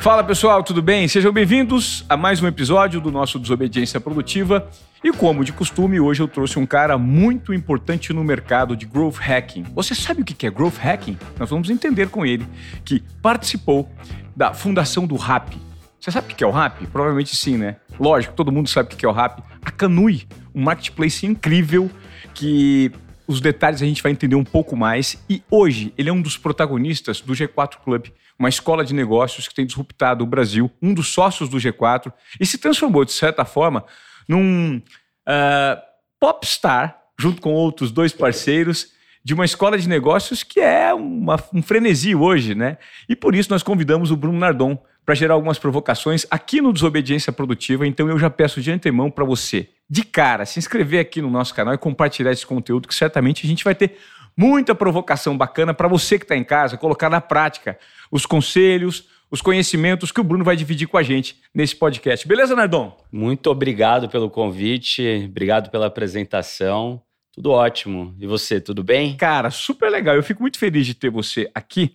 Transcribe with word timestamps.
Fala 0.00 0.24
pessoal, 0.24 0.62
tudo 0.62 0.80
bem? 0.80 1.06
Sejam 1.08 1.30
bem-vindos 1.30 2.06
a 2.08 2.16
mais 2.16 2.42
um 2.42 2.46
episódio 2.46 3.02
do 3.02 3.12
nosso 3.12 3.38
Desobediência 3.38 4.00
Produtiva. 4.00 4.66
E 5.04 5.12
como 5.12 5.44
de 5.44 5.52
costume, 5.52 6.00
hoje 6.00 6.22
eu 6.22 6.26
trouxe 6.26 6.58
um 6.58 6.64
cara 6.64 6.96
muito 6.96 7.52
importante 7.52 8.10
no 8.10 8.24
mercado 8.24 8.74
de 8.74 8.86
growth 8.86 9.16
hacking. 9.16 9.62
Você 9.74 9.94
sabe 9.94 10.22
o 10.22 10.24
que 10.24 10.46
é 10.46 10.50
growth 10.50 10.78
hacking? 10.78 11.18
Nós 11.38 11.50
vamos 11.50 11.68
entender 11.68 12.08
com 12.08 12.24
ele, 12.24 12.46
que 12.82 13.04
participou 13.20 13.90
da 14.34 14.54
fundação 14.54 15.06
do 15.06 15.16
RAP. 15.16 15.52
Você 16.00 16.10
sabe 16.10 16.32
o 16.32 16.34
que 16.34 16.42
é 16.42 16.46
o 16.46 16.50
RAP? 16.50 16.80
Provavelmente 16.90 17.36
sim, 17.36 17.58
né? 17.58 17.76
Lógico, 17.98 18.32
todo 18.32 18.50
mundo 18.50 18.70
sabe 18.70 18.94
o 18.94 18.96
que 18.96 19.04
é 19.04 19.08
o 19.08 19.12
RAP. 19.12 19.40
A 19.62 19.70
Canui, 19.70 20.26
um 20.54 20.62
marketplace 20.62 21.26
incrível 21.26 21.90
que 22.32 22.90
os 23.30 23.40
detalhes 23.40 23.80
a 23.80 23.86
gente 23.86 24.02
vai 24.02 24.10
entender 24.10 24.34
um 24.34 24.42
pouco 24.42 24.76
mais. 24.76 25.16
E 25.30 25.40
hoje 25.48 25.94
ele 25.96 26.10
é 26.10 26.12
um 26.12 26.20
dos 26.20 26.36
protagonistas 26.36 27.20
do 27.20 27.32
G4 27.32 27.76
Club, 27.76 28.08
uma 28.36 28.48
escola 28.48 28.84
de 28.84 28.92
negócios 28.92 29.46
que 29.46 29.54
tem 29.54 29.64
disruptado 29.64 30.24
o 30.24 30.26
Brasil, 30.26 30.68
um 30.82 30.92
dos 30.92 31.08
sócios 31.12 31.48
do 31.48 31.56
G4, 31.56 32.12
e 32.40 32.44
se 32.44 32.58
transformou, 32.58 33.04
de 33.04 33.12
certa 33.12 33.44
forma, 33.44 33.84
num 34.28 34.78
uh, 34.78 35.80
popstar, 36.18 37.00
junto 37.16 37.40
com 37.40 37.52
outros 37.52 37.92
dois 37.92 38.12
parceiros, 38.12 38.88
de 39.22 39.32
uma 39.32 39.44
escola 39.44 39.78
de 39.78 39.88
negócios 39.88 40.42
que 40.42 40.58
é 40.58 40.92
uma, 40.92 41.38
um 41.54 41.62
frenesi 41.62 42.16
hoje, 42.16 42.54
né? 42.54 42.78
E 43.08 43.14
por 43.14 43.36
isso 43.36 43.50
nós 43.50 43.62
convidamos 43.62 44.10
o 44.10 44.16
Bruno 44.16 44.38
Nardon 44.38 44.82
para 45.04 45.14
gerar 45.14 45.34
algumas 45.34 45.58
provocações 45.58 46.26
aqui 46.30 46.60
no 46.60 46.72
Desobediência 46.72 47.32
Produtiva. 47.32 47.86
Então 47.86 48.08
eu 48.08 48.18
já 48.18 48.30
peço 48.30 48.60
de 48.60 48.70
antemão 48.70 49.10
para 49.10 49.24
você, 49.24 49.68
de 49.88 50.04
cara, 50.04 50.46
se 50.46 50.58
inscrever 50.58 51.00
aqui 51.00 51.20
no 51.20 51.30
nosso 51.30 51.54
canal 51.54 51.74
e 51.74 51.78
compartilhar 51.78 52.32
esse 52.32 52.46
conteúdo, 52.46 52.86
que 52.86 52.94
certamente 52.94 53.44
a 53.44 53.48
gente 53.48 53.64
vai 53.64 53.74
ter 53.74 53.96
muita 54.36 54.74
provocação 54.74 55.36
bacana 55.36 55.74
para 55.74 55.88
você 55.88 56.18
que 56.18 56.24
está 56.24 56.36
em 56.36 56.44
casa, 56.44 56.76
colocar 56.76 57.10
na 57.10 57.20
prática 57.20 57.78
os 58.10 58.24
conselhos, 58.24 59.08
os 59.30 59.40
conhecimentos 59.40 60.10
que 60.10 60.20
o 60.20 60.24
Bruno 60.24 60.44
vai 60.44 60.56
dividir 60.56 60.88
com 60.88 60.96
a 60.96 61.02
gente 61.02 61.36
nesse 61.54 61.76
podcast. 61.76 62.26
Beleza, 62.26 62.56
Nardon? 62.56 62.96
Muito 63.12 63.48
obrigado 63.50 64.08
pelo 64.08 64.28
convite, 64.28 65.26
obrigado 65.28 65.70
pela 65.70 65.86
apresentação. 65.86 67.02
Tudo 67.32 67.52
ótimo. 67.52 68.14
E 68.18 68.26
você, 68.26 68.60
tudo 68.60 68.82
bem? 68.82 69.16
Cara, 69.16 69.50
super 69.50 69.88
legal. 69.90 70.16
Eu 70.16 70.22
fico 70.22 70.42
muito 70.42 70.58
feliz 70.58 70.84
de 70.84 70.94
ter 70.94 71.10
você 71.10 71.48
aqui, 71.54 71.94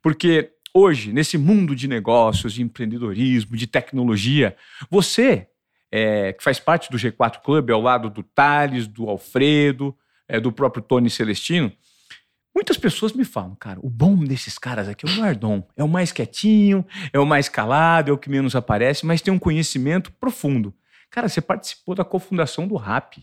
porque 0.00 0.52
hoje, 0.76 1.12
nesse 1.12 1.38
mundo 1.38 1.74
de 1.74 1.88
negócios, 1.88 2.52
de 2.52 2.62
empreendedorismo, 2.62 3.56
de 3.56 3.66
tecnologia, 3.66 4.56
você, 4.90 5.48
é, 5.90 6.32
que 6.32 6.42
faz 6.42 6.58
parte 6.60 6.90
do 6.90 6.98
G4 6.98 7.40
Club, 7.42 7.70
ao 7.70 7.80
lado 7.80 8.10
do 8.10 8.22
Thales, 8.22 8.86
do 8.86 9.08
Alfredo, 9.08 9.96
é, 10.28 10.38
do 10.38 10.52
próprio 10.52 10.82
Tony 10.82 11.08
Celestino, 11.08 11.72
Muitas 12.56 12.78
pessoas 12.78 13.12
me 13.12 13.22
falam, 13.22 13.54
cara, 13.54 13.78
o 13.82 13.90
bom 13.90 14.16
desses 14.16 14.56
caras 14.56 14.88
aqui 14.88 15.06
é 15.06 15.10
o 15.10 15.16
Nardon. 15.16 15.62
É 15.76 15.84
o 15.84 15.88
mais 15.88 16.10
quietinho, 16.10 16.86
é 17.12 17.18
o 17.18 17.26
mais 17.26 17.50
calado, 17.50 18.10
é 18.10 18.14
o 18.14 18.16
que 18.16 18.30
menos 18.30 18.56
aparece, 18.56 19.04
mas 19.04 19.20
tem 19.20 19.30
um 19.30 19.38
conhecimento 19.38 20.10
profundo. 20.12 20.74
Cara, 21.10 21.28
você 21.28 21.42
participou 21.42 21.94
da 21.94 22.02
cofundação 22.02 22.66
do 22.66 22.74
RAP, 22.76 23.18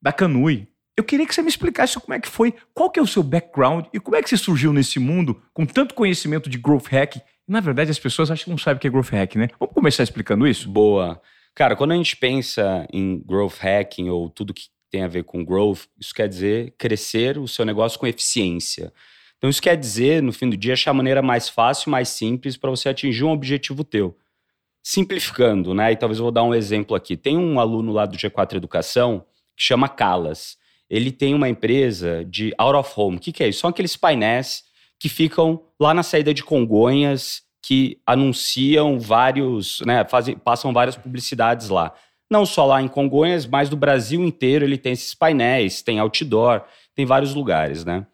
da 0.00 0.12
Canui. 0.12 0.68
Eu 1.00 1.04
queria 1.04 1.26
que 1.26 1.34
você 1.34 1.40
me 1.40 1.48
explicasse 1.48 1.98
como 1.98 2.12
é 2.12 2.20
que 2.20 2.28
foi, 2.28 2.54
qual 2.74 2.90
que 2.90 3.00
é 3.00 3.02
o 3.02 3.06
seu 3.06 3.22
background 3.22 3.86
e 3.90 3.98
como 3.98 4.16
é 4.16 4.22
que 4.22 4.28
você 4.28 4.36
surgiu 4.36 4.70
nesse 4.70 4.98
mundo 4.98 5.42
com 5.54 5.64
tanto 5.64 5.94
conhecimento 5.94 6.50
de 6.50 6.58
growth 6.58 6.88
hack. 6.88 7.16
Na 7.48 7.58
verdade, 7.58 7.90
as 7.90 7.98
pessoas 7.98 8.30
acham 8.30 8.44
que 8.44 8.50
não 8.50 8.58
sabem 8.58 8.76
o 8.76 8.80
que 8.80 8.86
é 8.86 8.90
growth 8.90 9.08
hack, 9.08 9.34
né? 9.36 9.48
Vamos 9.58 9.74
começar 9.74 10.02
explicando 10.02 10.46
isso? 10.46 10.68
Boa. 10.68 11.18
Cara, 11.54 11.74
quando 11.74 11.92
a 11.92 11.96
gente 11.96 12.14
pensa 12.18 12.86
em 12.92 13.18
growth 13.18 13.56
hacking 13.60 14.10
ou 14.10 14.28
tudo 14.28 14.52
que 14.52 14.64
tem 14.90 15.02
a 15.02 15.08
ver 15.08 15.24
com 15.24 15.42
growth, 15.42 15.86
isso 15.98 16.12
quer 16.12 16.28
dizer 16.28 16.74
crescer 16.76 17.38
o 17.38 17.48
seu 17.48 17.64
negócio 17.64 17.98
com 17.98 18.06
eficiência. 18.06 18.92
Então, 19.38 19.48
isso 19.48 19.62
quer 19.62 19.76
dizer, 19.76 20.22
no 20.22 20.34
fim 20.34 20.50
do 20.50 20.56
dia, 20.56 20.74
achar 20.74 20.90
a 20.90 20.94
maneira 20.94 21.22
mais 21.22 21.48
fácil, 21.48 21.90
mais 21.90 22.10
simples 22.10 22.58
para 22.58 22.68
você 22.68 22.90
atingir 22.90 23.24
um 23.24 23.30
objetivo 23.30 23.84
teu. 23.84 24.14
Simplificando, 24.82 25.72
né? 25.72 25.92
E 25.92 25.96
talvez 25.96 26.18
eu 26.18 26.24
vou 26.24 26.32
dar 26.32 26.42
um 26.42 26.52
exemplo 26.52 26.94
aqui. 26.94 27.16
Tem 27.16 27.38
um 27.38 27.58
aluno 27.58 27.90
lá 27.90 28.04
do 28.04 28.18
G4 28.18 28.56
Educação 28.56 29.24
que 29.56 29.64
chama 29.64 29.88
Calas. 29.88 30.59
Ele 30.90 31.12
tem 31.12 31.34
uma 31.34 31.48
empresa 31.48 32.24
de 32.24 32.52
out 32.58 32.76
of 32.76 32.92
home. 32.96 33.16
O 33.16 33.20
que, 33.20 33.32
que 33.32 33.44
é 33.44 33.48
isso? 33.48 33.60
São 33.60 33.70
aqueles 33.70 33.96
painéis 33.96 34.64
que 34.98 35.08
ficam 35.08 35.62
lá 35.78 35.94
na 35.94 36.02
saída 36.02 36.34
de 36.34 36.42
Congonhas, 36.42 37.42
que 37.62 37.98
anunciam 38.04 38.98
vários, 38.98 39.80
né? 39.86 40.04
Fazem, 40.04 40.36
passam 40.36 40.72
várias 40.72 40.96
publicidades 40.96 41.68
lá 41.68 41.94
não 42.30 42.46
só 42.46 42.64
lá 42.64 42.80
em 42.80 42.86
Congonhas, 42.86 43.44
mas 43.44 43.68
do 43.68 43.76
Brasil 43.76 44.24
inteiro 44.24 44.64
ele 44.64 44.78
tem 44.78 44.92
esses 44.92 45.14
painéis, 45.14 45.82
tem 45.82 45.98
outdoor, 45.98 46.62
tem 46.94 47.04
vários 47.04 47.34
lugares, 47.34 47.84
né? 47.84 48.06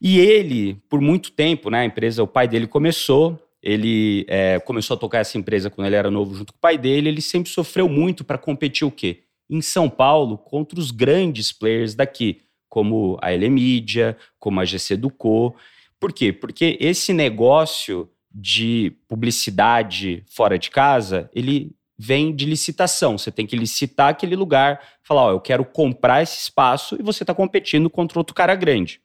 E 0.00 0.18
ele, 0.18 0.82
por 0.88 0.98
muito 1.00 1.30
tempo, 1.30 1.68
né, 1.68 1.80
a 1.80 1.84
empresa, 1.84 2.22
o 2.22 2.26
pai 2.26 2.48
dele 2.48 2.66
começou, 2.66 3.38
ele 3.62 4.24
é, 4.28 4.58
começou 4.60 4.96
a 4.96 4.98
tocar 4.98 5.18
essa 5.18 5.36
empresa 5.36 5.68
quando 5.68 5.86
ele 5.86 5.96
era 5.96 6.10
novo 6.10 6.34
junto 6.34 6.54
com 6.54 6.56
o 6.56 6.60
pai 6.60 6.78
dele, 6.78 7.10
ele 7.10 7.20
sempre 7.20 7.52
sofreu 7.52 7.86
muito 7.86 8.24
para 8.24 8.38
competir 8.38 8.86
o 8.86 8.90
quê? 8.90 9.24
Em 9.50 9.60
São 9.60 9.90
Paulo, 9.90 10.38
contra 10.38 10.78
os 10.78 10.92
grandes 10.92 11.50
players 11.50 11.94
daqui, 11.94 12.42
como 12.68 13.18
a 13.20 13.32
Ele 13.32 13.50
Mídia, 13.50 14.16
como 14.38 14.60
a 14.60 14.64
GC 14.64 14.96
Ducô. 14.96 15.56
Por 15.98 16.12
quê? 16.12 16.32
Porque 16.32 16.78
esse 16.80 17.12
negócio 17.12 18.08
de 18.32 18.96
publicidade 19.08 20.24
fora 20.30 20.56
de 20.56 20.70
casa, 20.70 21.28
ele 21.34 21.74
vem 21.98 22.34
de 22.34 22.46
licitação. 22.46 23.18
Você 23.18 23.30
tem 23.30 23.46
que 23.46 23.56
licitar 23.56 24.08
aquele 24.08 24.36
lugar, 24.36 24.80
falar, 25.02 25.24
ó, 25.24 25.30
eu 25.32 25.40
quero 25.40 25.64
comprar 25.64 26.22
esse 26.22 26.38
espaço 26.38 26.96
e 26.98 27.02
você 27.02 27.24
está 27.24 27.34
competindo 27.34 27.90
contra 27.90 28.18
outro 28.18 28.34
cara 28.34 28.54
grande. 28.54 29.02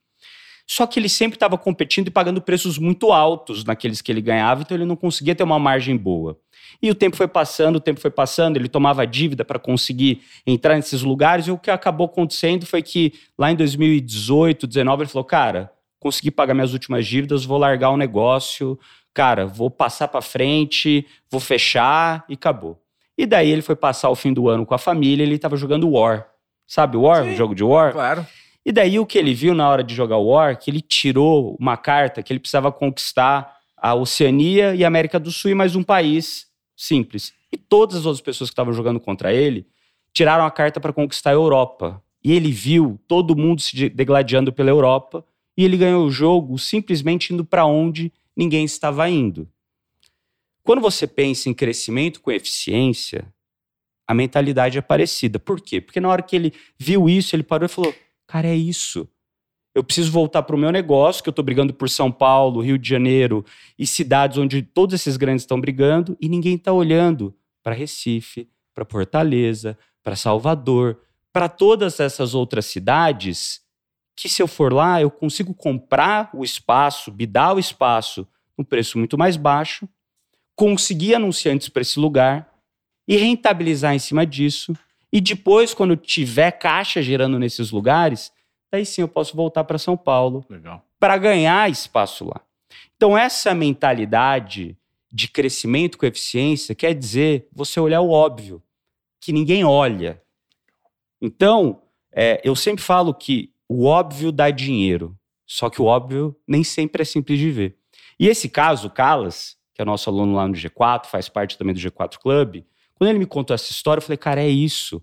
Só 0.68 0.88
que 0.88 1.00
ele 1.00 1.10
sempre 1.10 1.36
estava 1.36 1.58
competindo 1.58 2.08
e 2.08 2.12
pagando 2.12 2.42
preços 2.42 2.78
muito 2.78 3.12
altos 3.12 3.64
naqueles 3.64 4.02
que 4.02 4.12
ele 4.12 4.22
ganhava, 4.22 4.62
então 4.62 4.76
ele 4.76 4.86
não 4.86 4.96
conseguia 4.96 5.36
ter 5.36 5.44
uma 5.44 5.60
margem 5.60 5.96
boa. 5.96 6.40
E 6.82 6.90
o 6.90 6.96
tempo 6.96 7.16
foi 7.16 7.28
passando, 7.28 7.76
o 7.76 7.80
tempo 7.80 8.00
foi 8.00 8.10
passando, 8.10 8.58
ele 8.58 8.68
tomava 8.68 9.06
dívida 9.06 9.46
para 9.46 9.60
conseguir 9.60 10.22
entrar 10.46 10.76
nesses 10.76 11.04
lugares, 11.04 11.48
e 11.48 11.52
o 11.52 11.58
que 11.58 11.70
acabou 11.70 12.08
acontecendo 12.08 12.66
foi 12.66 12.82
que 12.82 13.14
lá 13.38 13.52
em 13.52 13.56
2018, 13.56 14.66
2019, 14.66 15.04
ele 15.04 15.10
falou: 15.10 15.24
Cara, 15.24 15.72
consegui 16.00 16.32
pagar 16.32 16.54
minhas 16.54 16.74
últimas 16.74 17.06
dívidas, 17.06 17.46
vou 17.46 17.58
largar 17.58 17.92
o 17.92 17.98
negócio, 17.98 18.78
cara, 19.14 19.46
vou 19.46 19.70
passar 19.70 20.08
para 20.08 20.22
frente, 20.22 21.06
vou 21.30 21.40
fechar 21.40 22.26
e 22.28 22.34
acabou. 22.34 22.82
E 23.18 23.26
daí 23.26 23.50
ele 23.50 23.62
foi 23.62 23.76
passar 23.76 24.10
o 24.10 24.16
fim 24.16 24.34
do 24.34 24.50
ano 24.50 24.66
com 24.66 24.74
a 24.74 24.78
família, 24.78 25.24
ele 25.24 25.36
estava 25.36 25.56
jogando 25.56 25.90
War. 25.90 26.28
Sabe 26.68 26.98
War? 26.98 27.24
Sim, 27.24 27.36
jogo 27.36 27.56
de 27.56 27.64
War? 27.64 27.94
Claro. 27.94 28.26
E 28.66 28.72
daí 28.72 28.98
o 28.98 29.06
que 29.06 29.20
ele 29.20 29.34
viu 29.34 29.54
na 29.54 29.70
hora 29.70 29.84
de 29.84 29.94
jogar 29.94 30.18
War, 30.18 30.58
que 30.58 30.72
ele 30.72 30.82
tirou 30.82 31.56
uma 31.60 31.78
carta 31.78 32.24
que 32.24 32.34
ele 32.34 32.40
precisava 32.40 32.72
conquistar 32.72 33.56
a 33.78 33.94
Oceania 33.94 34.74
e 34.74 34.84
a 34.84 34.88
América 34.88 35.20
do 35.20 35.32
Sul 35.32 35.52
e 35.52 35.56
mais 35.56 35.76
um 35.76 35.84
país 35.84 36.48
simples. 36.76 37.32
E 37.52 37.58
todas 37.58 37.98
as 37.98 38.06
outras 38.08 38.22
pessoas 38.22 38.50
que 38.50 38.54
estavam 38.54 38.74
jogando 38.74 39.00
contra 39.00 39.32
ele 39.32 39.68
tiraram 40.12 40.46
a 40.46 40.52
carta 40.52 40.80
para 40.80 40.92
conquistar 40.92 41.30
a 41.30 41.34
Europa. 41.34 42.02
E 42.24 42.32
ele 42.32 42.52
viu 42.52 43.00
todo 43.08 43.36
mundo 43.36 43.62
se 43.62 43.88
degladiando 43.90 44.52
pela 44.52 44.72
Europa 44.72 45.24
e 45.56 45.64
ele 45.64 45.78
ganhou 45.78 46.06
o 46.06 46.12
jogo 46.12 46.58
simplesmente 46.58 47.34
indo 47.34 47.46
para 47.46 47.66
onde 47.66 48.12
ninguém 48.36 48.66
estava 48.66 49.08
indo. 49.08 49.48
Quando 50.64 50.82
você 50.82 51.06
pensa 51.06 51.48
em 51.48 51.54
crescimento 51.54 52.20
com 52.20 52.32
eficiência, 52.32 53.32
a 54.08 54.14
mentalidade 54.16 54.80
é 54.80 54.82
parecida. 54.82 55.38
Por 55.38 55.62
quê? 55.62 55.80
Porque 55.80 56.00
na 56.00 56.10
hora 56.10 56.24
que 56.24 56.36
ele 56.36 56.54
viu 56.78 57.08
isso, 57.08 57.36
ele 57.36 57.44
parou 57.44 57.66
e 57.66 57.70
falou: 57.70 57.94
Cara, 58.28 58.48
é 58.48 58.56
isso. 58.56 59.08
Eu 59.74 59.84
preciso 59.84 60.12
voltar 60.12 60.44
para 60.44 60.56
o 60.56 60.60
meu 60.60 60.72
negócio, 60.72 61.22
que 61.22 61.30
eu 61.30 61.32
estou 61.32 61.44
brigando 61.44 61.74
por 61.74 61.90
São 61.90 62.12
Paulo, 62.12 62.62
Rio 62.62 62.78
de 62.78 62.88
Janeiro 62.88 63.46
e 63.78 63.86
cidades 63.86 64.38
onde 64.38 64.62
todos 64.62 64.96
esses 64.96 65.18
grandes 65.18 65.44
estão 65.44 65.60
brigando 65.60 66.18
e 66.22 66.30
ninguém 66.30 66.56
está 66.56 66.72
olhando 66.72 67.36
para 67.62 67.76
Recife, 67.76 68.50
para 68.74 68.86
Fortaleza, 68.86 69.78
para 70.02 70.16
Salvador, 70.16 71.00
para 71.34 71.50
todas 71.50 72.00
essas 72.00 72.34
outras 72.34 72.66
cidades 72.66 73.62
que, 74.16 74.30
se 74.30 74.42
eu 74.42 74.48
for 74.48 74.72
lá, 74.72 75.02
eu 75.02 75.12
consigo 75.12 75.54
comprar 75.54 76.30
o 76.34 76.44
espaço, 76.44 77.12
me 77.12 77.26
dar 77.26 77.54
o 77.54 77.60
espaço 77.60 78.26
num 78.58 78.64
preço 78.64 78.98
muito 78.98 79.18
mais 79.18 79.36
baixo 79.36 79.90
conseguir 80.56 81.16
anunciantes 81.16 81.70
para 81.70 81.82
esse 81.82 82.00
lugar 82.00 82.50
e 83.08 83.18
rentabilizar 83.18 83.94
em 83.94 84.00
cima 84.00 84.26
disso. 84.26 84.74
E 85.16 85.22
depois, 85.22 85.74
quando 85.74 85.96
tiver 85.96 86.52
caixa 86.52 87.02
gerando 87.02 87.40
nesses 87.40 87.72
lugares, 87.72 88.34
daí 88.70 88.86
sim 88.86 89.00
eu 89.00 89.08
posso 89.08 89.34
voltar 89.34 89.64
para 89.64 89.78
São 89.78 89.96
Paulo 89.96 90.46
para 91.00 91.18
ganhar 91.18 91.72
espaço 91.72 92.26
lá. 92.26 92.42
Então, 92.98 93.18
essa 93.18 93.56
mentalidade 93.56 94.78
de 95.10 95.30
crescimento 95.30 95.98
com 95.98 96.06
eficiência 96.06 96.76
quer 96.76 96.94
dizer 96.94 97.48
você 97.54 97.80
olhar 97.80 98.02
o 98.02 98.10
óbvio, 98.10 98.62
que 99.22 99.32
ninguém 99.32 99.64
olha. 99.64 100.22
Então, 101.22 101.82
é, 102.12 102.42
eu 102.44 102.54
sempre 102.54 102.84
falo 102.84 103.14
que 103.14 103.54
o 103.70 103.86
óbvio 103.86 104.34
dá 104.34 104.50
dinheiro, 104.50 105.18
só 105.46 105.70
que 105.70 105.82
o 105.82 105.86
óbvio 105.86 106.36
nem 106.46 106.62
sempre 106.62 107.04
é 107.04 107.06
simples 107.06 107.40
de 107.40 107.50
ver. 107.52 107.78
E 108.20 108.28
esse 108.28 108.50
caso, 108.50 108.90
Calas, 108.90 109.56
que 109.74 109.82
é 109.82 109.86
nosso 109.86 110.10
aluno 110.10 110.36
lá 110.36 110.46
no 110.46 110.56
G4, 110.56 111.06
faz 111.06 111.30
parte 111.30 111.58
também 111.58 111.74
do 111.74 111.80
G4 111.80 112.18
Club, 112.18 112.66
quando 112.96 113.10
ele 113.10 113.20
me 113.20 113.26
contou 113.26 113.54
essa 113.54 113.72
história, 113.72 114.00
eu 114.00 114.04
falei, 114.04 114.18
cara, 114.18 114.42
é 114.42 114.48
isso. 114.48 115.02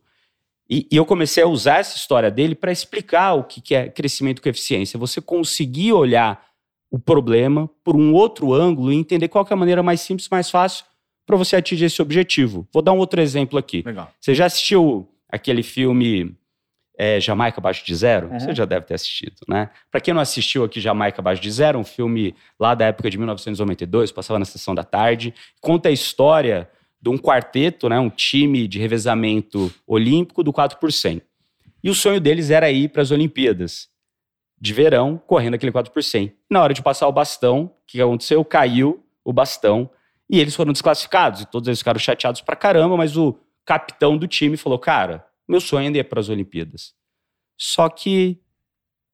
E, 0.68 0.86
e 0.90 0.96
eu 0.96 1.04
comecei 1.04 1.42
a 1.42 1.46
usar 1.46 1.78
essa 1.78 1.96
história 1.96 2.30
dele 2.30 2.54
para 2.54 2.72
explicar 2.72 3.34
o 3.34 3.44
que, 3.44 3.60
que 3.60 3.74
é 3.74 3.88
crescimento 3.88 4.40
com 4.40 4.48
eficiência. 4.48 4.98
Você 4.98 5.20
conseguir 5.20 5.92
olhar 5.92 6.42
o 6.90 6.98
problema 6.98 7.68
por 7.84 7.96
um 7.96 8.12
outro 8.12 8.52
ângulo 8.52 8.92
e 8.92 8.96
entender 8.96 9.28
qual 9.28 9.46
é 9.48 9.52
a 9.52 9.56
maneira 9.56 9.82
mais 9.82 10.00
simples, 10.00 10.28
mais 10.28 10.50
fácil 10.50 10.84
para 11.26 11.36
você 11.36 11.56
atingir 11.56 11.86
esse 11.86 12.00
objetivo. 12.02 12.66
Vou 12.72 12.82
dar 12.82 12.92
um 12.92 12.98
outro 12.98 13.20
exemplo 13.20 13.58
aqui. 13.58 13.82
Legal. 13.84 14.10
Você 14.20 14.34
já 14.34 14.46
assistiu 14.46 15.08
aquele 15.28 15.62
filme 15.62 16.36
é, 16.98 17.20
Jamaica 17.20 17.60
Abaixo 17.60 17.84
de 17.84 17.94
Zero? 17.94 18.28
Uhum. 18.28 18.38
Você 18.38 18.54
já 18.54 18.64
deve 18.64 18.86
ter 18.86 18.94
assistido, 18.94 19.36
né? 19.48 19.70
Para 19.90 20.00
quem 20.00 20.12
não 20.12 20.20
assistiu 20.20 20.64
aqui 20.64 20.80
Jamaica 20.80 21.20
Abaixo 21.20 21.40
de 21.40 21.50
Zero, 21.50 21.78
um 21.78 21.84
filme 21.84 22.34
lá 22.58 22.74
da 22.74 22.86
época 22.86 23.08
de 23.08 23.16
1992, 23.18 24.12
passava 24.12 24.38
na 24.38 24.44
sessão 24.44 24.74
da 24.74 24.84
tarde, 24.84 25.34
conta 25.60 25.88
a 25.88 25.92
história 25.92 26.68
de 27.02 27.10
um 27.10 27.19
quarteto, 27.19 27.88
né, 27.88 27.99
um 27.99 28.08
time 28.08 28.69
de 28.69 28.78
revezamento 28.78 29.75
olímpico 29.84 30.44
do 30.44 30.52
4 30.52 30.78
por 30.78 30.93
100. 30.93 31.20
E 31.82 31.90
o 31.90 31.94
sonho 31.94 32.20
deles 32.20 32.49
era 32.49 32.70
ir 32.70 32.90
para 32.90 33.02
as 33.02 33.10
Olimpíadas 33.10 33.88
de 34.60 34.72
verão, 34.72 35.20
correndo 35.26 35.54
aquele 35.54 35.72
4 35.72 35.93
por 35.93 36.04
100. 36.04 36.32
Na 36.49 36.62
hora 36.62 36.72
de 36.72 36.81
passar 36.81 37.08
o 37.08 37.12
bastão, 37.12 37.64
o 37.64 37.70
que 37.84 38.00
aconteceu? 38.00 38.44
Caiu 38.44 39.04
o 39.25 39.32
bastão 39.32 39.90
e 40.31 40.38
eles 40.38 40.54
foram 40.54 40.72
desclassificados. 40.72 41.40
E 41.40 41.46
todos 41.46 41.66
eles 41.66 41.81
ficaram 41.81 41.99
chateados 41.99 42.40
pra 42.40 42.54
caramba, 42.54 42.96
mas 42.96 43.16
o 43.16 43.37
capitão 43.64 44.16
do 44.16 44.28
time 44.28 44.56
falou: 44.56 44.78
Cara, 44.78 45.26
meu 45.49 45.60
sonho 45.60 45.87
ainda 45.87 45.99
é 45.99 46.04
para 46.04 46.20
as 46.20 46.28
Olimpíadas. 46.28 46.94
Só 47.58 47.88
que 47.88 48.40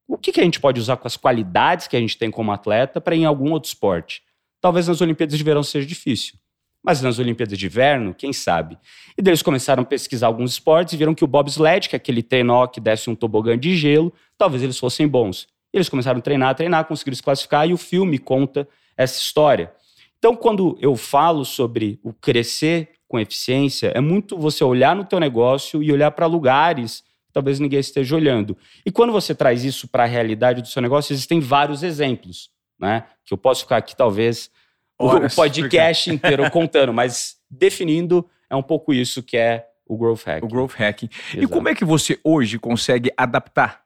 o 0.06 0.18
que, 0.18 0.32
que 0.32 0.40
a 0.40 0.44
gente 0.44 0.60
pode 0.60 0.78
usar 0.78 0.98
com 0.98 1.08
as 1.08 1.16
qualidades 1.16 1.86
que 1.86 1.96
a 1.96 2.00
gente 2.00 2.18
tem 2.18 2.30
como 2.30 2.52
atleta 2.52 3.00
para 3.00 3.16
ir 3.16 3.20
em 3.20 3.24
algum 3.24 3.52
outro 3.52 3.68
esporte? 3.68 4.22
Talvez 4.60 4.88
nas 4.88 5.00
Olimpíadas 5.00 5.38
de 5.38 5.44
verão 5.44 5.62
seja 5.62 5.86
difícil. 5.86 6.38
Mas 6.82 7.02
nas 7.02 7.18
Olimpíadas 7.18 7.58
de 7.58 7.66
Inverno, 7.66 8.14
quem 8.14 8.32
sabe? 8.32 8.78
E 9.16 9.22
daí 9.22 9.32
eles 9.32 9.42
começaram 9.42 9.82
a 9.82 9.86
pesquisar 9.86 10.28
alguns 10.28 10.52
esportes 10.52 10.94
e 10.94 10.96
viram 10.96 11.14
que 11.14 11.24
o 11.24 11.26
bobsled, 11.26 11.88
que 11.88 11.96
é 11.96 11.98
aquele 11.98 12.22
trenó 12.22 12.66
que 12.66 12.80
desce 12.80 13.10
um 13.10 13.14
tobogã 13.14 13.58
de 13.58 13.76
gelo, 13.76 14.12
talvez 14.36 14.62
eles 14.62 14.78
fossem 14.78 15.06
bons. 15.06 15.48
E 15.72 15.76
eles 15.76 15.88
começaram 15.88 16.18
a 16.18 16.22
treinar, 16.22 16.50
a 16.50 16.54
treinar, 16.54 16.84
conseguiram 16.86 17.16
se 17.16 17.22
classificar 17.22 17.68
e 17.68 17.72
o 17.72 17.76
filme 17.76 18.18
conta 18.18 18.66
essa 18.96 19.18
história. 19.18 19.72
Então, 20.18 20.34
quando 20.34 20.76
eu 20.80 20.96
falo 20.96 21.44
sobre 21.44 22.00
o 22.02 22.12
crescer 22.12 22.90
com 23.06 23.18
eficiência, 23.18 23.92
é 23.94 24.00
muito 24.00 24.36
você 24.36 24.64
olhar 24.64 24.94
no 24.94 25.04
teu 25.04 25.20
negócio 25.20 25.82
e 25.82 25.92
olhar 25.92 26.10
para 26.10 26.26
lugares 26.26 27.02
que 27.26 27.32
talvez 27.32 27.60
ninguém 27.60 27.78
esteja 27.78 28.16
olhando. 28.16 28.56
E 28.84 28.90
quando 28.90 29.12
você 29.12 29.34
traz 29.34 29.64
isso 29.64 29.86
para 29.86 30.04
a 30.04 30.06
realidade 30.06 30.62
do 30.62 30.68
seu 30.68 30.82
negócio, 30.82 31.12
existem 31.12 31.40
vários 31.40 31.82
exemplos, 31.82 32.50
né? 32.78 33.04
Que 33.24 33.32
eu 33.32 33.38
posso 33.38 33.62
ficar 33.62 33.76
aqui 33.76 33.94
talvez 33.94 34.50
Horas, 34.98 35.32
o 35.32 35.36
podcast 35.36 36.10
inteiro 36.10 36.48
contando, 36.50 36.92
mas 36.92 37.36
definindo 37.50 38.28
é 38.50 38.56
um 38.56 38.62
pouco 38.62 38.92
isso 38.92 39.22
que 39.22 39.36
é 39.36 39.68
o 39.86 39.96
growth 39.96 40.22
hacking. 40.26 40.44
O 40.46 40.48
growth 40.48 40.72
hacking. 40.74 41.08
E 41.34 41.38
Exato. 41.38 41.48
como 41.52 41.68
é 41.68 41.74
que 41.74 41.84
você 41.84 42.18
hoje 42.22 42.58
consegue 42.58 43.10
adaptar 43.16 43.84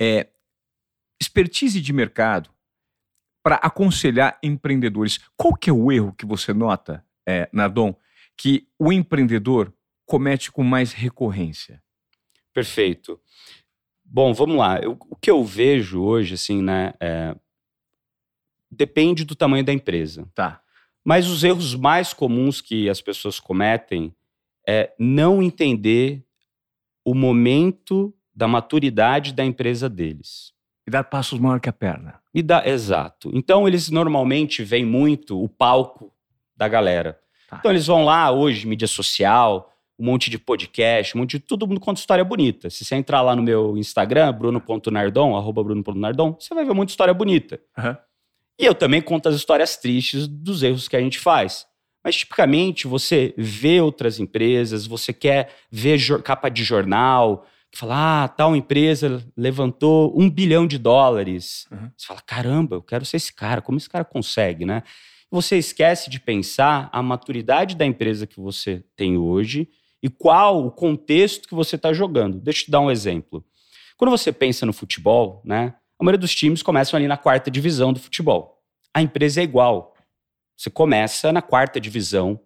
é, 0.00 0.28
expertise 1.20 1.80
de 1.80 1.92
mercado 1.92 2.50
para 3.44 3.56
aconselhar 3.56 4.38
empreendedores? 4.42 5.18
Qual 5.36 5.54
que 5.54 5.68
é 5.68 5.72
o 5.72 5.90
erro 5.92 6.14
que 6.14 6.24
você 6.24 6.52
nota, 6.54 7.04
é, 7.28 7.48
Nardon, 7.52 7.94
que 8.36 8.66
o 8.78 8.92
empreendedor 8.92 9.72
comete 10.06 10.50
com 10.50 10.62
mais 10.62 10.92
recorrência? 10.92 11.82
Perfeito. 12.54 13.20
Bom, 14.04 14.32
vamos 14.34 14.56
lá. 14.56 14.78
Eu- 14.78 14.96
o 15.10 15.16
que 15.16 15.30
eu 15.30 15.42
vejo 15.44 16.02
hoje, 16.02 16.34
assim, 16.34 16.62
né, 16.62 16.92
é, 17.00 17.34
depende 18.72 19.24
do 19.24 19.34
tamanho 19.34 19.64
da 19.64 19.72
empresa. 19.72 20.26
Tá. 20.34 20.60
Mas 21.04 21.28
os 21.28 21.44
erros 21.44 21.74
mais 21.74 22.12
comuns 22.12 22.60
que 22.60 22.88
as 22.88 23.00
pessoas 23.00 23.38
cometem 23.38 24.14
é 24.66 24.92
não 24.98 25.42
entender 25.42 26.24
o 27.04 27.14
momento 27.14 28.14
da 28.34 28.46
maturidade 28.46 29.32
da 29.32 29.44
empresa 29.44 29.88
deles. 29.88 30.52
E 30.86 30.90
dar 30.90 31.04
passos 31.04 31.38
maior 31.38 31.60
que 31.60 31.68
a 31.68 31.72
perna. 31.72 32.20
E 32.34 32.42
dá, 32.42 32.66
exato. 32.66 33.30
Então 33.34 33.68
eles 33.68 33.90
normalmente 33.90 34.64
veem 34.64 34.84
muito 34.84 35.42
o 35.42 35.48
palco 35.48 36.12
da 36.56 36.66
galera. 36.66 37.20
Tá. 37.48 37.56
Então 37.58 37.70
eles 37.70 37.86
vão 37.86 38.04
lá 38.04 38.30
hoje, 38.30 38.66
mídia 38.66 38.88
social, 38.88 39.72
um 39.98 40.04
monte 40.06 40.30
de 40.30 40.38
podcast, 40.38 41.16
um 41.16 41.20
monte 41.20 41.38
de 41.38 41.40
todo 41.40 41.66
mundo 41.66 41.80
conta 41.80 42.00
história 42.00 42.24
bonita. 42.24 42.70
Se 42.70 42.84
você 42.84 42.94
entrar 42.96 43.20
lá 43.22 43.36
no 43.36 43.42
meu 43.42 43.76
Instagram, 43.76 44.32
bruno.nardon, 44.32 45.36
arroba 45.36 45.62
bruno.nardon, 45.62 46.36
você 46.38 46.54
vai 46.54 46.64
ver 46.64 46.74
muita 46.74 46.90
história 46.90 47.12
bonita. 47.12 47.60
Aham. 47.76 47.98
E 48.62 48.64
eu 48.64 48.76
também 48.76 49.02
conto 49.02 49.28
as 49.28 49.34
histórias 49.34 49.76
tristes 49.76 50.28
dos 50.28 50.62
erros 50.62 50.86
que 50.86 50.94
a 50.94 51.00
gente 51.00 51.18
faz. 51.18 51.66
Mas, 52.04 52.14
tipicamente, 52.14 52.86
você 52.86 53.34
vê 53.36 53.80
outras 53.80 54.20
empresas, 54.20 54.86
você 54.86 55.12
quer 55.12 55.52
ver 55.68 56.00
capa 56.22 56.48
de 56.48 56.62
jornal, 56.62 57.44
que 57.72 57.78
fala, 57.78 58.22
ah, 58.22 58.28
tal 58.28 58.54
empresa 58.54 59.20
levantou 59.36 60.14
um 60.16 60.30
bilhão 60.30 60.64
de 60.64 60.78
dólares. 60.78 61.66
Uhum. 61.72 61.90
Você 61.96 62.06
fala, 62.06 62.20
caramba, 62.20 62.76
eu 62.76 62.82
quero 62.82 63.04
ser 63.04 63.16
esse 63.16 63.32
cara, 63.32 63.60
como 63.60 63.78
esse 63.78 63.90
cara 63.90 64.04
consegue, 64.04 64.64
né? 64.64 64.84
Você 65.28 65.58
esquece 65.58 66.08
de 66.08 66.20
pensar 66.20 66.88
a 66.92 67.02
maturidade 67.02 67.74
da 67.74 67.84
empresa 67.84 68.28
que 68.28 68.38
você 68.38 68.84
tem 68.94 69.18
hoje 69.18 69.68
e 70.00 70.08
qual 70.08 70.64
o 70.64 70.70
contexto 70.70 71.48
que 71.48 71.54
você 71.54 71.74
está 71.74 71.92
jogando. 71.92 72.38
Deixa 72.38 72.60
eu 72.60 72.64
te 72.66 72.70
dar 72.70 72.80
um 72.80 72.92
exemplo. 72.92 73.44
Quando 73.96 74.10
você 74.10 74.30
pensa 74.30 74.64
no 74.64 74.72
futebol, 74.72 75.42
né? 75.44 75.74
A 75.98 76.04
maioria 76.04 76.18
dos 76.18 76.34
times 76.34 76.64
começam 76.64 76.98
ali 76.98 77.06
na 77.06 77.16
quarta 77.16 77.48
divisão 77.48 77.92
do 77.92 78.00
futebol. 78.00 78.51
A 78.94 79.02
empresa 79.02 79.40
é 79.40 79.44
igual. 79.44 79.94
Você 80.56 80.70
começa 80.70 81.32
na 81.32 81.42
quarta 81.42 81.80
divisão. 81.80 82.38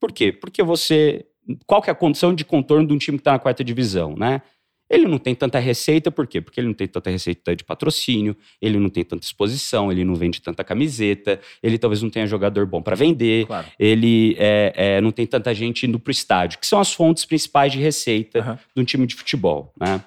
Por 0.00 0.12
quê? 0.12 0.32
Porque 0.32 0.62
você. 0.62 1.26
Qual 1.66 1.80
que 1.80 1.88
é 1.90 1.92
a 1.92 1.96
condição 1.96 2.34
de 2.34 2.44
contorno 2.44 2.86
de 2.86 2.92
um 2.92 2.98
time 2.98 3.16
que 3.18 3.22
está 3.22 3.32
na 3.32 3.38
quarta 3.38 3.64
divisão, 3.64 4.14
né? 4.16 4.42
Ele 4.90 5.06
não 5.06 5.18
tem 5.18 5.34
tanta 5.34 5.58
receita, 5.58 6.10
por 6.10 6.26
quê? 6.26 6.40
Porque 6.40 6.58
ele 6.60 6.66
não 6.68 6.74
tem 6.74 6.86
tanta 6.88 7.10
receita 7.10 7.54
de 7.54 7.62
patrocínio, 7.62 8.34
ele 8.60 8.78
não 8.78 8.88
tem 8.88 9.04
tanta 9.04 9.22
exposição, 9.24 9.92
ele 9.92 10.02
não 10.02 10.14
vende 10.14 10.40
tanta 10.40 10.64
camiseta, 10.64 11.38
ele 11.62 11.76
talvez 11.78 12.02
não 12.02 12.08
tenha 12.08 12.26
jogador 12.26 12.64
bom 12.64 12.80
para 12.80 12.96
vender, 12.96 13.46
Claro. 13.46 13.66
ele 13.78 14.34
é, 14.38 14.72
é, 14.74 15.00
não 15.02 15.10
tem 15.10 15.26
tanta 15.26 15.54
gente 15.54 15.86
indo 15.86 15.98
para 15.98 16.08
o 16.08 16.12
estádio, 16.12 16.58
que 16.58 16.66
são 16.66 16.80
as 16.80 16.90
fontes 16.90 17.26
principais 17.26 17.70
de 17.72 17.78
receita 17.78 18.38
Aham. 18.40 18.58
de 18.74 18.80
um 18.82 18.84
time 18.84 19.06
de 19.06 19.14
futebol, 19.14 19.74
né? 19.78 20.02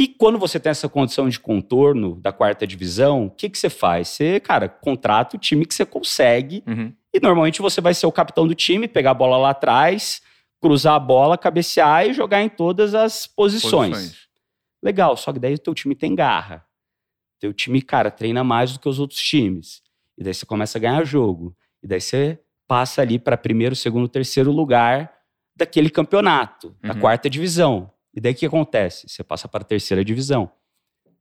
E 0.00 0.06
quando 0.06 0.38
você 0.38 0.60
tem 0.60 0.70
essa 0.70 0.88
condição 0.88 1.28
de 1.28 1.40
contorno 1.40 2.20
da 2.20 2.32
quarta 2.32 2.64
divisão, 2.64 3.26
o 3.26 3.30
que, 3.30 3.50
que 3.50 3.58
você 3.58 3.68
faz? 3.68 4.06
Você, 4.06 4.38
cara, 4.38 4.68
contrata 4.68 5.36
o 5.36 5.40
time 5.40 5.66
que 5.66 5.74
você 5.74 5.84
consegue 5.84 6.62
Uhum. 6.68 6.92
e 7.12 7.18
normalmente 7.18 7.60
você 7.60 7.80
vai 7.80 7.92
ser 7.92 8.06
o 8.06 8.12
capitão 8.12 8.46
do 8.46 8.54
time, 8.54 8.86
pegar 8.86 9.10
a 9.10 9.14
bola 9.14 9.36
lá 9.36 9.50
atrás, 9.50 10.22
cruzar 10.62 10.94
a 10.94 11.00
bola, 11.00 11.36
cabecear 11.36 12.06
e 12.06 12.12
jogar 12.12 12.40
em 12.42 12.48
todas 12.48 12.94
as 12.94 13.26
posições. 13.26 14.28
Legal, 14.80 15.16
só 15.16 15.32
que 15.32 15.40
daí 15.40 15.54
o 15.54 15.58
teu 15.58 15.74
time 15.74 15.96
tem 15.96 16.14
garra. 16.14 16.64
Teu 17.40 17.52
time, 17.52 17.82
cara, 17.82 18.08
treina 18.08 18.44
mais 18.44 18.72
do 18.72 18.78
que 18.78 18.88
os 18.88 19.00
outros 19.00 19.20
times. 19.20 19.82
E 20.16 20.22
daí 20.22 20.32
você 20.32 20.46
começa 20.46 20.78
a 20.78 20.80
ganhar 20.80 21.04
jogo. 21.04 21.56
E 21.82 21.88
daí 21.88 22.00
você 22.00 22.38
passa 22.68 23.02
ali 23.02 23.18
para 23.18 23.36
primeiro, 23.36 23.74
segundo, 23.74 24.06
terceiro 24.08 24.52
lugar 24.52 25.12
daquele 25.56 25.90
campeonato, 25.90 26.76
da 26.80 26.94
Uhum. 26.94 27.00
quarta 27.00 27.28
divisão. 27.28 27.90
E 28.18 28.20
daí 28.20 28.32
o 28.32 28.34
que 28.34 28.46
acontece? 28.46 29.08
Você 29.08 29.22
passa 29.22 29.46
para 29.46 29.62
a 29.62 29.64
terceira 29.64 30.04
divisão. 30.04 30.50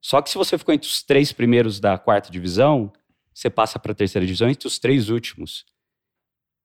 Só 0.01 0.20
que 0.20 0.32
se 0.32 0.36
você 0.36 0.58
ficou 0.58 0.74
entre 0.74 0.89
os 0.89 1.04
três 1.04 1.32
primeiros 1.32 1.80
da 1.80 1.96
quarta 1.96 2.32
divisão, 2.32 2.92
você 3.32 3.51
passa 3.51 3.77
para 3.77 3.92
a 3.92 3.96
terceira 3.96 4.25
divisão 4.25 4.50
entre 4.50 4.68
os 4.68 4.80
três 4.80 5.08
últimos. 5.08 5.63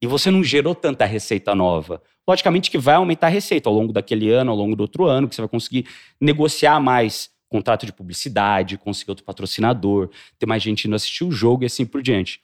E 0.01 0.07
você 0.07 0.31
não 0.31 0.43
gerou 0.43 0.75
tanta 0.75 1.05
receita 1.05 1.55
nova. 1.55 2.03
Logicamente 2.27 2.71
que 2.71 2.79
vai 2.79 2.95
aumentar 2.95 3.27
a 3.27 3.31
receita 3.31 3.69
ao 3.69 3.75
longo 3.75 3.93
daquele 3.93 4.31
ano, 4.31 4.53
ao 4.53 4.57
longo 4.57 4.75
do 4.75 4.81
outro 4.81 5.05
ano, 5.05 5.29
que 5.29 5.35
você 5.35 5.43
vai 5.43 5.51
conseguir 5.51 5.87
negociar 6.19 6.81
mais 6.81 7.31
contrato 7.47 7.85
de 7.85 7.93
publicidade, 7.93 8.79
conseguir 8.79 9.11
outro 9.11 9.27
patrocinador, 9.27 10.09
ter 10.39 10.47
mais 10.47 10.63
gente 10.63 10.87
indo 10.87 10.97
assistir 10.97 11.25
o 11.25 11.31
jogo 11.31 11.63
e 11.63 11.67
assim 11.67 11.85
por 11.85 12.01
diante. 12.01 12.41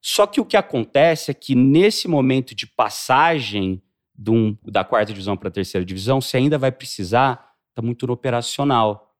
Só 0.00 0.24
que 0.24 0.40
o 0.40 0.44
que 0.44 0.56
acontece 0.56 1.32
é 1.32 1.34
que 1.34 1.56
nesse 1.56 2.06
momento 2.06 2.54
de 2.54 2.64
passagem 2.64 3.82
um- 4.18 4.56
da 4.64 4.84
quarta 4.84 5.12
divisão 5.12 5.36
para 5.36 5.48
a 5.48 5.52
terceira 5.52 5.84
divisão, 5.84 6.20
você 6.20 6.36
ainda 6.36 6.56
vai 6.58 6.70
precisar 6.72 7.52
estar 7.70 7.82
muito 7.82 8.06
no 8.06 8.12
operacional. 8.12 9.14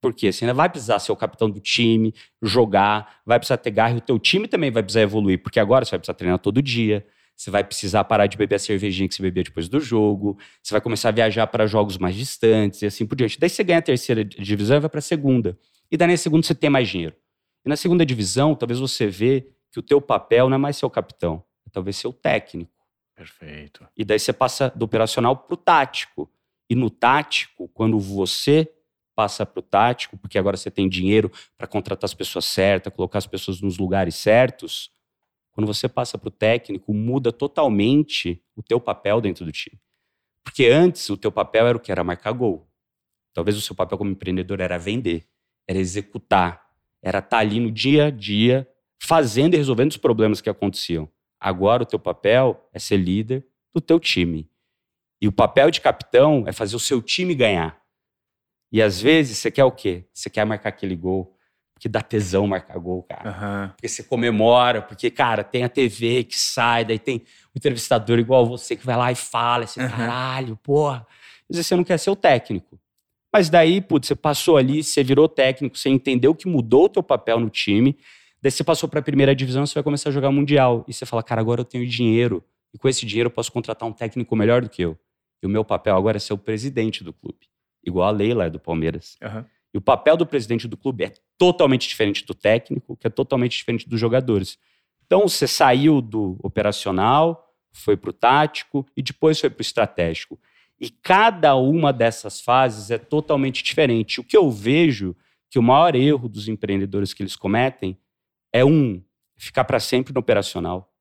Por 0.00 0.12
quê? 0.12 0.32
Você 0.32 0.44
ainda 0.44 0.54
vai 0.54 0.68
precisar 0.68 0.98
ser 0.98 1.12
o 1.12 1.16
capitão 1.16 1.48
do 1.48 1.60
time, 1.60 2.12
jogar, 2.42 3.20
vai 3.24 3.38
precisar 3.38 3.56
ter 3.58 3.70
garra 3.70 3.94
e 3.94 3.98
o 3.98 4.00
teu 4.00 4.18
time 4.18 4.48
também 4.48 4.70
vai 4.70 4.82
precisar 4.82 5.02
evoluir, 5.02 5.40
porque 5.42 5.60
agora 5.60 5.84
você 5.84 5.92
vai 5.92 6.00
precisar 6.00 6.14
treinar 6.14 6.38
todo 6.40 6.60
dia, 6.60 7.06
você 7.36 7.50
vai 7.50 7.62
precisar 7.62 8.02
parar 8.04 8.26
de 8.26 8.36
beber 8.36 8.56
a 8.56 8.58
cervejinha 8.58 9.08
que 9.08 9.14
você 9.14 9.22
bebia 9.22 9.44
depois 9.44 9.68
do 9.68 9.78
jogo, 9.80 10.36
você 10.62 10.74
vai 10.74 10.80
começar 10.80 11.10
a 11.10 11.12
viajar 11.12 11.46
para 11.46 11.66
jogos 11.66 11.98
mais 11.98 12.16
distantes 12.16 12.82
e 12.82 12.86
assim 12.86 13.06
por 13.06 13.14
diante. 13.14 13.38
Daí 13.38 13.48
você 13.48 13.62
ganha 13.62 13.78
a 13.78 13.82
terceira 13.82 14.24
divisão 14.24 14.76
e 14.76 14.80
vai 14.80 14.90
para 14.90 14.98
a 14.98 15.02
segunda. 15.02 15.56
E 15.90 15.96
daí 15.96 16.08
na 16.08 16.16
segunda 16.16 16.44
você 16.46 16.54
tem 16.54 16.68
mais 16.68 16.88
dinheiro. 16.88 17.14
E 17.64 17.68
na 17.68 17.76
segunda 17.76 18.04
divisão, 18.04 18.56
talvez 18.56 18.80
você 18.80 19.06
vê 19.06 19.46
que 19.70 19.78
o 19.78 19.82
teu 19.82 20.00
papel 20.00 20.48
não 20.48 20.56
é 20.56 20.58
mais 20.58 20.76
ser 20.76 20.84
o 20.84 20.90
capitão, 20.90 21.44
é 21.64 21.70
talvez 21.70 21.96
ser 21.96 22.08
o 22.08 22.12
técnico. 22.12 22.72
Perfeito. 23.14 23.86
E 23.96 24.04
daí 24.04 24.18
você 24.18 24.32
passa 24.32 24.70
do 24.74 24.84
operacional 24.84 25.36
para 25.36 25.54
o 25.54 25.56
tático. 25.56 26.30
E 26.68 26.74
no 26.74 26.88
tático, 26.88 27.68
quando 27.68 27.98
você 27.98 28.72
passa 29.14 29.44
para 29.44 29.60
o 29.60 29.62
tático, 29.62 30.16
porque 30.16 30.38
agora 30.38 30.56
você 30.56 30.70
tem 30.70 30.88
dinheiro 30.88 31.30
para 31.56 31.66
contratar 31.66 32.04
as 32.04 32.14
pessoas 32.14 32.46
certas, 32.46 32.92
colocar 32.92 33.18
as 33.18 33.26
pessoas 33.26 33.60
nos 33.60 33.78
lugares 33.78 34.14
certos, 34.14 34.90
quando 35.52 35.66
você 35.66 35.88
passa 35.88 36.16
para 36.16 36.28
o 36.28 36.30
técnico, 36.30 36.94
muda 36.94 37.30
totalmente 37.30 38.42
o 38.56 38.62
teu 38.62 38.80
papel 38.80 39.20
dentro 39.20 39.44
do 39.44 39.52
time. 39.52 39.78
Porque 40.42 40.66
antes 40.66 41.08
o 41.10 41.16
teu 41.16 41.30
papel 41.30 41.66
era 41.66 41.76
o 41.76 41.80
que? 41.80 41.92
Era 41.92 42.02
marcar 42.02 42.32
gol. 42.32 42.66
Talvez 43.34 43.56
o 43.56 43.60
seu 43.60 43.74
papel 43.74 43.98
como 43.98 44.10
empreendedor 44.10 44.60
era 44.60 44.78
vender, 44.78 45.26
era 45.66 45.78
executar, 45.78 46.66
era 47.02 47.18
estar 47.18 47.28
tá 47.28 47.38
ali 47.38 47.60
no 47.60 47.70
dia 47.70 48.06
a 48.06 48.10
dia, 48.10 48.68
fazendo 48.98 49.54
e 49.54 49.56
resolvendo 49.56 49.90
os 49.90 49.96
problemas 49.96 50.40
que 50.40 50.50
aconteciam. 50.50 51.08
Agora 51.44 51.82
o 51.82 51.86
teu 51.86 51.98
papel 51.98 52.68
é 52.72 52.78
ser 52.78 52.98
líder 52.98 53.44
do 53.74 53.80
teu 53.80 53.98
time. 53.98 54.48
E 55.20 55.26
o 55.26 55.32
papel 55.32 55.72
de 55.72 55.80
capitão 55.80 56.44
é 56.46 56.52
fazer 56.52 56.76
o 56.76 56.78
seu 56.78 57.02
time 57.02 57.34
ganhar. 57.34 57.82
E 58.70 58.80
às 58.80 59.00
vezes 59.00 59.38
você 59.38 59.50
quer 59.50 59.64
o 59.64 59.72
quê? 59.72 60.04
Você 60.12 60.30
quer 60.30 60.44
marcar 60.44 60.68
aquele 60.68 60.94
gol, 60.94 61.36
porque 61.74 61.88
dá 61.88 62.00
tesão 62.00 62.46
marcar 62.46 62.78
gol, 62.78 63.02
cara. 63.02 63.30
Uhum. 63.30 63.68
Porque 63.70 63.88
você 63.88 64.04
comemora, 64.04 64.80
porque, 64.80 65.10
cara, 65.10 65.42
tem 65.42 65.64
a 65.64 65.68
TV 65.68 66.22
que 66.22 66.38
sai, 66.38 66.84
daí 66.84 66.98
tem 66.98 67.18
o 67.52 67.58
entrevistador 67.58 68.20
igual 68.20 68.46
você 68.46 68.76
que 68.76 68.86
vai 68.86 68.96
lá 68.96 69.10
e 69.10 69.16
fala, 69.16 69.64
assim, 69.64 69.80
uhum. 69.80 69.88
caralho, 69.88 70.56
porra. 70.58 71.04
Às 71.50 71.56
vezes 71.56 71.66
você 71.66 71.74
não 71.74 71.82
quer 71.82 71.98
ser 71.98 72.10
o 72.10 72.16
técnico. 72.16 72.78
Mas 73.32 73.50
daí, 73.50 73.80
putz, 73.80 74.06
você 74.06 74.14
passou 74.14 74.56
ali, 74.56 74.84
você 74.84 75.02
virou 75.02 75.28
técnico, 75.28 75.76
você 75.76 75.88
entendeu 75.88 76.36
que 76.36 76.46
mudou 76.46 76.84
o 76.84 76.88
teu 76.88 77.02
papel 77.02 77.40
no 77.40 77.50
time, 77.50 77.98
daí 78.42 78.50
você 78.50 78.64
passou 78.64 78.88
para 78.88 79.00
a 79.00 79.02
primeira 79.02 79.34
divisão, 79.34 79.64
você 79.64 79.74
vai 79.74 79.82
começar 79.82 80.10
a 80.10 80.12
jogar 80.12 80.30
mundial. 80.30 80.84
E 80.88 80.92
você 80.92 81.06
fala, 81.06 81.22
cara, 81.22 81.40
agora 81.40 81.60
eu 81.60 81.64
tenho 81.64 81.86
dinheiro, 81.86 82.44
e 82.74 82.78
com 82.78 82.88
esse 82.88 83.06
dinheiro 83.06 83.28
eu 83.28 83.30
posso 83.30 83.52
contratar 83.52 83.88
um 83.88 83.92
técnico 83.92 84.34
melhor 84.34 84.62
do 84.62 84.68
que 84.68 84.82
eu. 84.82 84.98
E 85.42 85.46
o 85.46 85.48
meu 85.48 85.64
papel 85.64 85.96
agora 85.96 86.16
é 86.16 86.20
ser 86.20 86.32
o 86.32 86.38
presidente 86.38 87.02
do 87.02 87.12
clube 87.12 87.52
igual 87.84 88.08
a 88.08 88.10
Leila 88.10 88.46
é 88.46 88.50
do 88.50 88.60
Palmeiras. 88.60 89.16
Uhum. 89.22 89.44
E 89.74 89.78
o 89.78 89.80
papel 89.80 90.16
do 90.16 90.26
presidente 90.26 90.68
do 90.68 90.76
clube 90.76 91.04
é 91.04 91.12
totalmente 91.38 91.88
diferente 91.88 92.24
do 92.24 92.34
técnico, 92.34 92.96
que 92.96 93.06
é 93.06 93.10
totalmente 93.10 93.56
diferente 93.56 93.88
dos 93.88 93.98
jogadores. 93.98 94.58
Então, 95.06 95.26
você 95.26 95.46
saiu 95.46 96.00
do 96.00 96.38
operacional, 96.42 97.50
foi 97.72 97.96
para 97.96 98.10
o 98.10 98.12
tático 98.12 98.86
e 98.96 99.02
depois 99.02 99.40
foi 99.40 99.50
para 99.50 99.60
o 99.60 99.62
estratégico. 99.62 100.38
E 100.78 100.90
cada 100.90 101.54
uma 101.54 101.92
dessas 101.92 102.40
fases 102.40 102.90
é 102.90 102.98
totalmente 102.98 103.62
diferente. 103.62 104.20
O 104.20 104.24
que 104.24 104.36
eu 104.36 104.50
vejo 104.50 105.16
que 105.48 105.58
o 105.58 105.62
maior 105.62 105.94
erro 105.94 106.28
dos 106.28 106.48
empreendedores 106.48 107.14
que 107.14 107.22
eles 107.22 107.36
cometem 107.36 107.96
é 108.52 108.64
um, 108.64 109.02
ficar 109.36 109.64
para 109.64 109.80
sempre 109.80 110.12
no 110.12 110.20
operacional. 110.20 110.92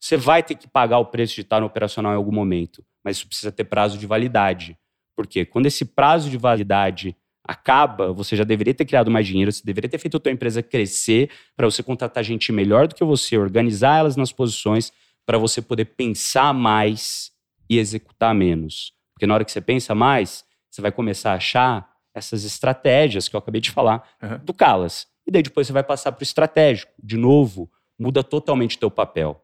Você 0.00 0.16
vai 0.16 0.42
ter 0.42 0.54
que 0.54 0.68
pagar 0.68 0.98
o 0.98 1.06
preço 1.06 1.34
de 1.34 1.40
estar 1.40 1.60
no 1.60 1.66
operacional 1.66 2.12
em 2.12 2.16
algum 2.16 2.32
momento, 2.32 2.84
mas 3.04 3.16
isso 3.16 3.26
precisa 3.26 3.50
ter 3.50 3.64
prazo 3.64 3.98
de 3.98 4.06
validade. 4.06 4.78
Porque 5.16 5.44
quando 5.44 5.66
esse 5.66 5.84
prazo 5.84 6.28
de 6.28 6.36
validade 6.36 7.16
acaba, 7.42 8.12
você 8.12 8.36
já 8.36 8.44
deveria 8.44 8.74
ter 8.74 8.84
criado 8.84 9.10
mais 9.10 9.26
dinheiro, 9.26 9.50
você 9.50 9.62
deveria 9.64 9.88
ter 9.88 9.98
feito 9.98 10.16
a 10.16 10.20
tua 10.20 10.32
empresa 10.32 10.62
crescer 10.62 11.30
para 11.56 11.66
você 11.66 11.82
contratar 11.82 12.22
gente 12.22 12.52
melhor 12.52 12.88
do 12.88 12.94
que 12.94 13.04
você, 13.04 13.38
organizar 13.38 13.98
elas 13.98 14.16
nas 14.16 14.32
posições 14.32 14.92
para 15.24 15.38
você 15.38 15.62
poder 15.62 15.86
pensar 15.86 16.52
mais 16.52 17.32
e 17.68 17.78
executar 17.78 18.34
menos. 18.34 18.92
Porque 19.14 19.26
na 19.26 19.34
hora 19.34 19.44
que 19.44 19.52
você 19.52 19.60
pensa 19.60 19.94
mais, 19.94 20.44
você 20.70 20.82
vai 20.82 20.92
começar 20.92 21.32
a 21.32 21.36
achar 21.36 21.90
essas 22.14 22.44
estratégias 22.44 23.28
que 23.28 23.36
eu 23.36 23.38
acabei 23.38 23.60
de 23.60 23.70
falar 23.70 24.06
uhum. 24.22 24.38
do 24.44 24.52
Calas. 24.52 25.06
E 25.26 25.30
daí 25.30 25.42
depois 25.42 25.66
você 25.66 25.72
vai 25.72 25.82
passar 25.82 26.12
para 26.12 26.22
o 26.22 26.24
estratégico. 26.24 26.92
De 27.02 27.16
novo, 27.16 27.70
muda 27.98 28.22
totalmente 28.22 28.76
o 28.76 28.80
teu 28.80 28.90
papel. 28.90 29.42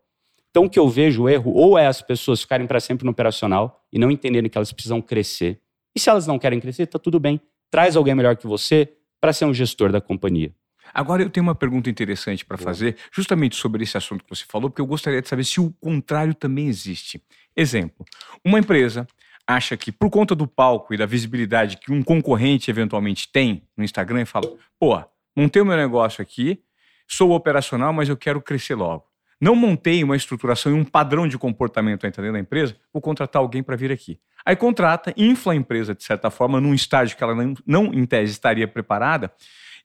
Então, 0.50 0.64
o 0.64 0.70
que 0.70 0.78
eu 0.78 0.88
vejo 0.88 1.22
o 1.22 1.28
erro 1.28 1.52
ou 1.52 1.78
é 1.78 1.86
as 1.86 2.02
pessoas 2.02 2.42
ficarem 2.42 2.66
para 2.66 2.78
sempre 2.78 3.04
no 3.04 3.10
operacional 3.10 3.82
e 3.90 3.98
não 3.98 4.10
entenderem 4.10 4.50
que 4.50 4.58
elas 4.58 4.70
precisam 4.70 5.00
crescer. 5.00 5.60
E 5.94 6.00
se 6.00 6.10
elas 6.10 6.26
não 6.26 6.38
querem 6.38 6.60
crescer, 6.60 6.86
tá 6.86 6.98
tudo 6.98 7.18
bem. 7.18 7.40
Traz 7.70 7.96
alguém 7.96 8.14
melhor 8.14 8.36
que 8.36 8.46
você 8.46 8.92
para 9.20 9.32
ser 9.32 9.46
um 9.46 9.54
gestor 9.54 9.90
da 9.90 10.00
companhia. 10.00 10.54
Agora 10.92 11.22
eu 11.22 11.30
tenho 11.30 11.44
uma 11.44 11.54
pergunta 11.54 11.88
interessante 11.88 12.44
para 12.44 12.58
fazer, 12.58 12.96
justamente 13.10 13.56
sobre 13.56 13.82
esse 13.82 13.96
assunto 13.96 14.24
que 14.24 14.28
você 14.28 14.44
falou, 14.46 14.68
porque 14.68 14.82
eu 14.82 14.86
gostaria 14.86 15.22
de 15.22 15.28
saber 15.28 15.44
se 15.44 15.58
o 15.58 15.72
contrário 15.80 16.34
também 16.34 16.68
existe. 16.68 17.22
Exemplo: 17.56 18.04
uma 18.44 18.58
empresa 18.58 19.06
acha 19.46 19.76
que 19.76 19.90
por 19.90 20.10
conta 20.10 20.34
do 20.34 20.46
palco 20.46 20.92
e 20.92 20.96
da 20.96 21.06
visibilidade 21.06 21.78
que 21.78 21.90
um 21.90 22.02
concorrente 22.02 22.70
eventualmente 22.70 23.28
tem 23.30 23.62
no 23.76 23.84
Instagram 23.84 24.22
e 24.22 24.26
fala: 24.26 24.52
pô, 24.78 25.02
montei 25.36 25.62
o 25.62 25.66
meu 25.66 25.76
negócio 25.76 26.22
aqui, 26.22 26.62
sou 27.08 27.32
operacional, 27.32 27.92
mas 27.92 28.08
eu 28.08 28.16
quero 28.16 28.40
crescer 28.40 28.74
logo 28.74 29.12
não 29.42 29.56
montei 29.56 30.04
uma 30.04 30.14
estruturação 30.14 30.70
e 30.70 30.74
um 30.76 30.84
padrão 30.84 31.26
de 31.26 31.36
comportamento 31.36 32.02
dentro 32.02 32.32
da 32.32 32.38
empresa, 32.38 32.76
vou 32.92 33.02
contratar 33.02 33.42
alguém 33.42 33.60
para 33.60 33.74
vir 33.74 33.90
aqui. 33.90 34.20
Aí 34.46 34.54
contrata, 34.54 35.12
infla 35.16 35.52
a 35.52 35.56
empresa 35.56 35.96
de 35.96 36.04
certa 36.04 36.30
forma 36.30 36.60
num 36.60 36.72
estágio 36.72 37.16
que 37.16 37.24
ela 37.24 37.34
não, 37.34 37.54
não, 37.66 37.84
em 37.92 38.06
tese, 38.06 38.30
estaria 38.30 38.68
preparada 38.68 39.32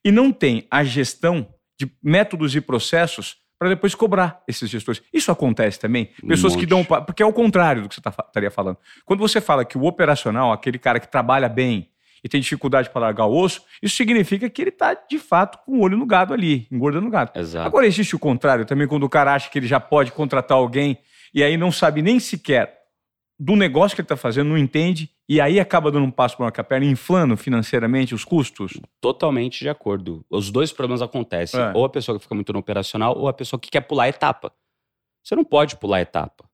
e 0.05 0.11
não 0.11 0.31
tem 0.31 0.67
a 0.69 0.83
gestão 0.83 1.47
de 1.75 1.91
métodos 2.03 2.55
e 2.55 2.61
processos 2.61 3.37
para 3.57 3.69
depois 3.69 3.95
cobrar 3.95 4.43
esses 4.47 4.69
gestores. 4.69 5.01
Isso 5.11 5.31
acontece 5.31 5.79
também? 5.79 6.11
Pessoas 6.27 6.55
que 6.55 6.67
dão. 6.67 6.83
Porque 6.83 7.23
é 7.23 7.25
o 7.25 7.33
contrário 7.33 7.81
do 7.81 7.89
que 7.89 7.95
você 7.95 8.01
tá, 8.01 8.13
estaria 8.27 8.51
falando. 8.51 8.77
Quando 9.05 9.19
você 9.19 9.41
fala 9.41 9.65
que 9.65 9.75
o 9.75 9.85
operacional, 9.85 10.51
aquele 10.51 10.77
cara 10.77 10.99
que 10.99 11.07
trabalha 11.07 11.49
bem, 11.49 11.89
e 12.23 12.29
tem 12.29 12.41
dificuldade 12.41 12.89
para 12.89 13.01
largar 13.01 13.25
o 13.25 13.35
osso, 13.35 13.61
isso 13.81 13.95
significa 13.95 14.49
que 14.49 14.61
ele 14.61 14.69
está, 14.69 14.93
de 14.93 15.19
fato, 15.19 15.59
com 15.65 15.77
o 15.77 15.81
olho 15.81 15.97
no 15.97 16.05
gado 16.05 16.33
ali, 16.33 16.67
engordando 16.71 17.07
o 17.07 17.09
gado. 17.09 17.31
Exato. 17.35 17.67
Agora, 17.67 17.87
existe 17.87 18.15
o 18.15 18.19
contrário 18.19 18.65
também, 18.65 18.87
quando 18.87 19.03
o 19.03 19.09
cara 19.09 19.33
acha 19.33 19.49
que 19.49 19.59
ele 19.59 19.67
já 19.67 19.79
pode 19.79 20.11
contratar 20.11 20.57
alguém 20.57 20.97
e 21.33 21.43
aí 21.43 21.57
não 21.57 21.71
sabe 21.71 22.01
nem 22.01 22.19
sequer 22.19 22.77
do 23.39 23.55
negócio 23.55 23.95
que 23.95 24.01
ele 24.01 24.05
está 24.05 24.17
fazendo, 24.17 24.49
não 24.49 24.57
entende, 24.57 25.11
e 25.29 25.39
aí 25.39 25.59
acaba 25.59 25.91
dando 25.91 26.05
um 26.05 26.11
passo 26.11 26.35
para 26.37 26.45
uma 26.45 26.51
perna, 26.51 26.85
inflando 26.85 27.37
financeiramente 27.37 28.15
os 28.15 28.25
custos? 28.25 28.79
Totalmente 28.99 29.59
de 29.59 29.69
acordo. 29.69 30.25
Os 30.29 30.49
dois 30.49 30.71
problemas 30.71 31.01
acontecem. 31.01 31.59
É. 31.59 31.71
Ou 31.75 31.85
a 31.85 31.89
pessoa 31.89 32.17
que 32.17 32.23
fica 32.23 32.33
muito 32.33 32.51
no 32.51 32.59
operacional, 32.59 33.15
ou 33.17 33.27
a 33.27 33.33
pessoa 33.33 33.59
que 33.59 33.69
quer 33.69 33.81
pular 33.81 34.07
etapa. 34.07 34.51
Você 35.23 35.35
não 35.35 35.43
pode 35.43 35.75
pular 35.75 36.01
etapa. 36.01 36.46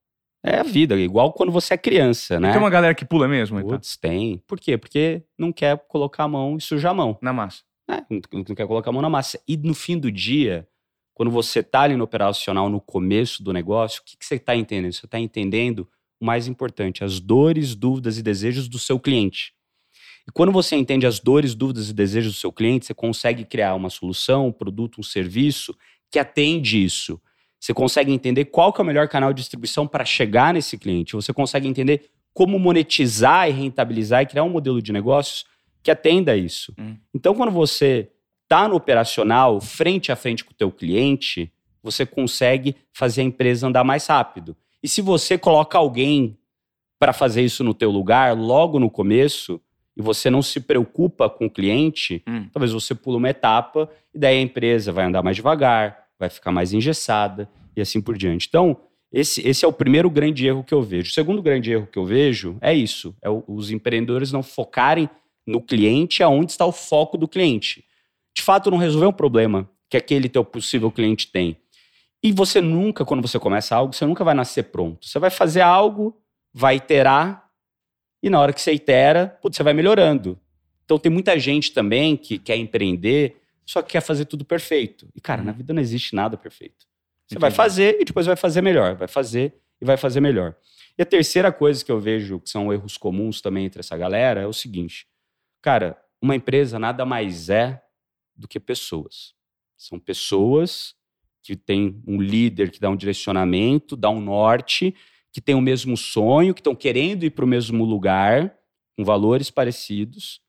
É 0.46 0.60
a 0.60 0.64
vida, 0.64 0.96
igual 1.00 1.32
quando 1.32 1.54
você 1.54 1.76
é 1.76 1.78
criança, 1.78 2.38
né? 2.38 2.52
tem 2.52 2.60
uma 2.60 2.70
galera 2.70 2.94
que 2.94 3.06
pula 3.06 3.30
mesmo, 3.30 3.60
então? 3.60 3.72
Putz, 3.72 3.96
tem. 3.96 4.40
Por 4.46 4.60
quê? 4.60 4.78
Porque 4.78 5.24
não 5.38 5.54
quer 5.54 5.78
colocar 5.88 6.26
a 6.26 6.28
mão 6.28 6.58
e 6.58 6.62
sujar 6.62 6.92
a 6.92 6.94
mão. 6.94 7.18
Na 7.22 7.32
massa. 7.32 7.64
É, 7.90 8.04
não 8.10 8.44
quer 8.56 8.68
colocar 8.68 8.90
a 8.90 8.94
mão 8.94 9.02
na 9.02 9.10
massa. 9.10 9.40
E 9.48 9.56
no 9.56 9.74
fim 9.74 9.98
do 9.98 10.12
dia, 10.12 10.68
quando 11.14 11.32
você 11.32 11.64
tá 11.64 11.82
ali 11.82 11.96
no 11.96 12.04
operacional, 12.04 12.70
no 12.70 12.82
começo 12.82 13.42
do 13.42 13.54
negócio, 13.54 14.02
o 14.02 14.06
que, 14.06 14.18
que 14.18 14.26
você 14.26 14.36
está 14.36 14.54
entendendo? 14.54 14.92
Você 14.92 15.06
está 15.06 15.18
entendendo 15.18 15.88
o 16.20 16.26
mais 16.26 16.48
importante, 16.48 17.04
as 17.04 17.20
dores, 17.22 17.74
dúvidas 17.74 18.18
e 18.18 18.24
desejos 18.24 18.68
do 18.68 18.80
seu 18.80 19.00
cliente. 19.00 19.54
E 20.28 20.32
quando 20.32 20.52
você 20.52 20.76
entende 20.76 21.06
as 21.06 21.20
dores, 21.20 21.54
dúvidas 21.54 21.90
e 21.90 21.94
desejos 21.94 22.34
do 22.34 22.40
seu 22.40 22.52
cliente, 22.52 22.86
você 22.86 22.94
consegue 22.94 23.46
criar 23.46 23.76
uma 23.76 23.90
solução, 23.90 24.48
um 24.48 24.52
produto, 24.52 25.00
um 25.00 25.04
serviço 25.04 25.76
que 26.10 26.20
atende 26.20 26.84
isso. 26.84 27.22
Você 27.64 27.74
consegue 27.74 28.12
entender 28.12 28.44
qual 28.44 28.74
que 28.74 28.82
é 28.82 28.84
o 28.84 28.86
melhor 28.86 29.08
canal 29.08 29.32
de 29.32 29.40
distribuição 29.40 29.88
para 29.88 30.04
chegar 30.04 30.54
nesse 30.54 30.78
cliente. 30.78 31.14
Você 31.14 31.32
consegue 31.32 31.66
entender 31.66 32.10
como 32.34 32.60
monetizar 32.60 33.48
e 33.48 33.54
rentabilizar 33.54 34.22
e 34.22 34.26
criar 34.26 34.44
um 34.44 34.50
modelo 34.50 34.82
de 34.82 34.92
negócios 34.92 35.46
que 35.82 35.90
atenda 35.90 36.34
a 36.34 36.36
isso. 36.36 36.74
Hum. 36.78 36.98
Então, 37.16 37.34
quando 37.34 37.54
você 37.54 38.12
está 38.44 38.68
no 38.68 38.76
operacional, 38.76 39.62
frente 39.62 40.12
a 40.12 40.16
frente 40.18 40.44
com 40.44 40.52
o 40.52 40.54
teu 40.54 40.70
cliente, 40.74 41.54
você 41.82 42.06
consegue 42.06 42.76
fazer 42.92 43.22
a 43.22 43.24
empresa 43.24 43.66
andar 43.66 43.86
mais 43.86 44.08
rápido. 44.08 44.58
E 44.84 44.90
se 44.90 45.02
você 45.02 45.38
coloca 45.38 45.78
alguém 45.78 46.38
para 47.00 47.14
fazer 47.14 47.44
isso 47.44 47.64
no 47.64 47.74
teu 47.74 47.92
lugar 47.92 48.36
logo 48.36 48.78
no 48.78 48.90
começo 48.90 49.62
e 49.96 50.02
você 50.02 50.30
não 50.30 50.42
se 50.42 50.60
preocupa 50.60 51.30
com 51.30 51.46
o 51.46 51.50
cliente, 51.50 52.22
hum. 52.28 52.46
talvez 52.52 52.74
você 52.74 52.94
pula 52.94 53.16
uma 53.16 53.30
etapa 53.30 53.90
e 54.14 54.20
daí 54.20 54.38
a 54.38 54.42
empresa 54.42 54.92
vai 54.92 55.06
andar 55.06 55.24
mais 55.24 55.38
devagar, 55.38 56.03
vai 56.20 56.30
ficar 56.30 56.52
mais 56.52 56.74
engessada 56.74 57.50
e 57.76 57.82
assim 57.82 58.02
por 58.02 58.18
diante. 58.18 58.48
Então, 58.48 58.78
esse, 59.12 59.48
esse 59.48 59.64
é 59.64 59.68
o 59.68 59.74
primeiro 59.74 60.10
grande 60.10 60.48
erro 60.48 60.64
que 60.64 60.74
eu 60.74 60.82
vejo. 60.82 61.10
O 61.10 61.14
segundo 61.14 61.42
grande 61.42 61.72
erro 61.72 61.88
que 61.88 62.00
eu 62.00 62.06
vejo 62.06 62.58
é 62.62 62.74
isso: 62.74 63.16
é 63.22 63.30
o, 63.30 63.44
os 63.48 63.72
empreendedores 63.72 64.32
não 64.32 64.42
focarem 64.42 65.10
no 65.46 65.62
cliente 65.62 66.24
aonde 66.24 66.52
está 66.52 66.66
o 66.66 66.72
foco 66.72 67.18
do 67.18 67.28
cliente. 67.28 67.86
De 68.36 68.42
fato, 68.42 68.72
não 68.72 68.78
resolveu 68.78 69.10
um 69.10 69.14
problema 69.14 69.70
que 69.90 69.98
aquele 69.98 70.28
teu 70.28 70.44
possível 70.44 70.92
cliente 70.92 71.28
tem. 71.28 71.58
E 72.24 72.32
você 72.32 72.62
nunca, 72.62 73.06
quando 73.06 73.22
você 73.22 73.38
começa 73.38 73.76
algo, 73.76 73.94
você 73.94 74.06
nunca 74.06 74.24
vai 74.24 74.34
nascer 74.34 74.64
pronto. 74.64 75.06
Você 75.06 75.20
vai 75.20 75.30
fazer 75.30 75.62
algo, 75.62 76.18
vai 76.54 76.78
iterar, 76.78 77.44
e 78.24 78.30
na 78.30 78.40
hora 78.40 78.54
que 78.54 78.62
você 78.62 78.74
itera, 78.74 79.38
putz, 79.42 79.58
você 79.58 79.64
vai 79.64 79.74
melhorando. 79.74 80.40
Então 80.86 80.98
tem 80.98 81.12
muita 81.12 81.38
gente 81.38 81.74
também 81.74 82.16
que 82.16 82.40
quer 82.40 82.56
empreender 82.56 83.36
só 83.66 83.82
que 83.82 83.92
quer 83.92 84.02
fazer 84.02 84.26
tudo 84.26 84.44
perfeito. 84.44 85.08
E, 85.16 85.22
cara, 85.22 85.42
uhum. 85.42 85.48
na 85.48 85.52
vida 85.52 85.74
não 85.74 85.82
existe 85.82 86.16
nada 86.16 86.38
perfeito. 86.38 86.86
Você 87.26 87.36
Entendi. 87.36 87.42
vai 87.42 87.52
fazer 87.52 87.98
e 88.00 88.06
depois 88.06 88.26
vai 88.26 88.36
fazer 88.36 88.62
melhor. 88.62 88.96
Vai 88.96 89.08
fazer 89.08 89.56
e 89.82 89.86
vai 89.86 89.98
fazer 89.98 90.20
melhor. 90.20 90.56
E 90.98 91.02
a 91.02 91.06
terceira 91.06 91.52
coisa 91.52 91.84
que 91.84 91.92
eu 91.92 92.00
vejo 92.00 92.40
que 92.40 92.50
são 92.50 92.72
erros 92.72 92.98
comuns 92.98 93.42
também 93.42 93.66
entre 93.66 93.80
essa 93.80 93.98
galera 93.98 94.42
é 94.42 94.48
o 94.48 94.54
seguinte: 94.54 95.08
cara, 95.62 95.98
uma 96.22 96.36
empresa 96.36 96.78
nada 96.78 97.06
mais 97.06 97.50
é 97.50 97.82
do 98.36 98.48
que 98.48 98.60
pessoas. 98.60 99.34
São 99.78 100.00
pessoas 100.00 100.96
que 101.42 101.56
têm 101.56 102.02
um 102.08 102.22
líder 102.22 102.72
que 102.72 102.80
dá 102.80 102.90
um 102.90 102.96
direcionamento, 102.96 103.98
dá 103.98 104.10
um 104.10 104.22
norte, 104.22 104.96
que 105.32 105.42
tem 105.42 105.56
o 105.56 105.62
mesmo 105.62 105.98
sonho, 105.98 106.54
que 106.54 106.62
estão 106.62 106.76
querendo 106.76 107.26
ir 107.26 107.32
para 107.32 107.44
o 107.44 107.48
mesmo 107.48 107.84
lugar, 107.84 108.56
com 108.96 109.04
valores 109.04 109.50
parecidos, 109.50 110.40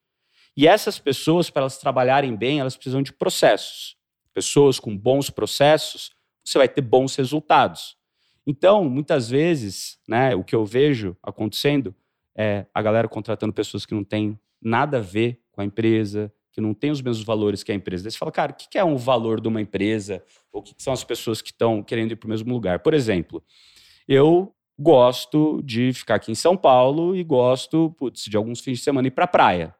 e 0.57 0.67
essas 0.67 0.99
pessoas, 0.99 1.51
para 1.51 1.63
elas 1.63 1.79
trabalharem 1.79 2.37
bem, 2.37 2.61
elas 2.61 2.77
precisam 2.77 3.03
de 3.03 3.13
processos. 3.13 3.97
Pessoas 4.33 4.79
com 4.79 4.97
bons 4.97 5.31
processos, 5.31 6.13
você 6.45 6.59
vai 6.59 6.69
ter 6.69 6.83
bons 6.83 7.17
resultados. 7.17 7.97
Então, 8.47 8.85
muitas 8.85 9.29
vezes, 9.29 9.99
né, 10.07 10.35
o 10.35 10.45
que 10.45 10.55
eu 10.55 10.65
vejo 10.65 11.17
acontecendo 11.23 11.95
é 12.37 12.67
a 12.75 12.83
galera 12.83 13.09
contratando 13.09 13.53
pessoas 13.53 13.87
que 13.87 13.95
não 13.95 14.05
têm 14.05 14.39
nada 14.61 14.99
a 14.99 15.01
ver 15.01 15.41
com 15.51 15.61
a 15.61 15.65
empresa, 15.65 16.33
que 16.53 16.61
não 16.61 16.73
tem 16.73 16.91
os 16.91 17.01
mesmos 17.01 17.25
valores 17.25 17.63
que 17.63 17.73
a 17.73 17.75
empresa. 17.75 18.05
Daí 18.05 18.13
você 18.13 18.19
fala, 18.19 18.31
cara, 18.31 18.53
o 18.53 18.55
que 18.55 18.79
é 18.79 18.85
um 18.85 18.97
valor 18.97 19.41
de 19.41 19.49
uma 19.49 19.61
empresa? 19.61 20.23
Ou 20.53 20.61
o 20.61 20.63
que 20.63 20.75
são 20.79 20.93
as 20.93 21.03
pessoas 21.03 21.43
que 21.43 21.51
estão 21.51 21.83
querendo 21.83 22.13
ir 22.13 22.17
para 22.17 22.27
o 22.27 22.31
mesmo 22.31 22.53
lugar? 22.53 22.81
Por 22.81 22.95
exemplo, 22.95 23.43
eu 24.07 24.55
gosto 24.79 25.63
de 25.65 25.93
ficar 25.93 26.17
aqui 26.17 26.31
em 26.31 26.35
São 26.35 26.57
Paulo 26.57 27.17
e 27.17 27.25
gosto, 27.25 27.95
putz, 27.99 28.25
de 28.25 28.37
alguns 28.37 28.61
fins 28.61 28.79
de 28.79 28.85
semana 28.85 29.09
ir 29.09 29.13
para 29.13 29.25
a 29.25 29.29
praia. 29.29 29.75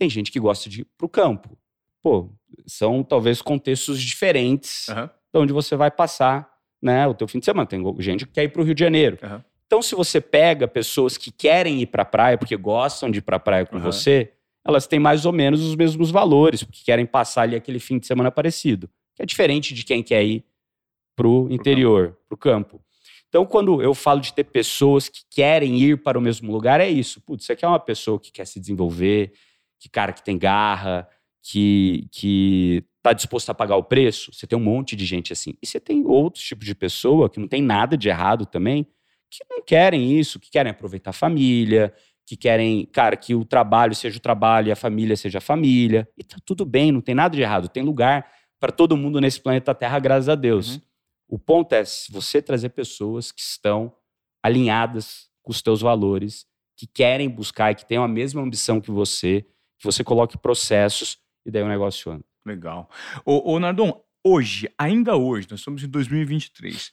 Tem 0.00 0.08
gente 0.08 0.32
que 0.32 0.40
gosta 0.40 0.70
de 0.70 0.80
ir 0.80 0.86
para 0.96 1.04
o 1.04 1.08
campo. 1.10 1.58
Pô, 2.02 2.30
são 2.66 3.02
talvez 3.02 3.42
contextos 3.42 4.00
diferentes 4.00 4.88
uhum. 4.88 5.06
de 5.06 5.40
onde 5.40 5.52
você 5.52 5.76
vai 5.76 5.90
passar 5.90 6.50
né, 6.80 7.06
o 7.06 7.12
teu 7.12 7.28
fim 7.28 7.38
de 7.38 7.44
semana. 7.44 7.66
Tem 7.66 7.84
gente 7.98 8.24
que 8.24 8.32
quer 8.32 8.44
ir 8.44 8.48
para 8.48 8.62
o 8.62 8.64
Rio 8.64 8.74
de 8.74 8.82
Janeiro. 8.82 9.18
Uhum. 9.22 9.42
Então, 9.66 9.82
se 9.82 9.94
você 9.94 10.18
pega 10.18 10.66
pessoas 10.66 11.18
que 11.18 11.30
querem 11.30 11.82
ir 11.82 11.86
para 11.86 12.00
a 12.00 12.06
praia 12.06 12.38
porque 12.38 12.56
gostam 12.56 13.10
de 13.10 13.18
ir 13.18 13.20
para 13.20 13.36
a 13.36 13.38
praia 13.38 13.66
com 13.66 13.76
uhum. 13.76 13.82
você, 13.82 14.32
elas 14.66 14.86
têm 14.86 14.98
mais 14.98 15.26
ou 15.26 15.32
menos 15.32 15.62
os 15.62 15.76
mesmos 15.76 16.10
valores, 16.10 16.64
porque 16.64 16.80
querem 16.82 17.04
passar 17.04 17.42
ali 17.42 17.54
aquele 17.54 17.78
fim 17.78 17.98
de 17.98 18.06
semana 18.06 18.30
parecido. 18.30 18.88
Que 19.14 19.22
é 19.22 19.26
diferente 19.26 19.74
de 19.74 19.84
quem 19.84 20.02
quer 20.02 20.24
ir 20.24 20.42
para 21.14 21.28
o 21.28 21.46
interior, 21.52 22.16
para 22.26 22.34
o 22.34 22.38
campo. 22.38 22.80
Então, 23.28 23.44
quando 23.44 23.82
eu 23.82 23.92
falo 23.92 24.22
de 24.22 24.32
ter 24.32 24.44
pessoas 24.44 25.10
que 25.10 25.20
querem 25.28 25.78
ir 25.78 26.02
para 26.02 26.18
o 26.18 26.22
mesmo 26.22 26.50
lugar, 26.50 26.80
é 26.80 26.88
isso. 26.88 27.20
Putz, 27.20 27.44
você 27.44 27.54
quer 27.54 27.68
uma 27.68 27.78
pessoa 27.78 28.18
que 28.18 28.32
quer 28.32 28.46
se 28.46 28.58
desenvolver, 28.58 29.34
que 29.80 29.88
cara 29.88 30.12
que 30.12 30.22
tem 30.22 30.38
garra, 30.38 31.08
que, 31.42 32.06
que 32.12 32.84
tá 33.02 33.12
disposto 33.12 33.50
a 33.50 33.54
pagar 33.54 33.76
o 33.76 33.82
preço, 33.82 34.32
você 34.32 34.46
tem 34.46 34.58
um 34.58 34.62
monte 34.62 34.94
de 34.94 35.06
gente 35.06 35.32
assim. 35.32 35.54
E 35.62 35.66
você 35.66 35.80
tem 35.80 36.06
outros 36.06 36.44
tipos 36.44 36.66
de 36.66 36.74
pessoa 36.74 37.30
que 37.30 37.40
não 37.40 37.48
tem 37.48 37.62
nada 37.62 37.96
de 37.96 38.08
errado 38.08 38.44
também, 38.44 38.86
que 39.30 39.42
não 39.48 39.62
querem 39.62 40.18
isso, 40.18 40.38
que 40.38 40.50
querem 40.50 40.70
aproveitar 40.70 41.10
a 41.10 41.14
família, 41.14 41.94
que 42.26 42.36
querem, 42.36 42.84
cara, 42.86 43.16
que 43.16 43.34
o 43.34 43.44
trabalho 43.44 43.94
seja 43.94 44.18
o 44.18 44.20
trabalho 44.20 44.68
e 44.68 44.72
a 44.72 44.76
família 44.76 45.16
seja 45.16 45.38
a 45.38 45.40
família. 45.40 46.06
E 46.16 46.22
tá 46.22 46.36
tudo 46.44 46.64
bem, 46.66 46.92
não 46.92 47.00
tem 47.00 47.14
nada 47.14 47.34
de 47.34 47.42
errado. 47.42 47.68
Tem 47.68 47.82
lugar 47.82 48.30
para 48.60 48.70
todo 48.70 48.96
mundo 48.96 49.20
nesse 49.20 49.40
planeta 49.40 49.74
Terra, 49.74 49.98
graças 49.98 50.28
a 50.28 50.34
Deus. 50.34 50.74
Uhum. 50.74 50.80
O 51.28 51.38
ponto 51.38 51.72
é 51.72 51.82
você 52.10 52.42
trazer 52.42 52.70
pessoas 52.70 53.32
que 53.32 53.40
estão 53.40 53.92
alinhadas 54.42 55.30
com 55.42 55.50
os 55.50 55.62
teus 55.62 55.80
valores, 55.80 56.44
que 56.76 56.86
querem 56.86 57.28
buscar 57.28 57.72
e 57.72 57.74
que 57.74 57.86
têm 57.86 57.98
a 57.98 58.08
mesma 58.08 58.42
ambição 58.42 58.80
que 58.80 58.90
você, 58.90 59.46
você 59.84 60.04
coloque 60.04 60.38
processos 60.38 61.18
e 61.44 61.50
daí 61.50 61.62
o 61.62 61.68
negócio 61.68 62.12
anda. 62.12 62.24
Legal. 62.44 62.88
Ô, 63.24 63.52
ô 63.52 63.60
Nardon, 63.60 64.02
hoje, 64.24 64.68
ainda 64.78 65.16
hoje, 65.16 65.46
nós 65.50 65.60
estamos 65.60 65.82
em 65.82 65.88
2023. 65.88 66.92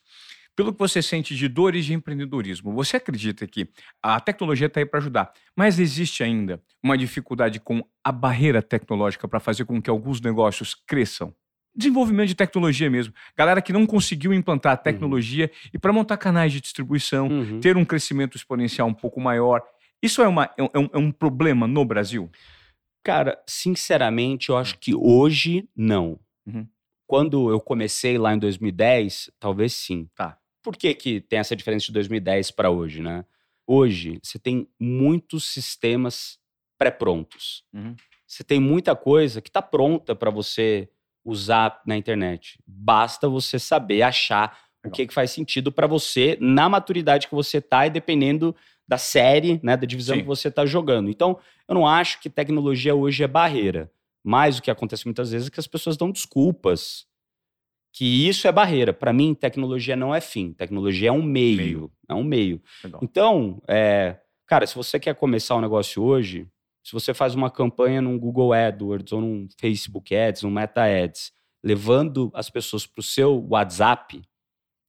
Pelo 0.55 0.73
que 0.73 0.79
você 0.79 1.03
sente 1.03 1.35
de 1.35 1.47
dores 1.47 1.85
de 1.85 1.93
empreendedorismo, 1.93 2.73
você 2.73 2.97
acredita 2.97 3.45
que 3.45 3.69
a 4.01 4.19
tecnologia 4.19 4.65
está 4.65 4.79
aí 4.79 4.85
para 4.87 4.99
ajudar, 4.99 5.31
mas 5.55 5.77
existe 5.77 6.23
ainda 6.23 6.59
uma 6.81 6.97
dificuldade 6.97 7.59
com 7.59 7.83
a 8.03 8.11
barreira 8.11 8.59
tecnológica 8.59 9.27
para 9.27 9.39
fazer 9.39 9.65
com 9.65 9.79
que 9.79 9.89
alguns 9.89 10.19
negócios 10.19 10.73
cresçam? 10.73 11.31
Desenvolvimento 11.75 12.29
de 12.29 12.35
tecnologia 12.35 12.89
mesmo. 12.89 13.13
Galera 13.37 13.61
que 13.61 13.71
não 13.71 13.85
conseguiu 13.85 14.33
implantar 14.33 14.71
a 14.71 14.75
uhum. 14.75 14.83
tecnologia 14.83 15.45
uhum. 15.45 15.69
e 15.75 15.77
para 15.77 15.93
montar 15.93 16.17
canais 16.17 16.51
de 16.51 16.59
distribuição, 16.59 17.27
uhum. 17.27 17.59
ter 17.59 17.77
um 17.77 17.85
crescimento 17.85 18.35
exponencial 18.35 18.87
um 18.87 18.95
pouco 18.95 19.21
maior. 19.21 19.61
Isso 20.01 20.23
é, 20.23 20.27
uma, 20.27 20.49
é, 20.57 20.63
um, 20.63 20.89
é 20.91 20.97
um 20.97 21.11
problema 21.11 21.67
no 21.67 21.85
Brasil? 21.85 22.31
Cara, 23.07 23.41
sinceramente, 23.47 24.49
eu 24.49 24.57
acho 24.57 24.77
que 24.79 24.93
hoje 24.93 25.65
não. 25.73 26.19
Uhum. 26.45 26.67
Quando 27.07 27.49
eu 27.49 27.57
comecei 27.57 28.17
lá 28.17 28.33
em 28.33 28.37
2010, 28.37 29.31
talvez 29.39 29.71
sim. 29.71 30.09
Tá. 30.13 30.37
Por 30.61 30.75
que, 30.75 30.93
que 30.93 31.21
tem 31.21 31.39
essa 31.39 31.55
diferença 31.55 31.85
de 31.85 31.93
2010 31.93 32.51
para 32.51 32.69
hoje, 32.69 33.01
né? 33.01 33.23
Hoje, 33.65 34.19
você 34.21 34.37
tem 34.37 34.67
muitos 34.77 35.45
sistemas 35.45 36.37
pré-prontos. 36.77 37.63
Uhum. 37.73 37.95
Você 38.27 38.43
tem 38.43 38.59
muita 38.59 38.93
coisa 38.93 39.41
que 39.41 39.47
está 39.47 39.61
pronta 39.61 40.13
para 40.13 40.29
você 40.29 40.89
usar 41.23 41.81
na 41.85 41.95
internet. 41.95 42.59
Basta 42.67 43.29
você 43.29 43.57
saber 43.57 44.01
achar 44.01 44.49
Legal. 44.49 44.67
o 44.83 44.91
que, 44.91 45.07
que 45.07 45.13
faz 45.13 45.31
sentido 45.31 45.71
para 45.71 45.87
você 45.87 46.37
na 46.41 46.67
maturidade 46.67 47.29
que 47.29 47.35
você 47.35 47.59
está 47.59 47.87
e 47.87 47.89
dependendo 47.89 48.53
da 48.87 48.97
série, 48.97 49.59
né, 49.61 49.75
da 49.75 49.85
divisão 49.85 50.15
Sim. 50.15 50.21
que 50.21 50.27
você 50.27 50.47
está 50.47 50.65
jogando. 50.65 51.09
Então, 51.09 51.37
eu 51.67 51.75
não 51.75 51.85
acho 51.85 52.21
que 52.21 52.29
tecnologia 52.29 52.95
hoje 52.95 53.23
é 53.23 53.27
barreira. 53.27 53.91
Mas 54.23 54.57
o 54.57 54.61
que 54.61 54.71
acontece 54.71 55.05
muitas 55.05 55.31
vezes 55.31 55.47
é 55.47 55.51
que 55.51 55.59
as 55.59 55.67
pessoas 55.67 55.97
dão 55.97 56.11
desculpas 56.11 57.05
que 57.93 58.27
isso 58.27 58.47
é 58.47 58.51
barreira. 58.51 58.93
Para 58.93 59.11
mim, 59.11 59.33
tecnologia 59.33 59.95
não 59.95 60.13
é 60.13 60.21
fim. 60.21 60.53
Tecnologia 60.53 61.09
é 61.09 61.11
um 61.11 61.23
meio. 61.23 61.57
meio. 61.57 61.91
É 62.07 62.13
um 62.13 62.23
meio. 62.23 62.61
Legal. 62.83 63.01
Então, 63.03 63.61
é, 63.67 64.17
cara, 64.45 64.67
se 64.67 64.75
você 64.75 64.99
quer 64.99 65.15
começar 65.15 65.55
um 65.55 65.61
negócio 65.61 66.03
hoje, 66.03 66.47
se 66.83 66.93
você 66.93 67.13
faz 67.13 67.35
uma 67.35 67.49
campanha 67.49 68.01
num 68.01 68.17
Google 68.17 68.53
AdWords 68.53 69.11
ou 69.11 69.21
num 69.21 69.47
Facebook 69.59 70.15
Ads, 70.15 70.43
num 70.43 70.51
Meta 70.51 70.83
Ads, 70.83 71.33
levando 71.63 72.31
as 72.33 72.49
pessoas 72.49 72.85
para 72.85 73.01
o 73.01 73.03
seu 73.03 73.45
WhatsApp, 73.49 74.21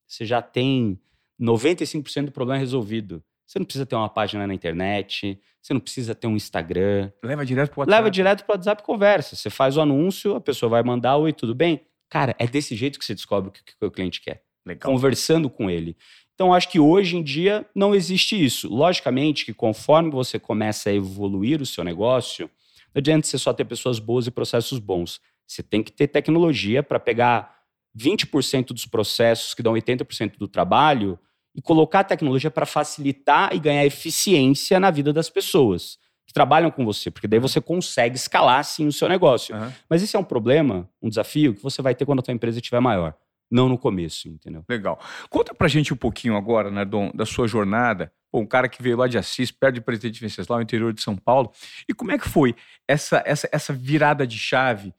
você 0.07 0.25
já 0.25 0.41
tem 0.43 1.01
95% 1.41 2.27
do 2.27 2.33
problema 2.33 2.59
resolvido. 2.59 3.23
Você 3.49 3.59
não 3.59 3.65
precisa 3.65 3.87
ter 3.87 3.97
uma 3.97 4.11
página 4.11 4.47
na 4.47 4.53
internet, 4.53 5.41
você 5.63 5.73
não 5.73 5.81
precisa 5.81 6.15
ter 6.15 6.27
um 6.27 6.37
Instagram. 6.37 7.11
Leva 7.25 7.47
direto 7.47 7.71
para 7.71 7.79
o 7.79 7.81
WhatsApp. 7.81 7.97
Leva 7.97 8.11
direto 8.11 8.45
para 8.45 8.53
o 8.53 8.57
WhatsApp 8.57 8.83
e 8.83 8.85
conversa. 8.85 9.37
Você 9.37 9.49
faz 9.49 9.79
o 9.79 9.81
anúncio, 9.81 10.37
a 10.37 10.41
pessoa 10.41 10.69
vai 10.69 10.83
mandar, 10.83 11.17
oi, 11.17 11.33
tudo 11.33 11.55
bem? 11.55 11.81
Cara, 12.11 12.37
é 12.39 12.47
desse 12.47 12.77
jeito 12.77 12.99
que 12.99 13.05
você 13.07 13.15
descobre 13.15 13.49
o 13.49 13.53
que, 13.53 13.63
que 13.65 13.85
o 13.85 13.91
cliente 13.91 14.21
quer. 14.21 14.43
Legal. 14.67 14.93
Conversando 14.93 15.49
com 15.49 15.71
ele. 15.71 15.97
Então, 16.35 16.53
acho 16.53 16.69
que 16.69 16.79
hoje 16.79 17.17
em 17.17 17.23
dia 17.23 17.67
não 17.75 17.95
existe 17.95 18.43
isso. 18.43 18.69
Logicamente 18.69 19.47
que 19.47 19.55
conforme 19.55 20.11
você 20.11 20.39
começa 20.39 20.91
a 20.91 20.93
evoluir 20.93 21.63
o 21.63 21.67
seu 21.67 21.83
negócio, 21.83 22.51
não 22.95 23.01
adianta 23.01 23.27
você 23.27 23.39
só 23.39 23.55
ter 23.55 23.65
pessoas 23.65 23.99
boas 23.99 24.27
e 24.27 24.31
processos 24.31 24.79
bons. 24.79 25.23
Você 25.47 25.63
tem 25.63 25.83
que 25.83 25.91
ter 25.91 26.09
tecnologia 26.09 26.83
para 26.83 27.01
pegar 27.01 27.63
20% 27.99 28.67
dos 28.67 28.85
processos 28.85 29.55
que 29.55 29.63
dão 29.63 29.73
80% 29.73 30.37
do 30.37 30.47
trabalho 30.47 31.19
e 31.59 31.61
colocar 31.61 32.01
a 32.01 32.05
tecnologia 32.05 32.53
para 32.53 32.65
facilitar 32.65 33.53
e 33.53 33.59
ganhar 33.59 33.85
eficiência 33.85 34.79
na 34.79 34.93
vida 34.93 35.13
das 35.13 35.29
pessoas 35.29 35.99
que 36.25 36.33
trabalham 36.33 36.71
com 36.71 36.85
você, 36.85 37.11
porque 37.11 37.27
daí 37.27 37.41
você 37.41 37.61
consegue 37.61 38.15
escalar 38.15 38.63
sim 38.63 38.87
o 38.87 38.93
seu 38.93 39.09
negócio. 39.09 39.57
Uhum. 39.57 39.73
Mas 39.91 40.01
esse 40.01 40.15
é 40.15 40.19
um 40.21 40.25
problema, 40.25 40.89
um 41.03 41.09
desafio 41.09 41.53
que 41.55 41.61
você 41.61 41.83
vai 41.83 41.97
ter 41.97 42.07
quando 42.07 42.21
a 42.21 42.23
tua 42.23 42.33
empresa 42.33 42.59
estiver 42.59 42.79
maior, 42.79 43.13
não 43.51 43.69
no 43.69 43.77
começo, 43.77 44.29
entendeu? 44.29 44.63
Legal. 44.69 45.01
Conta 45.29 45.53
pra 45.53 45.67
gente 45.67 45.93
um 45.93 45.97
pouquinho 45.97 46.37
agora, 46.37 46.71
Nardon, 46.71 47.11
da 47.13 47.27
sua 47.27 47.49
jornada. 47.49 48.13
Pô, 48.31 48.39
um 48.39 48.47
cara 48.47 48.69
que 48.69 48.81
veio 48.81 48.97
lá 48.97 49.09
de 49.09 49.19
Assis, 49.19 49.51
perto 49.51 49.77
de 49.77 49.81
Presidente 49.81 50.21
Venceslau, 50.21 50.63
interior 50.63 50.93
de 50.93 51.03
São 51.03 51.17
Paulo. 51.17 51.51
E 51.89 51.95
como 51.95 52.13
é 52.13 52.19
que 52.19 52.29
foi 52.29 52.55
essa, 52.87 53.21
essa, 53.27 53.49
essa 53.51 53.73
virada 53.73 54.25
de 54.25 54.39
chave 54.39 54.95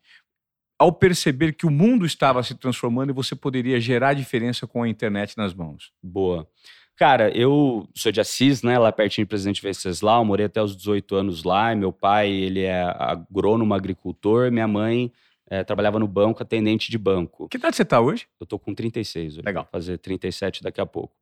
ao 0.80 0.94
perceber 0.94 1.54
que 1.54 1.66
o 1.66 1.70
mundo 1.70 2.06
estava 2.06 2.42
se 2.42 2.56
transformando 2.56 3.10
e 3.10 3.14
você 3.14 3.36
poderia 3.36 3.80
gerar 3.82 4.14
diferença 4.14 4.66
com 4.66 4.82
a 4.82 4.88
internet 4.88 5.38
nas 5.38 5.54
mãos? 5.54 5.92
Boa. 6.02 6.48
Cara, 6.96 7.30
eu 7.38 7.88
sou 7.94 8.12
de 8.12 8.20
Assis, 8.20 8.64
né, 8.64 8.78
lá 8.80 8.92
pertinho 8.92 9.26
de 9.26 9.30
Presidente 9.30 9.62
Venceslau, 9.62 10.26
morei 10.26 10.46
até 10.46 10.62
os 10.62 10.76
18 10.76 11.16
anos 11.16 11.44
lá, 11.44 11.74
meu 11.76 11.94
pai, 11.94 12.30
ele 12.30 12.62
é 12.62 12.82
agrônomo, 12.82 13.74
agricultor, 13.74 14.52
minha 14.52 14.68
mãe 14.68 15.12
é, 15.50 15.64
trabalhava 15.64 15.98
no 15.98 16.08
banco, 16.08 16.44
atendente 16.44 16.92
de 16.92 16.98
banco. 16.98 17.50
Que 17.50 17.58
idade 17.58 17.76
você 17.76 17.82
está 17.82 18.00
hoje? 18.00 18.28
Eu 18.40 18.46
tô 18.46 18.60
com 18.60 18.74
36 18.74 19.34
hoje. 19.34 19.46
Legal. 19.46 19.64
Vou 19.64 19.72
fazer 19.72 19.98
37 19.98 20.62
daqui 20.62 20.80
a 20.80 20.86
pouco. 20.86 21.14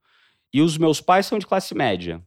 E 0.54 0.62
os 0.62 0.78
meus 0.78 1.00
pais 1.00 1.26
são 1.26 1.40
de 1.40 1.48
classe 1.48 1.74
média, 1.74 2.22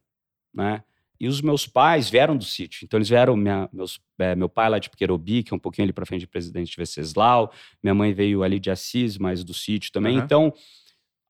né? 0.52 0.82
E 1.20 1.28
os 1.28 1.42
meus 1.42 1.66
pais 1.66 2.08
vieram 2.08 2.36
do 2.36 2.44
sítio. 2.44 2.84
Então, 2.84 2.96
eles 2.96 3.08
vieram, 3.08 3.36
minha, 3.36 3.68
meus, 3.72 4.00
é, 4.18 4.34
meu 4.34 4.48
pai 4.48 4.70
lá 4.70 4.78
de 4.78 4.88
Piquerobi, 4.88 5.42
que 5.42 5.52
é 5.52 5.56
um 5.56 5.60
pouquinho 5.60 5.84
ali 5.84 5.92
para 5.92 6.06
frente 6.06 6.22
de 6.22 6.26
Presidente 6.26 6.74
Venceslau. 6.76 7.52
Minha 7.82 7.94
mãe 7.94 8.14
veio 8.14 8.42
ali 8.42 8.58
de 8.58 8.70
Assis, 8.70 9.18
mas 9.18 9.44
do 9.44 9.52
sítio 9.52 9.92
também. 9.92 10.16
Uhum. 10.16 10.24
Então, 10.24 10.54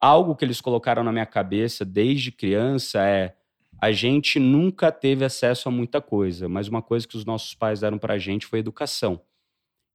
algo 0.00 0.36
que 0.36 0.44
eles 0.44 0.60
colocaram 0.60 1.02
na 1.02 1.10
minha 1.10 1.26
cabeça 1.26 1.84
desde 1.84 2.30
criança 2.30 3.04
é 3.04 3.34
a 3.80 3.92
gente 3.92 4.38
nunca 4.38 4.92
teve 4.92 5.24
acesso 5.24 5.68
a 5.68 5.72
muita 5.72 6.02
coisa, 6.02 6.48
mas 6.48 6.68
uma 6.68 6.82
coisa 6.82 7.08
que 7.08 7.16
os 7.16 7.24
nossos 7.24 7.54
pais 7.54 7.80
deram 7.80 7.98
para 7.98 8.14
a 8.14 8.18
gente 8.18 8.46
foi 8.46 8.58
educação. 8.58 9.20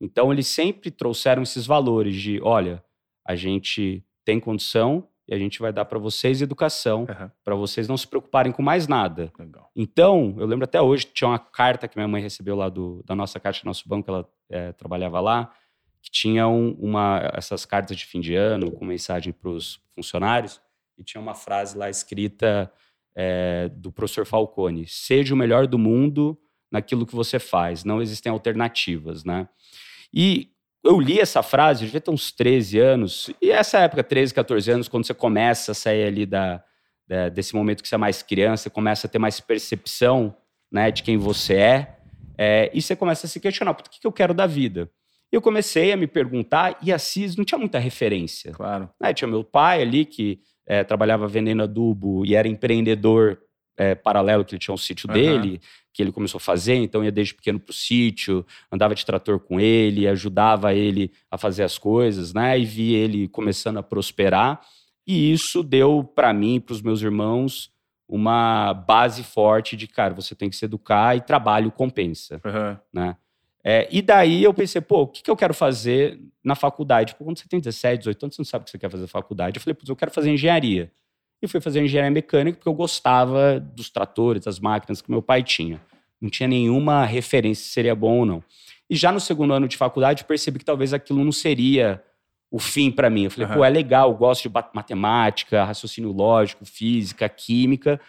Então 0.01 0.33
eles 0.33 0.47
sempre 0.47 0.89
trouxeram 0.89 1.43
esses 1.43 1.65
valores 1.65 2.15
de, 2.15 2.39
olha, 2.41 2.83
a 3.23 3.35
gente 3.35 4.03
tem 4.25 4.39
condição 4.39 5.07
e 5.27 5.33
a 5.33 5.37
gente 5.37 5.59
vai 5.59 5.73
dar 5.73 5.85
para 5.85 5.97
vocês 5.97 6.41
educação, 6.41 7.01
uhum. 7.01 7.29
para 7.43 7.55
vocês 7.55 7.87
não 7.87 7.97
se 7.97 8.07
preocuparem 8.07 8.51
com 8.51 8.61
mais 8.61 8.87
nada. 8.87 9.31
Legal. 9.37 9.71
Então, 9.75 10.35
eu 10.37 10.45
lembro 10.45 10.65
até 10.65 10.81
hoje, 10.81 11.05
tinha 11.13 11.29
uma 11.29 11.39
carta 11.39 11.87
que 11.87 11.97
minha 11.97 12.07
mãe 12.07 12.21
recebeu 12.21 12.55
lá 12.55 12.69
do, 12.69 13.03
da 13.05 13.15
nossa 13.15 13.39
caixa 13.39 13.63
do 13.63 13.65
nosso 13.65 13.87
banco, 13.87 14.09
ela 14.09 14.29
é, 14.49 14.71
trabalhava 14.73 15.19
lá, 15.19 15.51
que 16.01 16.11
tinham 16.11 16.75
uma, 16.79 17.31
essas 17.33 17.65
cartas 17.65 17.97
de 17.97 18.05
fim 18.05 18.19
de 18.19 18.35
ano 18.35 18.71
com 18.71 18.85
mensagem 18.85 19.33
para 19.33 19.49
os 19.49 19.81
funcionários 19.95 20.61
e 20.97 21.03
tinha 21.03 21.19
uma 21.19 21.33
frase 21.33 21.77
lá 21.77 21.89
escrita 21.89 22.71
é, 23.15 23.69
do 23.69 23.91
professor 23.91 24.25
Falcone: 24.25 24.85
seja 24.87 25.33
o 25.33 25.37
melhor 25.37 25.67
do 25.67 25.79
mundo 25.79 26.37
naquilo 26.71 27.05
que 27.05 27.15
você 27.15 27.39
faz, 27.39 27.83
não 27.83 28.01
existem 28.01 28.31
alternativas, 28.31 29.23
né? 29.23 29.47
E 30.13 30.51
eu 30.85 30.99
li 30.99 31.19
essa 31.19 31.41
frase, 31.41 31.83
eu 31.83 31.87
devia 31.87 32.01
ter 32.01 32.11
uns 32.11 32.31
13 32.31 32.79
anos, 32.79 33.29
e 33.41 33.51
essa 33.51 33.79
época, 33.79 34.03
13, 34.03 34.33
14 34.33 34.71
anos, 34.71 34.87
quando 34.87 35.05
você 35.05 35.13
começa 35.13 35.71
a 35.71 35.75
sair 35.75 36.05
ali 36.05 36.25
da, 36.25 36.63
da, 37.07 37.29
desse 37.29 37.55
momento 37.55 37.81
que 37.81 37.89
você 37.89 37.95
é 37.95 37.97
mais 37.97 38.21
criança, 38.21 38.69
começa 38.69 39.07
a 39.07 39.09
ter 39.09 39.19
mais 39.19 39.39
percepção 39.39 40.35
né, 40.71 40.91
de 40.91 41.03
quem 41.03 41.17
você 41.17 41.55
é, 41.55 41.95
É, 42.37 42.69
e 42.73 42.81
você 42.81 42.95
começa 42.97 43.25
a 43.25 43.29
se 43.29 43.39
questionar, 43.39 43.71
o 43.71 43.75
que, 43.75 44.01
que 44.01 44.05
eu 44.05 44.11
quero 44.11 44.33
da 44.33 44.45
vida? 44.45 44.89
E 45.31 45.35
eu 45.35 45.41
comecei 45.41 45.93
a 45.93 45.97
me 45.97 46.05
perguntar, 46.05 46.77
e 46.81 46.91
a 46.91 46.99
CIS 46.99 47.35
não 47.35 47.45
tinha 47.45 47.57
muita 47.57 47.79
referência. 47.79 48.51
Claro. 48.51 48.89
Né? 49.01 49.13
Tinha 49.13 49.27
meu 49.27 49.43
pai 49.43 49.81
ali, 49.81 50.05
que 50.05 50.39
é, 50.67 50.83
trabalhava 50.83 51.27
vendendo 51.27 51.63
adubo 51.63 52.25
e 52.25 52.35
era 52.35 52.47
empreendedor 52.47 53.39
é, 53.77 53.95
paralelo, 53.95 54.43
que 54.45 54.53
ele 54.53 54.59
tinha 54.59 54.73
um 54.73 54.77
sítio 54.77 55.07
uhum. 55.07 55.13
dele, 55.13 55.61
que 55.93 56.01
ele 56.01 56.11
começou 56.11 56.37
a 56.37 56.41
fazer, 56.41 56.75
então 56.75 57.03
ia 57.03 57.11
desde 57.11 57.33
pequeno 57.33 57.59
para 57.59 57.71
o 57.71 57.73
sítio, 57.73 58.45
andava 58.71 58.93
de 58.93 59.05
trator 59.05 59.39
com 59.39 59.59
ele, 59.59 60.07
ajudava 60.07 60.73
ele 60.73 61.11
a 61.31 61.37
fazer 61.37 61.63
as 61.63 61.77
coisas, 61.77 62.33
né? 62.33 62.59
E 62.59 62.65
vi 62.65 62.93
ele 62.93 63.27
começando 63.27 63.77
a 63.77 63.83
prosperar. 63.83 64.61
E 65.07 65.31
isso 65.31 65.63
deu 65.63 66.03
para 66.03 66.33
mim, 66.33 66.59
para 66.59 66.73
os 66.73 66.81
meus 66.81 67.01
irmãos, 67.01 67.71
uma 68.07 68.73
base 68.73 69.23
forte 69.23 69.75
de, 69.75 69.87
cara, 69.87 70.13
você 70.13 70.35
tem 70.35 70.49
que 70.49 70.55
se 70.55 70.65
educar 70.65 71.15
e 71.15 71.21
trabalho 71.21 71.71
compensa, 71.71 72.41
uhum. 72.43 72.77
né? 72.93 73.15
É, 73.67 73.87
e 73.89 73.99
daí 73.99 74.43
eu 74.43 74.53
pensei, 74.53 74.79
pô, 74.79 75.01
o 75.01 75.07
que, 75.07 75.23
que 75.23 75.31
eu 75.31 75.35
quero 75.35 75.53
fazer 75.53 76.19
na 76.43 76.53
faculdade? 76.53 77.13
Tipo, 77.13 77.23
quando 77.23 77.39
você 77.39 77.47
tem 77.47 77.59
17, 77.59 77.97
18 77.99 78.23
anos, 78.23 78.35
você 78.35 78.41
não 78.41 78.45
sabe 78.45 78.61
o 78.61 78.65
que 78.65 78.71
você 78.71 78.77
quer 78.77 78.91
fazer 78.91 79.01
na 79.01 79.07
faculdade. 79.07 79.57
Eu 79.57 79.61
falei, 79.61 79.73
pô, 79.73 79.81
eu 79.87 79.95
quero 79.95 80.11
fazer 80.11 80.29
engenharia. 80.29 80.91
E 81.45 81.47
fui 81.47 81.61
fazer 81.61 81.83
engenharia 81.83 82.11
mecânica 82.11 82.57
porque 82.57 82.69
eu 82.69 82.73
gostava 82.73 83.59
dos 83.59 83.89
tratores, 83.89 84.43
das 84.43 84.59
máquinas 84.59 85.01
que 85.01 85.09
meu 85.09 85.21
pai 85.21 85.43
tinha. 85.43 85.81
Não 86.19 86.29
tinha 86.29 86.47
nenhuma 86.47 87.05
referência 87.05 87.63
se 87.63 87.71
seria 87.71 87.95
bom 87.95 88.19
ou 88.19 88.25
não. 88.25 88.43
E 88.89 88.95
já 88.95 89.11
no 89.11 89.19
segundo 89.19 89.53
ano 89.53 89.67
de 89.67 89.77
faculdade, 89.77 90.23
percebi 90.25 90.59
que 90.59 90.65
talvez 90.65 90.93
aquilo 90.93 91.23
não 91.23 91.31
seria 91.31 92.03
o 92.51 92.59
fim 92.59 92.91
para 92.91 93.09
mim. 93.09 93.25
Eu 93.25 93.31
falei, 93.31 93.49
uhum. 93.49 93.55
pô, 93.55 93.65
é 93.65 93.69
legal, 93.69 94.13
gosto 94.13 94.49
de 94.49 94.55
matemática, 94.73 95.63
raciocínio 95.63 96.11
lógico, 96.11 96.65
física, 96.65 97.27
química, 97.27 97.99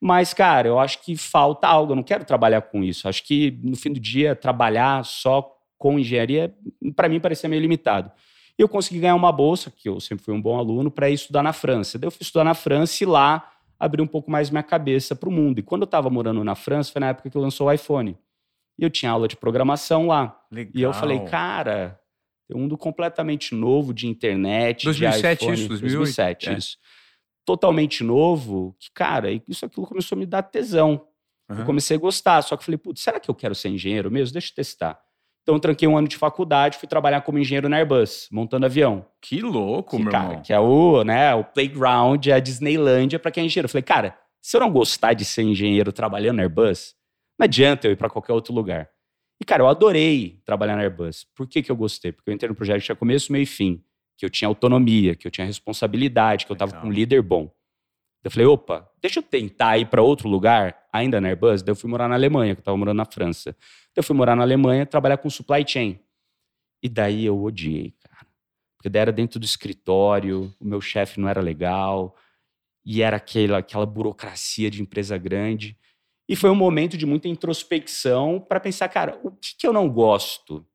mas, 0.00 0.34
cara, 0.34 0.68
eu 0.68 0.78
acho 0.78 1.02
que 1.02 1.16
falta 1.16 1.66
algo, 1.66 1.92
eu 1.92 1.96
não 1.96 2.02
quero 2.02 2.24
trabalhar 2.24 2.60
com 2.62 2.84
isso. 2.84 3.08
Acho 3.08 3.24
que, 3.24 3.58
no 3.62 3.76
fim 3.76 3.92
do 3.92 4.00
dia, 4.00 4.36
trabalhar 4.36 5.04
só 5.04 5.56
com 5.78 5.98
engenharia, 5.98 6.54
para 6.94 7.08
mim, 7.08 7.20
parecia 7.20 7.48
meio 7.48 7.62
limitado. 7.62 8.10
E 8.58 8.62
eu 8.62 8.68
consegui 8.68 9.00
ganhar 9.00 9.14
uma 9.14 9.30
bolsa, 9.30 9.70
que 9.70 9.88
eu 9.88 10.00
sempre 10.00 10.24
fui 10.24 10.32
um 10.32 10.40
bom 10.40 10.58
aluno, 10.58 10.90
para 10.90 11.10
ir 11.10 11.14
estudar 11.14 11.42
na 11.42 11.52
França. 11.52 11.98
Daí 11.98 12.06
eu 12.06 12.10
fui 12.10 12.22
estudar 12.22 12.44
na 12.44 12.54
França 12.54 13.04
e 13.04 13.06
lá 13.06 13.52
abri 13.78 14.00
um 14.00 14.06
pouco 14.06 14.30
mais 14.30 14.48
minha 14.48 14.62
cabeça 14.62 15.14
para 15.14 15.28
o 15.28 15.32
mundo. 15.32 15.58
E 15.58 15.62
quando 15.62 15.82
eu 15.82 15.86
estava 15.86 16.08
morando 16.08 16.42
na 16.42 16.54
França, 16.54 16.90
foi 16.90 17.00
na 17.00 17.08
época 17.08 17.28
que 17.28 17.36
lançou 17.36 17.66
o 17.66 17.72
iPhone. 17.72 18.16
E 18.78 18.84
eu 18.84 18.90
tinha 18.90 19.10
aula 19.10 19.28
de 19.28 19.36
programação 19.36 20.06
lá. 20.06 20.40
Legal. 20.50 20.72
E 20.74 20.82
eu 20.82 20.92
falei, 20.92 21.20
cara, 21.20 22.00
tem 22.48 22.56
um 22.56 22.60
mundo 22.60 22.78
completamente 22.78 23.54
novo 23.54 23.92
de 23.92 24.06
internet, 24.06 24.84
2007 24.84 25.38
de 25.38 25.44
iPhone. 25.44 25.58
isso, 25.58 25.68
2007 25.68 26.48
é. 26.48 26.58
isso. 26.58 26.78
Totalmente 27.44 28.02
novo, 28.02 28.74
que, 28.78 28.90
cara, 28.92 29.30
isso 29.48 29.64
aquilo 29.64 29.86
começou 29.86 30.16
a 30.16 30.18
me 30.18 30.26
dar 30.26 30.42
tesão. 30.42 31.06
Uhum. 31.48 31.60
Eu 31.60 31.64
comecei 31.64 31.96
a 31.96 32.00
gostar, 32.00 32.42
só 32.42 32.56
que 32.56 32.64
falei, 32.64 32.78
putz, 32.78 33.02
será 33.02 33.20
que 33.20 33.30
eu 33.30 33.34
quero 33.34 33.54
ser 33.54 33.68
engenheiro 33.68 34.10
mesmo? 34.10 34.32
Deixa 34.32 34.50
eu 34.50 34.54
testar. 34.56 35.00
Então, 35.46 35.54
eu 35.54 35.60
tranquei 35.60 35.86
um 35.86 35.96
ano 35.96 36.08
de 36.08 36.16
faculdade, 36.16 36.76
fui 36.76 36.88
trabalhar 36.88 37.20
como 37.20 37.38
engenheiro 37.38 37.68
na 37.68 37.76
Airbus, 37.76 38.26
montando 38.32 38.66
avião. 38.66 39.06
Que 39.22 39.40
louco, 39.40 39.96
que, 39.96 40.02
meu 40.02 40.10
cara, 40.10 40.24
irmão. 40.24 40.42
Que 40.42 40.52
é 40.52 40.58
o, 40.58 41.04
né, 41.04 41.32
o 41.36 41.44
playground, 41.44 42.26
a 42.26 42.40
Disneylândia 42.40 43.16
para 43.16 43.30
quem 43.30 43.44
é 43.44 43.46
engenheiro. 43.46 43.66
Eu 43.66 43.70
falei, 43.70 43.84
cara, 43.84 44.18
se 44.42 44.56
eu 44.56 44.60
não 44.60 44.72
gostar 44.72 45.12
de 45.12 45.24
ser 45.24 45.42
engenheiro 45.44 45.92
trabalhando 45.92 46.38
na 46.38 46.42
Airbus, 46.42 46.96
não 47.38 47.44
adianta 47.44 47.86
eu 47.86 47.92
ir 47.92 47.96
para 47.96 48.10
qualquer 48.10 48.32
outro 48.32 48.52
lugar. 48.52 48.90
E, 49.40 49.44
cara, 49.44 49.62
eu 49.62 49.68
adorei 49.68 50.40
trabalhar 50.44 50.74
na 50.74 50.82
Airbus. 50.82 51.24
Por 51.32 51.46
que, 51.46 51.62
que 51.62 51.70
eu 51.70 51.76
gostei? 51.76 52.10
Porque 52.10 52.28
eu 52.28 52.34
entrei 52.34 52.48
no 52.48 52.54
projeto 52.56 52.80
que 52.80 52.86
tinha 52.86 52.96
começo, 52.96 53.30
meio 53.30 53.44
e 53.44 53.46
fim. 53.46 53.80
Que 54.18 54.26
eu 54.26 54.30
tinha 54.30 54.48
autonomia, 54.48 55.14
que 55.14 55.28
eu 55.28 55.30
tinha 55.30 55.46
responsabilidade, 55.46 56.44
que 56.44 56.50
eu 56.50 56.54
estava 56.54 56.72
com 56.72 56.88
um 56.88 56.90
líder 56.90 57.22
bom. 57.22 57.48
Eu 58.24 58.30
falei, 58.30 58.46
opa, 58.46 58.90
deixa 59.00 59.20
eu 59.20 59.22
tentar 59.22 59.78
ir 59.78 59.86
para 59.86 60.02
outro 60.02 60.28
lugar, 60.28 60.76
ainda 60.92 61.20
na 61.20 61.28
Airbus. 61.28 61.62
Daí 61.62 61.72
eu 61.72 61.76
fui 61.76 61.88
morar 61.88 62.08
na 62.08 62.16
Alemanha, 62.16 62.54
que 62.54 62.58
eu 62.58 62.62
estava 62.62 62.76
morando 62.76 62.96
na 62.96 63.04
França. 63.04 63.52
Daí 63.60 63.98
eu 63.98 64.02
fui 64.02 64.16
morar 64.16 64.34
na 64.34 64.42
Alemanha, 64.42 64.84
trabalhar 64.84 65.16
com 65.18 65.30
supply 65.30 65.64
chain. 65.66 66.00
E 66.82 66.88
daí 66.88 67.24
eu 67.24 67.40
odiei, 67.40 67.94
cara. 68.02 68.26
Porque 68.76 68.88
daí 68.88 69.02
era 69.02 69.12
dentro 69.12 69.38
do 69.38 69.44
escritório, 69.44 70.52
o 70.60 70.64
meu 70.64 70.80
chefe 70.80 71.20
não 71.20 71.28
era 71.28 71.40
legal, 71.40 72.16
e 72.84 73.02
era 73.02 73.16
aquela, 73.16 73.58
aquela 73.58 73.86
burocracia 73.86 74.70
de 74.70 74.82
empresa 74.82 75.16
grande. 75.16 75.76
E 76.28 76.34
foi 76.34 76.50
um 76.50 76.54
momento 76.54 76.96
de 76.96 77.06
muita 77.06 77.28
introspecção 77.28 78.40
para 78.40 78.60
pensar, 78.60 78.88
cara, 78.88 79.18
o 79.22 79.30
que, 79.30 79.56
que, 79.56 79.66
eu 79.66 79.72
não 79.72 79.88
gosto? 79.88 80.66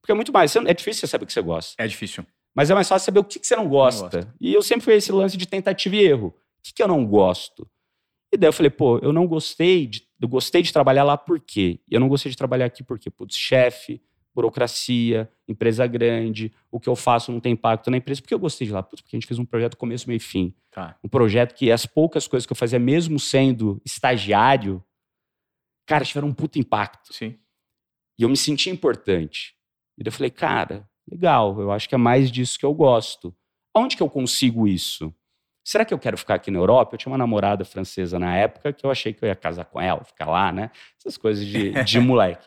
Porque 0.00 0.12
é 0.12 0.14
muito 0.14 0.32
mais. 0.32 0.54
É 0.56 0.74
difícil 0.74 1.00
você 1.00 1.06
saber 1.06 1.24
o 1.24 1.26
que 1.26 1.32
você 1.32 1.42
gosta. 1.42 1.80
É 1.80 1.86
difícil. 1.86 2.26
Mas 2.54 2.70
é 2.70 2.74
mais 2.74 2.88
fácil 2.88 3.06
saber 3.06 3.20
o 3.20 3.24
que, 3.24 3.38
que 3.38 3.46
você 3.46 3.54
não 3.54 3.68
gosta. 3.68 4.22
Não 4.22 4.32
e 4.40 4.54
eu 4.54 4.62
sempre 4.62 4.84
fui 4.84 4.94
esse 4.94 5.12
lance 5.12 5.36
de 5.36 5.46
tentativa 5.46 5.94
e 5.94 6.00
erro 6.00 6.34
que, 6.66 6.74
que 6.74 6.82
eu 6.82 6.88
não 6.88 7.06
gosto? 7.06 7.68
E 8.32 8.36
daí 8.36 8.48
eu 8.48 8.52
falei, 8.52 8.70
pô, 8.70 8.98
eu 8.98 9.12
não 9.12 9.26
gostei 9.26 9.86
de, 9.86 10.06
eu 10.20 10.28
gostei 10.28 10.62
de 10.62 10.72
trabalhar 10.72 11.04
lá 11.04 11.16
por 11.16 11.40
quê? 11.40 11.80
E 11.88 11.94
eu 11.94 12.00
não 12.00 12.08
gostei 12.08 12.30
de 12.30 12.36
trabalhar 12.36 12.66
aqui 12.66 12.82
porque, 12.82 13.08
putz, 13.08 13.36
chefe, 13.36 14.02
burocracia, 14.34 15.30
empresa 15.48 15.86
grande, 15.86 16.52
o 16.70 16.78
que 16.78 16.88
eu 16.88 16.96
faço 16.96 17.32
não 17.32 17.40
tem 17.40 17.52
impacto 17.52 17.90
na 17.90 17.96
empresa. 17.96 18.20
Por 18.20 18.28
que 18.28 18.34
eu 18.34 18.38
gostei 18.38 18.66
de 18.66 18.72
lá? 18.72 18.82
Putz, 18.82 19.00
porque 19.00 19.16
a 19.16 19.18
gente 19.18 19.26
fez 19.26 19.38
um 19.38 19.44
projeto 19.44 19.76
começo, 19.76 20.08
meio 20.08 20.18
e 20.18 20.20
fim. 20.20 20.54
Tá. 20.70 20.98
Um 21.02 21.08
projeto 21.08 21.54
que 21.54 21.70
as 21.70 21.86
poucas 21.86 22.26
coisas 22.26 22.44
que 22.44 22.52
eu 22.52 22.56
fazia, 22.56 22.78
mesmo 22.78 23.18
sendo 23.18 23.80
estagiário, 23.84 24.84
cara, 25.86 26.04
tiveram 26.04 26.28
um 26.28 26.34
puto 26.34 26.58
impacto. 26.58 27.14
Sim. 27.14 27.38
E 28.18 28.24
eu 28.24 28.28
me 28.28 28.36
senti 28.36 28.68
importante. 28.68 29.54
E 29.96 30.02
daí 30.02 30.08
eu 30.08 30.12
falei, 30.12 30.30
cara, 30.30 30.88
legal, 31.10 31.58
eu 31.60 31.70
acho 31.70 31.88
que 31.88 31.94
é 31.94 31.98
mais 31.98 32.30
disso 32.30 32.58
que 32.58 32.66
eu 32.66 32.74
gosto. 32.74 33.34
Onde 33.74 33.96
que 33.96 34.02
eu 34.02 34.10
consigo 34.10 34.66
isso? 34.66 35.14
Será 35.66 35.84
que 35.84 35.92
eu 35.92 35.98
quero 35.98 36.16
ficar 36.16 36.36
aqui 36.36 36.48
na 36.48 36.60
Europa? 36.60 36.94
Eu 36.94 36.98
tinha 36.98 37.10
uma 37.10 37.18
namorada 37.18 37.64
francesa 37.64 38.20
na 38.20 38.36
época 38.36 38.72
que 38.72 38.86
eu 38.86 38.90
achei 38.90 39.12
que 39.12 39.24
eu 39.24 39.28
ia 39.28 39.34
casar 39.34 39.64
com 39.64 39.80
ela, 39.80 40.04
ficar 40.04 40.26
lá, 40.26 40.52
né? 40.52 40.70
Essas 40.96 41.16
coisas 41.16 41.44
de, 41.44 41.72
de 41.82 41.98
moleque. 42.00 42.46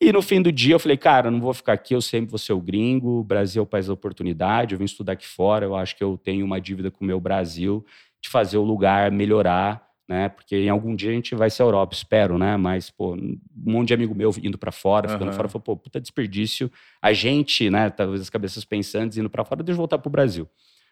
E 0.00 0.12
no 0.12 0.20
fim 0.20 0.42
do 0.42 0.50
dia 0.50 0.74
eu 0.74 0.78
falei, 0.80 0.96
cara, 0.96 1.28
eu 1.28 1.30
não 1.30 1.40
vou 1.40 1.54
ficar 1.54 1.74
aqui, 1.74 1.94
eu 1.94 2.00
sempre 2.00 2.30
vou 2.30 2.38
ser 2.38 2.52
o 2.52 2.60
gringo, 2.60 3.20
o 3.20 3.24
Brasil 3.24 3.60
é 3.60 3.62
o 3.62 3.66
país 3.66 3.86
da 3.86 3.92
oportunidade, 3.92 4.74
eu 4.74 4.78
vim 4.78 4.84
estudar 4.84 5.12
aqui 5.12 5.26
fora, 5.26 5.66
eu 5.66 5.76
acho 5.76 5.96
que 5.96 6.02
eu 6.02 6.18
tenho 6.18 6.44
uma 6.44 6.60
dívida 6.60 6.90
com 6.90 7.04
o 7.04 7.06
meu 7.06 7.20
Brasil 7.20 7.84
de 8.20 8.28
fazer 8.28 8.58
o 8.58 8.64
lugar 8.64 9.12
melhorar, 9.12 9.88
né? 10.08 10.28
Porque 10.28 10.56
em 10.56 10.68
algum 10.68 10.96
dia 10.96 11.10
a 11.10 11.14
gente 11.14 11.36
vai 11.36 11.50
ser 11.50 11.62
a 11.62 11.66
Europa, 11.66 11.94
espero, 11.94 12.38
né? 12.38 12.56
Mas, 12.56 12.90
pô, 12.90 13.14
um 13.14 13.38
monte 13.54 13.88
de 13.88 13.94
amigo 13.94 14.16
meu 14.16 14.32
indo 14.42 14.58
para 14.58 14.72
fora, 14.72 15.08
ficando 15.08 15.28
uhum. 15.28 15.32
fora, 15.32 15.48
falou, 15.48 15.62
pô, 15.62 15.76
puta 15.76 16.00
desperdício. 16.00 16.70
A 17.00 17.12
gente, 17.12 17.70
né, 17.70 17.88
talvez 17.88 18.20
as 18.20 18.30
cabeças 18.30 18.64
pensantes 18.64 19.16
indo 19.16 19.30
para 19.30 19.44
fora, 19.44 19.62
deixa 19.62 19.74
eu 19.74 19.78
voltar 19.78 19.98
pro 19.98 20.10
Brasil. 20.10 20.48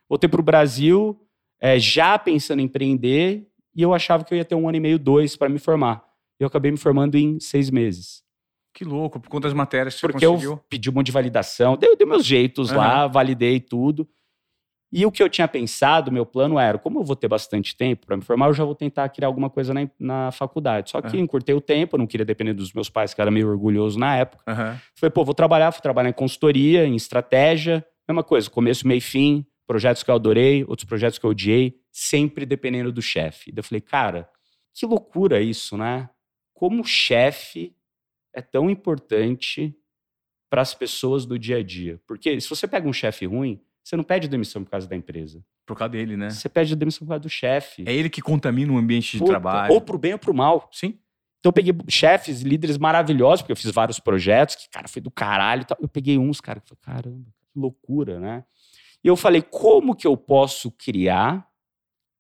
Voltei 0.09 0.29
pro 0.29 0.42
Brasil, 0.42 1.18
é, 1.60 1.78
já 1.78 2.18
pensando 2.18 2.60
em 2.60 2.64
empreender 2.64 3.46
e 3.74 3.82
eu 3.82 3.92
achava 3.92 4.24
que 4.24 4.32
eu 4.32 4.38
ia 4.38 4.44
ter 4.44 4.54
um 4.54 4.68
ano 4.68 4.78
e 4.78 4.80
meio, 4.80 4.98
dois 4.98 5.36
para 5.36 5.48
me 5.48 5.58
formar. 5.58 6.02
Eu 6.40 6.46
acabei 6.46 6.70
me 6.70 6.78
formando 6.78 7.16
em 7.16 7.38
seis 7.40 7.70
meses. 7.70 8.22
Que 8.74 8.84
louco, 8.84 9.18
por 9.18 9.28
conta 9.28 9.48
das 9.48 9.54
matérias 9.54 9.94
que 9.94 10.02
Porque 10.02 10.18
você 10.18 10.26
conseguiu. 10.26 10.52
eu 10.52 10.56
pedi 10.68 10.90
um 10.90 10.92
monte 10.92 11.06
de 11.06 11.12
validação, 11.12 11.76
dei, 11.76 11.96
dei 11.96 12.06
meus 12.06 12.24
jeitos 12.24 12.70
uhum. 12.70 12.76
lá, 12.76 13.06
validei 13.06 13.58
tudo. 13.58 14.06
E 14.92 15.04
o 15.04 15.10
que 15.10 15.22
eu 15.22 15.28
tinha 15.28 15.48
pensado, 15.48 16.12
meu 16.12 16.24
plano 16.24 16.58
era, 16.58 16.78
como 16.78 17.00
eu 17.00 17.04
vou 17.04 17.16
ter 17.16 17.26
bastante 17.26 17.76
tempo 17.76 18.06
para 18.06 18.16
me 18.16 18.22
formar, 18.22 18.46
eu 18.48 18.54
já 18.54 18.64
vou 18.64 18.74
tentar 18.74 19.08
criar 19.08 19.28
alguma 19.28 19.50
coisa 19.50 19.74
na, 19.74 19.88
na 19.98 20.30
faculdade. 20.30 20.90
Só 20.90 21.02
que 21.02 21.16
uhum. 21.16 21.24
encurtei 21.24 21.54
o 21.54 21.60
tempo, 21.60 21.98
não 21.98 22.06
queria 22.06 22.24
depender 22.24 22.52
dos 22.52 22.72
meus 22.72 22.88
pais, 22.88 23.12
que 23.12 23.20
era 23.20 23.30
meio 23.30 23.48
orgulhoso 23.48 23.98
na 23.98 24.16
época. 24.16 24.44
Uhum. 24.48 24.78
Falei, 24.94 25.10
pô, 25.10 25.24
vou 25.24 25.34
trabalhar, 25.34 25.70
vou 25.70 25.80
trabalhar 25.80 26.10
em 26.10 26.14
consultoria, 26.14 26.86
em 26.86 26.94
estratégia, 26.94 27.84
mesma 28.08 28.22
coisa, 28.22 28.48
começo, 28.48 28.86
meio 28.86 29.02
fim, 29.02 29.44
projetos 29.66 30.02
que 30.02 30.11
eu 30.11 30.14
adorei, 30.14 30.64
outros 30.64 30.87
projetos 30.87 31.18
que 31.18 31.26
eu 31.26 31.31
odiei, 31.31 31.81
sempre 31.90 32.46
dependendo 32.46 32.92
do 32.92 33.02
chefe. 33.02 33.50
Daí 33.50 33.61
eu 33.61 33.64
falei, 33.64 33.81
cara, 33.81 34.29
que 34.72 34.87
loucura 34.87 35.40
isso, 35.40 35.76
né? 35.76 36.09
Como 36.55 36.83
o 36.83 36.87
chefe 36.87 37.74
é 38.33 38.40
tão 38.40 38.70
importante 38.70 39.74
para 40.48 40.62
as 40.62 40.74
pessoas 40.74 41.26
do 41.26 41.38
dia 41.38 41.59
a 41.59 41.62
dia. 41.62 42.00
Porque 42.07 42.40
se 42.40 42.48
você 42.48 42.68
pega 42.68 42.88
um 42.88 42.92
chefe 42.92 43.26
ruim, 43.26 43.61
você 43.83 43.96
não 43.96 44.05
pede 44.05 44.29
demissão 44.29 44.62
por 44.62 44.70
causa 44.70 44.87
da 44.87 44.96
empresa. 44.96 45.44
Por 45.64 45.76
causa 45.76 45.90
dele, 45.90 46.16
né? 46.16 46.31
Você 46.31 46.48
pede 46.48 46.76
demissão 46.76 47.07
por 47.07 47.11
causa 47.11 47.22
do 47.22 47.29
chefe. 47.29 47.85
É 47.87 47.92
ele 47.92 48.09
que 48.09 48.22
contamina 48.22 48.72
o 48.72 48.76
ambiente 48.76 49.12
de 49.12 49.18
Puta, 49.18 49.33
trabalho. 49.33 49.72
Ou 49.72 49.81
pro 49.81 49.98
bem 49.98 50.12
ou 50.12 50.18
pro 50.18 50.35
mal. 50.35 50.68
Sim. 50.72 50.98
Então 51.40 51.50
eu 51.50 51.52
peguei 51.52 51.74
chefes, 51.88 52.42
líderes 52.42 52.79
maravilhosos, 52.79 53.42
porque 53.42 53.52
eu 53.52 53.57
fiz 53.57 53.70
vários 53.70 54.00
projetos 54.00 54.57
que, 54.57 54.68
cara, 54.68 54.88
foi 54.88 55.00
do 55.00 55.11
caralho. 55.11 55.64
Eu 55.81 55.88
peguei 55.88 56.18
uns, 56.18 56.40
cara, 56.40 56.61
que 56.61 56.68
foi, 56.68 56.76
caramba, 56.81 57.26
que 57.52 57.59
loucura, 57.59 58.18
né? 58.18 58.44
E 59.06 59.08
eu 59.08 59.14
falei, 59.14 59.40
como 59.40 59.94
que 59.94 60.04
eu 60.04 60.16
posso 60.16 60.68
criar 60.68 61.48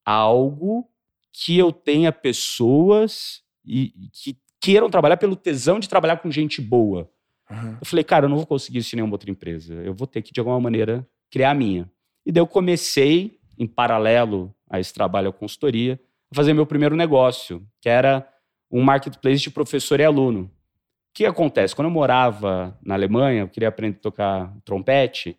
algo 0.04 0.88
que 1.32 1.58
eu 1.58 1.72
tenha 1.72 2.12
pessoas 2.12 3.42
e, 3.66 3.92
que 4.12 4.38
queiram 4.60 4.88
trabalhar 4.88 5.16
pelo 5.16 5.34
tesão 5.34 5.80
de 5.80 5.88
trabalhar 5.88 6.18
com 6.18 6.30
gente 6.30 6.62
boa? 6.62 7.10
Uhum. 7.50 7.78
Eu 7.80 7.84
falei, 7.84 8.04
cara, 8.04 8.26
eu 8.26 8.28
não 8.28 8.36
vou 8.36 8.46
conseguir 8.46 8.78
isso 8.78 8.94
em 8.94 8.98
nenhuma 8.98 9.14
outra 9.14 9.28
empresa. 9.28 9.74
Eu 9.74 9.94
vou 9.94 10.06
ter 10.06 10.22
que, 10.22 10.32
de 10.32 10.38
alguma 10.38 10.60
maneira, 10.60 11.04
criar 11.28 11.50
a 11.50 11.54
minha. 11.54 11.90
E 12.24 12.30
daí 12.30 12.40
eu 12.40 12.46
comecei, 12.46 13.40
em 13.58 13.66
paralelo 13.66 14.54
a 14.70 14.78
esse 14.78 14.94
trabalho, 14.94 15.30
a 15.30 15.32
consultoria, 15.32 16.00
a 16.30 16.36
fazer 16.36 16.54
meu 16.54 16.66
primeiro 16.66 16.94
negócio, 16.94 17.66
que 17.80 17.88
era 17.88 18.32
um 18.70 18.80
marketplace 18.80 19.42
de 19.42 19.50
professor 19.50 19.98
e 19.98 20.04
aluno. 20.04 20.42
O 20.42 20.50
que 21.14 21.26
acontece? 21.26 21.74
Quando 21.74 21.88
eu 21.88 21.92
morava 21.92 22.78
na 22.80 22.94
Alemanha, 22.94 23.40
eu 23.40 23.48
queria 23.48 23.70
aprender 23.70 23.96
a 23.96 24.02
tocar 24.02 24.56
trompete, 24.64 25.36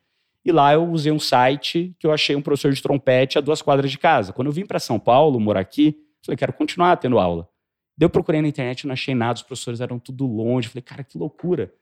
e 0.47 0.51
lá 0.51 0.71
eu 0.71 0.89
usei 0.89 1.11
um 1.11 1.19
site 1.19 1.93
que 1.99 2.07
eu 2.07 2.13
achei 2.13 2.33
um 2.33 2.41
professor 2.41 2.71
de 2.71 2.81
trompete 2.81 3.37
a 3.37 3.41
duas 3.41 3.61
quadras 3.61 3.91
de 3.91 3.97
casa. 3.97 4.31
Quando 4.31 4.47
eu 4.47 4.53
vim 4.53 4.65
para 4.65 4.79
São 4.79 4.97
Paulo, 4.97 5.37
morar 5.41 5.59
aqui, 5.59 5.97
falei, 6.25 6.37
quero 6.37 6.53
continuar 6.53 6.95
tendo 6.95 7.19
aula. 7.19 7.49
Daí 7.97 8.05
eu 8.05 8.09
procurei 8.09 8.41
na 8.41 8.47
internet, 8.47 8.87
não 8.87 8.93
achei 8.93 9.13
nada, 9.13 9.33
os 9.33 9.43
professores 9.43 9.81
eram 9.81 9.99
tudo 9.99 10.25
longe. 10.25 10.69
Falei, 10.69 10.83
cara, 10.83 11.03
que 11.03 11.17
loucura. 11.17 11.73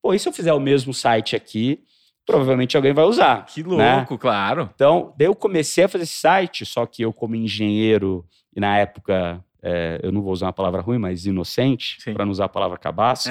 Pô, 0.00 0.14
e 0.14 0.18
se 0.20 0.28
eu 0.28 0.32
fizer 0.32 0.52
o 0.52 0.60
mesmo 0.60 0.94
site 0.94 1.34
aqui, 1.34 1.82
provavelmente 2.24 2.76
alguém 2.76 2.92
vai 2.92 3.04
usar. 3.04 3.46
Que 3.46 3.64
né? 3.64 3.96
louco, 3.96 4.16
claro. 4.16 4.70
Então, 4.72 5.12
daí 5.18 5.26
eu 5.26 5.34
comecei 5.34 5.82
a 5.82 5.88
fazer 5.88 6.04
esse 6.04 6.14
site, 6.14 6.64
só 6.64 6.86
que 6.86 7.02
eu, 7.02 7.12
como 7.12 7.34
engenheiro, 7.34 8.24
e 8.54 8.60
na 8.60 8.78
época, 8.78 9.44
é, 9.60 9.98
eu 10.04 10.12
não 10.12 10.22
vou 10.22 10.32
usar 10.32 10.46
uma 10.46 10.52
palavra 10.52 10.80
ruim, 10.80 10.98
mas 10.98 11.26
inocente, 11.26 11.98
para 12.12 12.24
não 12.24 12.30
usar 12.30 12.44
a 12.44 12.48
palavra 12.48 12.78
cabaço, 12.78 13.28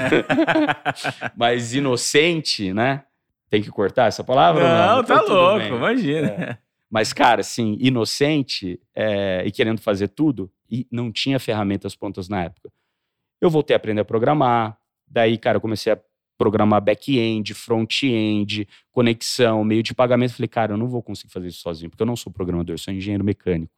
mas 1.38 1.74
inocente, 1.74 2.74
né? 2.74 3.06
Tem 3.54 3.62
que 3.62 3.70
cortar 3.70 4.08
essa 4.08 4.24
palavra? 4.24 4.64
Não, 4.64 4.96
Não, 4.96 5.04
tá 5.04 5.22
louco, 5.22 5.60
bem. 5.60 5.76
imagina. 5.76 6.58
Mas, 6.90 7.14
cara, 7.14 7.42
assim, 7.42 7.78
inocente 7.80 8.80
é, 8.96 9.44
e 9.46 9.52
querendo 9.52 9.80
fazer 9.80 10.08
tudo, 10.08 10.52
e 10.68 10.88
não 10.92 11.12
tinha 11.12 11.40
ferramentas 11.40 11.96
prontas 11.96 12.28
na 12.28 12.46
época. 12.46 12.72
Eu 13.40 13.52
voltei 13.52 13.76
a 13.76 13.78
aprender 13.78 14.02
a 14.02 14.06
programar, 14.06 14.76
daí, 15.08 15.38
cara, 15.38 15.58
eu 15.58 15.62
comecei 15.62 15.94
a 15.94 16.00
programar 16.36 16.82
back-end, 16.82 17.54
front-end, 17.54 18.68
conexão, 18.92 19.64
meio 19.64 19.84
de 19.84 19.94
pagamento. 19.94 20.34
Falei, 20.34 20.48
cara, 20.48 20.74
eu 20.74 20.78
não 20.78 20.88
vou 20.88 21.04
conseguir 21.04 21.32
fazer 21.32 21.50
isso 21.50 21.60
sozinho, 21.60 21.92
porque 21.92 22.02
eu 22.02 22.08
não 22.08 22.16
sou 22.16 22.34
programador, 22.34 22.80
sou 22.80 22.92
engenheiro 22.92 23.24
mecânico. 23.24 23.72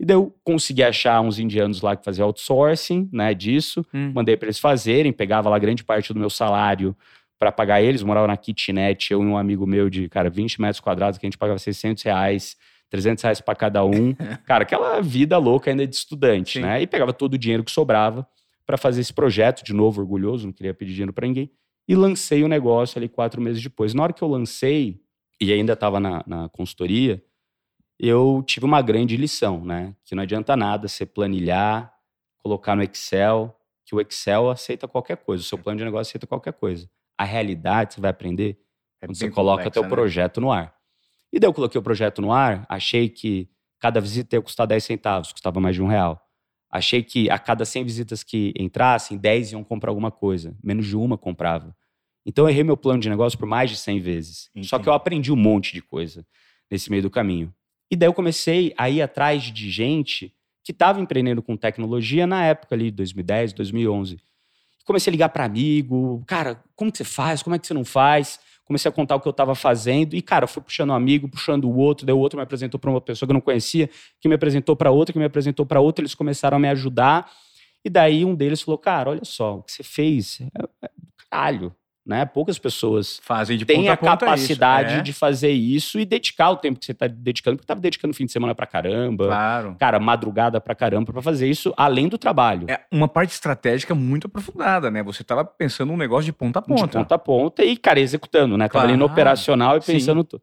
E 0.00 0.06
daí 0.06 0.16
eu 0.16 0.34
consegui 0.42 0.82
achar 0.82 1.20
uns 1.20 1.38
indianos 1.38 1.82
lá 1.82 1.94
que 1.94 2.02
faziam 2.02 2.26
outsourcing, 2.26 3.10
né, 3.12 3.34
disso. 3.34 3.84
Hum. 3.92 4.10
Mandei 4.14 4.38
para 4.38 4.46
eles 4.46 4.58
fazerem, 4.58 5.12
pegava 5.12 5.50
lá 5.50 5.58
grande 5.58 5.84
parte 5.84 6.14
do 6.14 6.18
meu 6.18 6.30
salário 6.30 6.96
para 7.42 7.50
pagar 7.50 7.82
eles. 7.82 8.04
Morava 8.04 8.28
na 8.28 8.36
kitnet, 8.36 9.12
eu 9.12 9.20
e 9.20 9.26
um 9.26 9.36
amigo 9.36 9.66
meu 9.66 9.90
de, 9.90 10.08
cara, 10.08 10.30
20 10.30 10.60
metros 10.60 10.78
quadrados, 10.78 11.18
que 11.18 11.26
a 11.26 11.28
gente 11.28 11.36
pagava 11.36 11.58
600 11.58 12.00
reais, 12.04 12.56
300 12.88 13.20
reais 13.20 13.40
para 13.40 13.56
cada 13.56 13.84
um. 13.84 14.14
cara, 14.46 14.62
aquela 14.62 15.00
vida 15.00 15.36
louca 15.38 15.68
ainda 15.68 15.84
de 15.84 15.92
estudante, 15.92 16.60
Sim. 16.60 16.64
né? 16.64 16.80
E 16.80 16.86
pegava 16.86 17.12
todo 17.12 17.34
o 17.34 17.38
dinheiro 17.38 17.64
que 17.64 17.72
sobrava 17.72 18.24
para 18.64 18.78
fazer 18.78 19.00
esse 19.00 19.12
projeto, 19.12 19.64
de 19.64 19.72
novo, 19.72 20.00
orgulhoso, 20.00 20.46
não 20.46 20.52
queria 20.52 20.72
pedir 20.72 20.92
dinheiro 20.92 21.12
para 21.12 21.26
ninguém. 21.26 21.50
E 21.88 21.96
lancei 21.96 22.44
o 22.44 22.48
negócio 22.48 22.96
ali 22.96 23.08
quatro 23.08 23.42
meses 23.42 23.60
depois. 23.60 23.92
Na 23.92 24.04
hora 24.04 24.12
que 24.12 24.22
eu 24.22 24.28
lancei, 24.28 25.00
e 25.40 25.52
ainda 25.52 25.72
estava 25.72 25.98
na, 25.98 26.22
na 26.24 26.48
consultoria, 26.48 27.20
eu 27.98 28.40
tive 28.46 28.64
uma 28.66 28.80
grande 28.80 29.16
lição, 29.16 29.64
né? 29.64 29.96
Que 30.04 30.14
não 30.14 30.22
adianta 30.22 30.56
nada 30.56 30.86
você 30.86 31.04
planilhar, 31.04 31.92
colocar 32.38 32.76
no 32.76 32.84
Excel, 32.84 33.52
que 33.84 33.96
o 33.96 34.00
Excel 34.00 34.48
aceita 34.48 34.86
qualquer 34.86 35.16
coisa, 35.16 35.42
o 35.42 35.44
seu 35.44 35.58
plano 35.58 35.78
de 35.78 35.84
negócio 35.84 36.12
aceita 36.12 36.24
qualquer 36.24 36.52
coisa. 36.52 36.88
A 37.18 37.24
realidade 37.24 37.94
você 37.94 38.00
vai 38.00 38.10
aprender 38.10 38.58
É 39.00 39.06
quando 39.06 39.16
você 39.16 39.30
coloca 39.30 39.64
complexa, 39.64 39.70
teu 39.72 39.82
né? 39.82 39.88
projeto 39.88 40.40
no 40.40 40.50
ar. 40.50 40.74
E 41.32 41.38
daí 41.38 41.48
eu 41.48 41.54
coloquei 41.54 41.78
o 41.78 41.82
projeto 41.82 42.20
no 42.20 42.32
ar, 42.32 42.66
achei 42.68 43.08
que 43.08 43.48
cada 43.80 44.00
visita 44.00 44.36
ia 44.36 44.42
custar 44.42 44.66
10 44.66 44.84
centavos, 44.84 45.32
custava 45.32 45.58
mais 45.60 45.74
de 45.74 45.82
um 45.82 45.86
real. 45.86 46.20
Achei 46.70 47.02
que 47.02 47.28
a 47.30 47.38
cada 47.38 47.64
100 47.64 47.84
visitas 47.84 48.22
que 48.22 48.54
entrassem, 48.58 49.18
10 49.18 49.52
iam 49.52 49.64
comprar 49.64 49.90
alguma 49.90 50.10
coisa, 50.10 50.56
menos 50.62 50.86
de 50.86 50.96
uma 50.96 51.18
comprava. 51.18 51.76
Então 52.24 52.44
eu 52.44 52.50
errei 52.50 52.62
meu 52.62 52.76
plano 52.76 53.00
de 53.00 53.10
negócio 53.10 53.38
por 53.38 53.46
mais 53.46 53.70
de 53.70 53.76
100 53.76 54.00
vezes. 54.00 54.50
Só 54.62 54.78
que 54.78 54.88
eu 54.88 54.92
aprendi 54.92 55.32
um 55.32 55.36
monte 55.36 55.74
de 55.74 55.82
coisa 55.82 56.24
nesse 56.70 56.90
meio 56.90 57.02
do 57.02 57.10
caminho. 57.10 57.52
E 57.90 57.96
daí 57.96 58.08
eu 58.08 58.14
comecei 58.14 58.72
a 58.78 58.88
ir 58.88 59.02
atrás 59.02 59.42
de 59.42 59.70
gente 59.70 60.32
que 60.64 60.72
estava 60.72 61.00
empreendendo 61.00 61.42
com 61.42 61.56
tecnologia 61.56 62.26
na 62.26 62.44
época 62.44 62.74
ali, 62.74 62.90
2010, 62.90 63.52
2011. 63.52 64.18
Comecei 64.84 65.10
a 65.10 65.12
ligar 65.12 65.28
para 65.28 65.44
amigo, 65.44 66.22
cara, 66.26 66.62
como 66.74 66.90
que 66.90 66.98
você 66.98 67.04
faz? 67.04 67.42
Como 67.42 67.54
é 67.54 67.58
que 67.58 67.66
você 67.66 67.74
não 67.74 67.84
faz? 67.84 68.40
Comecei 68.64 68.88
a 68.88 68.92
contar 68.92 69.16
o 69.16 69.20
que 69.20 69.28
eu 69.28 69.30
estava 69.32 69.54
fazendo 69.54 70.14
e, 70.14 70.22
cara, 70.22 70.46
fui 70.46 70.62
puxando 70.62 70.90
um 70.90 70.94
amigo, 70.94 71.28
puxando 71.28 71.64
o 71.64 71.76
outro, 71.76 72.06
daí 72.06 72.14
o 72.14 72.18
outro 72.18 72.38
me 72.38 72.42
apresentou 72.42 72.78
para 72.80 72.90
uma 72.90 73.00
pessoa 73.00 73.26
que 73.26 73.30
eu 73.30 73.34
não 73.34 73.40
conhecia, 73.40 73.90
que 74.20 74.28
me 74.28 74.34
apresentou 74.34 74.74
para 74.74 74.90
outra, 74.90 75.12
que 75.12 75.18
me 75.18 75.24
apresentou 75.24 75.66
para 75.66 75.80
outra, 75.80 76.02
eles 76.02 76.14
começaram 76.14 76.56
a 76.56 76.60
me 76.60 76.68
ajudar. 76.68 77.30
E 77.84 77.90
daí 77.90 78.24
um 78.24 78.34
deles 78.34 78.62
falou, 78.62 78.78
cara, 78.78 79.10
olha 79.10 79.24
só, 79.24 79.56
o 79.56 79.62
que 79.62 79.72
você 79.72 79.82
fez 79.82 80.40
é, 80.40 80.86
é 80.86 80.90
caralho, 81.30 81.74
né? 82.04 82.24
Poucas 82.24 82.58
pessoas 82.58 83.20
Fazem 83.22 83.56
de 83.56 83.64
ponta 83.64 83.92
a 83.92 83.96
ponta 83.96 84.16
capacidade. 84.18 84.94
É, 84.94 85.00
de 85.02 85.12
fazer 85.12 85.50
isso 85.50 85.98
e 86.00 86.04
dedicar 86.04 86.50
o 86.50 86.56
tempo 86.56 86.78
que 86.80 86.86
você 86.86 86.92
está 86.92 87.06
dedicando, 87.06 87.56
porque 87.56 87.64
estava 87.64 87.80
dedicando 87.80 88.12
fim 88.14 88.26
de 88.26 88.32
semana 88.32 88.54
pra 88.54 88.66
caramba, 88.66 89.26
Claro. 89.26 89.76
cara, 89.78 89.98
madrugada 90.00 90.60
pra 90.60 90.74
caramba 90.74 91.12
pra 91.12 91.22
fazer 91.22 91.48
isso 91.48 91.72
além 91.76 92.08
do 92.08 92.18
trabalho. 92.18 92.66
É 92.68 92.80
uma 92.90 93.06
parte 93.08 93.30
estratégica 93.30 93.94
muito 93.94 94.26
aprofundada, 94.26 94.90
né? 94.90 95.02
Você 95.02 95.22
tava 95.22 95.44
pensando 95.44 95.92
um 95.92 95.96
negócio 95.96 96.24
de 96.24 96.32
ponta 96.32 96.58
a 96.58 96.62
De 96.62 96.68
ponta. 96.68 96.98
ponta 96.98 97.14
a 97.14 97.18
ponta 97.18 97.64
e, 97.64 97.76
cara, 97.76 98.00
executando, 98.00 98.56
né? 98.58 98.68
Claro. 98.68 99.04
operacional 99.04 99.76
e 99.76 99.80
pensando 99.80 100.24
tudo. 100.24 100.42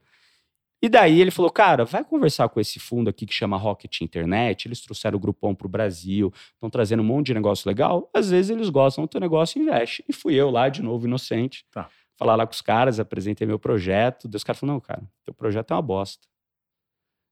E 0.82 0.88
daí 0.88 1.20
ele 1.20 1.30
falou, 1.30 1.52
cara, 1.52 1.84
vai 1.84 2.06
conversar 2.06 2.48
com 2.48 2.60
esse 2.60 2.80
fundo 2.80 3.10
aqui 3.10 3.26
que 3.26 3.34
chama 3.34 3.58
Rocket 3.58 4.00
Internet, 4.02 4.66
eles 4.68 4.80
trouxeram 4.80 5.18
o 5.18 5.20
Grupom 5.20 5.54
pro 5.54 5.68
Brasil, 5.68 6.32
estão 6.54 6.70
trazendo 6.70 7.02
um 7.02 7.06
monte 7.06 7.28
de 7.28 7.34
negócio 7.34 7.68
legal, 7.68 8.10
às 8.14 8.30
vezes 8.30 8.50
eles 8.50 8.70
gostam 8.70 9.04
do 9.04 9.08
teu 9.10 9.20
negócio 9.20 9.60
e 9.60 9.64
investe. 9.64 10.06
E 10.08 10.14
fui 10.14 10.36
eu 10.36 10.50
lá, 10.50 10.70
de 10.70 10.82
novo, 10.82 11.06
inocente, 11.06 11.66
Tá. 11.72 11.90
falar 12.18 12.36
lá 12.36 12.48
com 12.48 12.54
os 12.54 12.62
caras, 12.62 13.00
apresentei 13.00 13.46
meu 13.46 13.60
projeto, 13.60 14.28
Deus 14.28 14.44
cara 14.44 14.58
falou, 14.58 14.76
não, 14.76 14.80
cara, 14.80 15.04
teu 15.26 15.34
projeto 15.34 15.72
é 15.72 15.76
uma 15.76 15.82
bosta. 15.82 16.28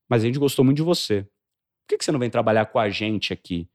Mas 0.09 0.23
a 0.23 0.25
gente 0.25 0.39
gostou 0.39 0.65
muito 0.65 0.77
de 0.77 0.83
você. 0.83 1.23
Por 1.23 1.89
que, 1.89 1.97
que 1.99 2.05
você 2.05 2.11
não 2.11 2.19
vem 2.19 2.29
trabalhar 2.29 2.65
com 2.65 2.79
a 2.79 2.89
gente 2.89 3.31
aqui? 3.31 3.69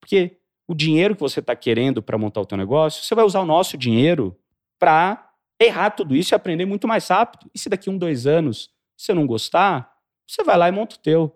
Porque 0.00 0.38
o 0.66 0.74
dinheiro 0.74 1.14
que 1.14 1.20
você 1.20 1.40
está 1.40 1.54
querendo 1.54 2.02
para 2.02 2.16
montar 2.16 2.40
o 2.40 2.46
teu 2.46 2.56
negócio, 2.56 3.02
você 3.02 3.14
vai 3.14 3.24
usar 3.24 3.40
o 3.40 3.46
nosso 3.46 3.76
dinheiro 3.76 4.38
para 4.78 5.30
errar 5.60 5.90
tudo 5.90 6.14
isso 6.14 6.32
e 6.32 6.36
aprender 6.36 6.64
muito 6.64 6.86
mais 6.86 7.08
rápido. 7.08 7.50
E 7.54 7.58
se 7.58 7.68
daqui 7.68 7.90
um, 7.90 7.98
dois 7.98 8.26
anos 8.26 8.70
você 8.98 9.14
não 9.14 9.26
gostar, 9.26 9.90
você 10.26 10.42
vai 10.42 10.56
lá 10.56 10.68
e 10.68 10.72
monta 10.72 10.96
o 10.96 10.98
teu. 10.98 11.34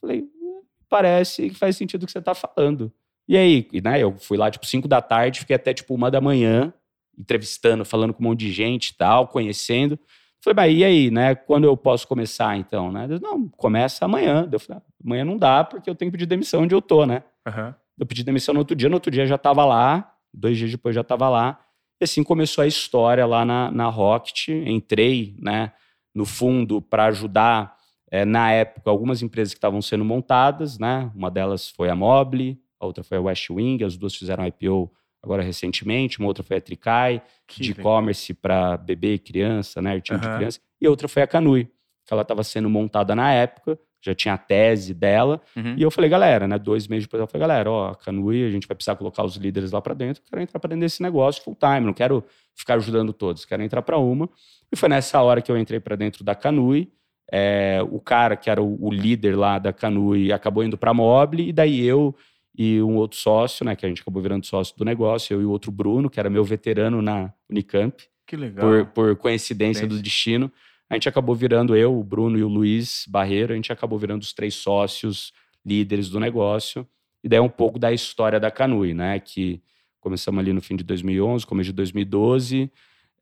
Falei, 0.00 0.22
"Hum, 0.22 0.62
parece 0.88 1.48
que 1.48 1.54
faz 1.54 1.76
sentido 1.76 2.02
o 2.02 2.06
que 2.06 2.12
você 2.12 2.18
está 2.18 2.34
falando. 2.34 2.92
E 3.28 3.36
aí, 3.36 3.68
né, 3.82 4.02
eu 4.02 4.16
fui 4.18 4.36
lá 4.36 4.50
tipo 4.50 4.66
5 4.66 4.86
da 4.86 5.00
tarde, 5.00 5.40
fiquei 5.40 5.56
até 5.56 5.72
tipo 5.74 5.94
uma 5.94 6.10
da 6.10 6.20
manhã, 6.20 6.72
entrevistando, 7.18 7.84
falando 7.84 8.12
com 8.12 8.22
um 8.22 8.28
monte 8.28 8.40
de 8.40 8.52
gente 8.52 8.88
e 8.88 8.94
tal, 8.94 9.28
conhecendo. 9.28 9.98
Falei, 10.42 10.54
mas 10.54 10.78
e 10.78 10.84
aí, 10.84 11.10
né? 11.10 11.34
Quando 11.34 11.64
eu 11.64 11.76
posso 11.76 12.06
começar, 12.06 12.56
então? 12.56 12.92
Né? 12.92 13.04
Ele, 13.04 13.18
não, 13.20 13.48
começa 13.48 14.04
amanhã. 14.04 14.48
Eu 14.52 14.60
falei, 14.60 14.80
"Ah, 14.80 14.92
amanhã 15.04 15.24
não 15.24 15.36
dá, 15.36 15.64
porque 15.64 15.88
eu 15.90 15.94
tenho 15.94 16.10
que 16.10 16.16
pedir 16.18 16.26
demissão 16.26 16.62
onde 16.62 16.74
eu 16.74 16.82
tô, 16.82 17.04
né? 17.04 17.22
Aham. 17.46 17.74
Eu 17.98 18.06
pedi 18.06 18.22
demissão 18.22 18.52
no 18.52 18.60
outro 18.60 18.76
dia, 18.76 18.88
no 18.88 18.94
outro 18.96 19.10
dia 19.10 19.26
já 19.26 19.36
estava 19.36 19.64
lá, 19.64 20.14
dois 20.32 20.58
dias 20.58 20.70
depois 20.70 20.94
já 20.94 21.00
estava 21.00 21.28
lá. 21.28 21.58
E 22.00 22.04
assim 22.04 22.22
começou 22.22 22.62
a 22.62 22.66
história 22.66 23.24
lá 23.26 23.44
na, 23.44 23.70
na 23.72 23.86
Rocket. 23.88 24.48
Entrei 24.48 25.34
né, 25.40 25.72
no 26.16 26.24
fundo 26.24 26.80
para 26.80 27.04
ajudar, 27.04 27.76
eh, 28.10 28.24
na 28.24 28.50
época, 28.50 28.88
algumas 28.88 29.20
empresas 29.20 29.52
que 29.52 29.58
estavam 29.58 29.82
sendo 29.82 30.02
montadas. 30.02 30.78
Né? 30.78 31.10
Uma 31.14 31.30
delas 31.30 31.68
foi 31.68 31.90
a 31.90 31.94
Mobile, 31.94 32.58
a 32.80 32.86
outra 32.86 33.04
foi 33.04 33.18
a 33.18 33.20
West 33.20 33.50
Wing, 33.50 33.84
as 33.84 33.98
duas 33.98 34.14
fizeram 34.16 34.46
IPO 34.46 34.90
agora 35.22 35.42
recentemente. 35.42 36.18
Uma 36.18 36.28
outra 36.28 36.42
foi 36.42 36.56
a 36.56 36.60
Tricai, 36.60 37.22
Que 37.46 37.60
de 37.60 37.72
e-commerce 37.72 38.32
para 38.32 38.78
bebê 38.78 39.14
e 39.14 39.18
criança, 39.18 39.82
né? 39.82 39.92
Artigo 39.92 40.18
de 40.18 40.26
Aham. 40.26 40.36
criança. 40.38 40.58
E 40.80 40.88
outra 40.88 41.06
foi 41.06 41.22
a 41.22 41.26
Canui, 41.26 41.64
que 42.06 42.12
ela 42.14 42.22
estava 42.22 42.42
sendo 42.42 42.70
montada 42.70 43.14
na 43.14 43.30
época, 43.32 43.78
já 44.02 44.14
tinha 44.14 44.34
a 44.34 44.38
tese 44.38 44.94
dela. 44.94 45.40
Uhum. 45.56 45.74
E 45.76 45.82
eu 45.82 45.90
falei, 45.90 46.08
galera, 46.08 46.46
né? 46.46 46.58
Dois 46.58 46.86
meses 46.86 47.06
depois 47.06 47.20
eu 47.20 47.26
falei, 47.26 47.40
galera, 47.40 47.70
ó, 47.70 47.88
a 47.90 47.94
Canui, 47.96 48.44
a 48.44 48.50
gente 48.50 48.66
vai 48.66 48.74
precisar 48.74 48.96
colocar 48.96 49.24
os 49.24 49.36
líderes 49.36 49.72
lá 49.72 49.80
para 49.80 49.94
dentro. 49.94 50.22
Eu 50.24 50.30
quero 50.30 50.42
entrar 50.42 50.60
para 50.60 50.68
dentro 50.68 50.80
desse 50.80 51.02
negócio 51.02 51.42
full 51.42 51.56
time, 51.56 51.80
não 51.86 51.92
quero 51.92 52.24
ficar 52.54 52.74
ajudando 52.74 53.12
todos, 53.12 53.44
quero 53.44 53.62
entrar 53.62 53.82
para 53.82 53.98
uma. 53.98 54.28
E 54.70 54.76
foi 54.76 54.88
nessa 54.88 55.20
hora 55.22 55.40
que 55.42 55.50
eu 55.50 55.58
entrei 55.58 55.80
para 55.80 55.96
dentro 55.96 56.22
da 56.24 56.34
Canui. 56.34 56.90
É, 57.30 57.80
o 57.90 57.98
cara 57.98 58.36
que 58.36 58.48
era 58.48 58.62
o, 58.62 58.78
o 58.80 58.92
líder 58.92 59.36
lá 59.36 59.58
da 59.58 59.72
Canui 59.72 60.32
acabou 60.32 60.62
indo 60.62 60.78
para 60.78 60.92
a 60.92 60.94
Mobile, 60.94 61.48
e 61.48 61.52
daí 61.52 61.84
eu 61.84 62.14
e 62.56 62.80
um 62.80 62.96
outro 62.96 63.18
sócio, 63.18 63.66
né, 63.66 63.76
que 63.76 63.84
a 63.84 63.88
gente 63.88 64.00
acabou 64.00 64.22
virando 64.22 64.46
sócio 64.46 64.74
do 64.78 64.84
negócio, 64.84 65.34
eu 65.34 65.42
e 65.42 65.44
o 65.44 65.50
outro 65.50 65.70
Bruno, 65.70 66.08
que 66.08 66.18
era 66.18 66.30
meu 66.30 66.42
veterano 66.42 67.02
na 67.02 67.32
Unicamp, 67.50 68.02
Que 68.26 68.36
legal. 68.36 68.66
por, 68.66 68.86
por 68.86 69.16
coincidência 69.16 69.82
do 69.86 69.90
Coincidência. 69.90 70.02
destino, 70.02 70.52
a 70.88 70.94
gente 70.94 71.08
acabou 71.08 71.34
virando 71.34 71.76
eu, 71.76 71.98
o 71.98 72.04
Bruno 72.04 72.38
e 72.38 72.44
o 72.44 72.48
Luiz 72.48 73.04
Barreiro, 73.08 73.52
a 73.52 73.56
gente 73.56 73.72
acabou 73.72 73.98
virando 73.98 74.22
os 74.22 74.32
três 74.32 74.54
sócios 74.54 75.32
líderes 75.64 76.08
do 76.08 76.20
negócio. 76.20 76.86
E 77.24 77.28
daí 77.28 77.40
um 77.40 77.48
pouco 77.48 77.78
da 77.78 77.92
história 77.92 78.38
da 78.38 78.52
Canui, 78.52 78.94
né? 78.94 79.18
Que 79.18 79.60
começamos 80.00 80.38
ali 80.38 80.52
no 80.52 80.60
fim 80.60 80.76
de 80.76 80.84
2011, 80.84 81.44
começo 81.44 81.70
de 81.70 81.72
2012. 81.72 82.70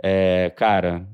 É, 0.02 0.52
cara, 0.54 1.08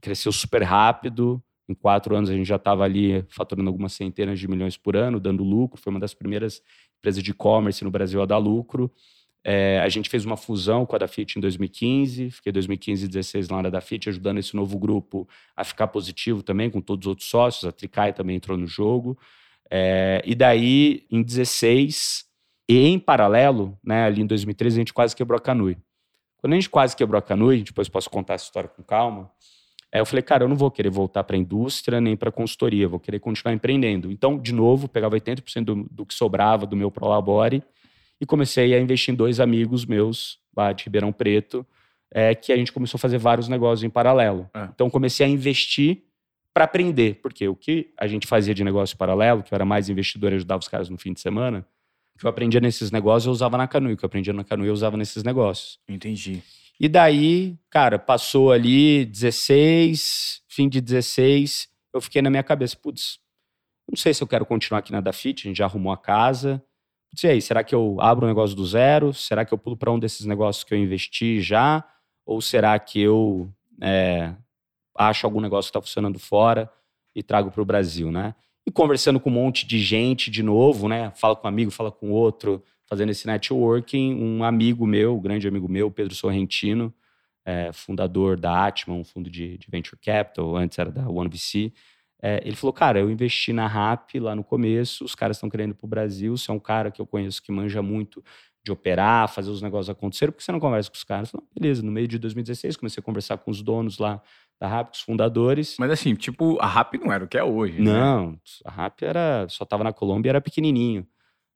cresceu 0.00 0.30
super 0.30 0.62
rápido. 0.62 1.42
Em 1.66 1.72
quatro 1.72 2.14
anos 2.14 2.28
a 2.28 2.34
gente 2.34 2.46
já 2.46 2.56
estava 2.56 2.84
ali 2.84 3.24
faturando 3.30 3.70
algumas 3.70 3.94
centenas 3.94 4.38
de 4.38 4.46
milhões 4.46 4.76
por 4.76 4.94
ano, 4.94 5.18
dando 5.18 5.42
lucro. 5.42 5.80
Foi 5.80 5.90
uma 5.90 6.00
das 6.00 6.12
primeiras 6.12 6.60
empresas 6.98 7.22
de 7.22 7.30
e-commerce 7.30 7.82
no 7.82 7.90
Brasil 7.90 8.20
a 8.20 8.26
dar 8.26 8.36
lucro. 8.36 8.92
É, 9.46 9.78
a 9.80 9.88
gente 9.90 10.08
fez 10.08 10.24
uma 10.24 10.38
fusão 10.38 10.86
com 10.86 10.96
a 10.96 10.98
Dafit 10.98 11.36
em 11.36 11.40
2015, 11.40 12.30
fiquei 12.30 12.50
2015 12.50 13.04
e 13.04 13.08
2016 13.08 13.48
lá 13.50 13.62
na 13.62 13.68
Dafit, 13.68 14.08
ajudando 14.08 14.38
esse 14.38 14.56
novo 14.56 14.78
grupo 14.78 15.28
a 15.54 15.62
ficar 15.62 15.88
positivo 15.88 16.42
também, 16.42 16.70
com 16.70 16.80
todos 16.80 17.04
os 17.04 17.10
outros 17.10 17.28
sócios. 17.28 17.64
A 17.66 17.72
Tricai 17.72 18.14
também 18.14 18.36
entrou 18.36 18.56
no 18.56 18.66
jogo. 18.66 19.18
É, 19.70 20.22
e 20.24 20.34
daí, 20.34 21.04
em 21.10 21.22
16, 21.22 22.24
e 22.66 22.86
em 22.86 22.98
paralelo, 22.98 23.78
né, 23.84 24.04
ali 24.04 24.22
em 24.22 24.26
2013, 24.26 24.76
a 24.76 24.80
gente 24.80 24.94
quase 24.94 25.14
quebrou 25.14 25.36
a 25.36 25.40
Canui. 25.40 25.76
Quando 26.38 26.54
a 26.54 26.56
gente 26.56 26.70
quase 26.70 26.96
quebrou 26.96 27.18
a 27.18 27.22
Canui, 27.22 27.62
depois 27.62 27.88
posso 27.88 28.08
contar 28.08 28.34
essa 28.34 28.44
história 28.44 28.68
com 28.68 28.82
calma, 28.82 29.30
é, 29.92 30.00
eu 30.00 30.06
falei, 30.06 30.22
cara, 30.22 30.44
eu 30.44 30.48
não 30.48 30.56
vou 30.56 30.70
querer 30.70 30.90
voltar 30.90 31.22
para 31.22 31.36
a 31.36 31.38
indústria 31.38 32.00
nem 32.00 32.16
para 32.16 32.30
a 32.30 32.32
consultoria, 32.32 32.88
vou 32.88 32.98
querer 32.98 33.20
continuar 33.20 33.54
empreendendo. 33.54 34.10
Então, 34.10 34.38
de 34.38 34.52
novo, 34.52 34.88
pegava 34.88 35.16
80% 35.16 35.64
do, 35.64 35.86
do 35.90 36.06
que 36.06 36.14
sobrava 36.14 36.66
do 36.66 36.74
meu 36.74 36.90
Prolabore 36.90 37.62
e 38.24 38.26
comecei 38.26 38.74
a 38.74 38.80
investir 38.80 39.12
em 39.12 39.16
dois 39.16 39.38
amigos 39.38 39.84
meus 39.84 40.38
lá 40.56 40.72
de 40.72 40.84
Ribeirão 40.84 41.12
Preto, 41.12 41.64
é, 42.10 42.34
que 42.34 42.52
a 42.52 42.56
gente 42.56 42.72
começou 42.72 42.96
a 42.96 43.00
fazer 43.00 43.18
vários 43.18 43.48
negócios 43.48 43.84
em 43.84 43.90
paralelo. 43.90 44.48
É. 44.54 44.68
Então 44.74 44.88
comecei 44.88 45.26
a 45.26 45.28
investir 45.28 46.04
para 46.52 46.64
aprender, 46.64 47.20
porque 47.20 47.46
o 47.46 47.54
que 47.54 47.92
a 47.98 48.06
gente 48.06 48.26
fazia 48.26 48.54
de 48.54 48.64
negócio 48.64 48.96
paralelo, 48.96 49.42
que 49.42 49.52
eu 49.52 49.56
era 49.56 49.64
mais 49.64 49.88
investidor 49.90 50.32
e 50.32 50.36
ajudava 50.36 50.60
os 50.60 50.68
caras 50.68 50.88
no 50.88 50.96
fim 50.96 51.12
de 51.12 51.20
semana, 51.20 51.66
o 52.14 52.18
que 52.18 52.24
eu 52.24 52.30
aprendia 52.30 52.60
nesses 52.60 52.90
negócios 52.90 53.26
eu 53.26 53.32
usava 53.32 53.58
na 53.58 53.68
Canoe, 53.68 53.92
o 53.92 53.96
que 53.96 54.04
eu 54.04 54.06
aprendia 54.06 54.32
na 54.32 54.44
Canoe 54.44 54.68
eu 54.68 54.72
usava 54.72 54.96
nesses 54.96 55.22
negócios. 55.22 55.78
Entendi. 55.86 56.42
E 56.80 56.88
daí, 56.88 57.58
cara, 57.68 57.98
passou 57.98 58.52
ali 58.52 59.04
16, 59.04 60.42
fim 60.48 60.68
de 60.68 60.80
16, 60.80 61.68
eu 61.92 62.00
fiquei 62.00 62.22
na 62.22 62.30
minha 62.30 62.42
cabeça, 62.42 62.76
putz, 62.76 63.18
não 63.90 63.96
sei 63.96 64.14
se 64.14 64.22
eu 64.22 64.26
quero 64.26 64.46
continuar 64.46 64.78
aqui 64.78 64.92
na 64.92 65.00
Dafit, 65.00 65.46
a 65.46 65.48
gente 65.48 65.58
já 65.58 65.66
arrumou 65.66 65.92
a 65.92 65.98
casa. 65.98 66.62
E 67.22 67.26
aí, 67.28 67.40
será 67.40 67.62
que 67.62 67.74
eu 67.74 67.96
abro 68.00 68.24
um 68.24 68.28
negócio 68.28 68.56
do 68.56 68.66
zero? 68.66 69.12
Será 69.12 69.44
que 69.44 69.52
eu 69.52 69.58
pulo 69.58 69.76
para 69.76 69.92
um 69.92 69.98
desses 69.98 70.26
negócios 70.26 70.64
que 70.64 70.74
eu 70.74 70.78
investi 70.78 71.40
já? 71.40 71.84
Ou 72.26 72.40
será 72.40 72.78
que 72.78 73.00
eu 73.00 73.48
é, 73.80 74.34
acho 74.96 75.26
algum 75.26 75.40
negócio 75.40 75.70
que 75.70 75.78
está 75.78 75.86
funcionando 75.86 76.18
fora 76.18 76.70
e 77.14 77.22
trago 77.22 77.50
para 77.50 77.62
o 77.62 77.64
Brasil, 77.64 78.10
né? 78.10 78.34
E 78.66 78.70
conversando 78.70 79.20
com 79.20 79.28
um 79.28 79.34
monte 79.34 79.66
de 79.66 79.78
gente 79.78 80.30
de 80.30 80.42
novo, 80.42 80.88
né? 80.88 81.12
Fala 81.14 81.36
com 81.36 81.46
um 81.46 81.48
amigo, 81.48 81.70
fala 81.70 81.92
com 81.92 82.10
outro, 82.10 82.62
fazendo 82.86 83.10
esse 83.10 83.26
networking. 83.26 84.14
Um 84.14 84.42
amigo 84.42 84.86
meu, 84.86 85.16
um 85.16 85.20
grande 85.20 85.46
amigo 85.46 85.68
meu, 85.68 85.90
Pedro 85.90 86.14
Sorrentino, 86.14 86.92
é, 87.44 87.72
fundador 87.72 88.38
da 88.38 88.66
Atman, 88.66 88.96
um 88.96 89.04
fundo 89.04 89.28
de, 89.28 89.58
de, 89.58 89.66
venture 89.70 90.00
capital, 90.00 90.56
antes 90.56 90.78
era 90.78 90.90
da 90.90 91.08
OneVC. 91.08 91.72
É, 92.26 92.40
ele 92.42 92.56
falou, 92.56 92.72
cara, 92.72 92.98
eu 92.98 93.10
investi 93.10 93.52
na 93.52 93.66
RAP 93.66 94.14
lá 94.14 94.34
no 94.34 94.42
começo, 94.42 95.04
os 95.04 95.14
caras 95.14 95.36
estão 95.36 95.50
querendo 95.50 95.72
ir 95.72 95.74
para 95.74 95.84
o 95.84 95.88
Brasil, 95.88 96.34
você 96.34 96.50
é 96.50 96.54
um 96.54 96.58
cara 96.58 96.90
que 96.90 96.98
eu 96.98 97.06
conheço 97.06 97.42
que 97.42 97.52
manja 97.52 97.82
muito 97.82 98.24
de 98.64 98.72
operar, 98.72 99.28
fazer 99.28 99.50
os 99.50 99.60
negócios 99.60 99.90
acontecerem, 99.90 100.32
por 100.32 100.38
que 100.38 100.44
você 100.44 100.50
não 100.50 100.58
conversa 100.58 100.88
com 100.90 100.96
os 100.96 101.04
caras? 101.04 101.30
Falei, 101.30 101.46
beleza, 101.54 101.82
no 101.82 101.92
meio 101.92 102.08
de 102.08 102.18
2016 102.18 102.78
comecei 102.78 102.98
a 102.98 103.04
conversar 103.04 103.36
com 103.36 103.50
os 103.50 103.60
donos 103.60 103.98
lá 103.98 104.22
da 104.58 104.66
RAP, 104.66 104.86
com 104.86 104.94
os 104.94 105.00
fundadores. 105.02 105.76
Mas 105.78 105.90
assim, 105.90 106.14
tipo, 106.14 106.58
a 106.62 106.66
RAP 106.66 106.94
não 106.94 107.12
era 107.12 107.24
o 107.24 107.28
que 107.28 107.36
é 107.36 107.44
hoje, 107.44 107.78
Não, 107.78 108.30
né? 108.30 108.38
a 108.64 108.70
RAP 108.70 109.02
era, 109.02 109.46
só 109.50 109.64
estava 109.64 109.84
na 109.84 109.92
Colômbia 109.92 110.30
e 110.30 110.30
era 110.30 110.40
pequenininho, 110.40 111.06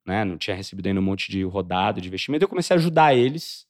né? 0.05 0.23
Não 0.23 0.37
tinha 0.37 0.55
recebido 0.55 0.85
ainda 0.85 0.99
um 0.99 1.03
monte 1.03 1.31
de 1.31 1.41
rodada, 1.45 1.99
de 1.99 2.07
investimento. 2.07 2.43
Eu 2.45 2.49
comecei 2.49 2.75
a 2.75 2.77
ajudar 2.77 3.15
eles 3.15 3.65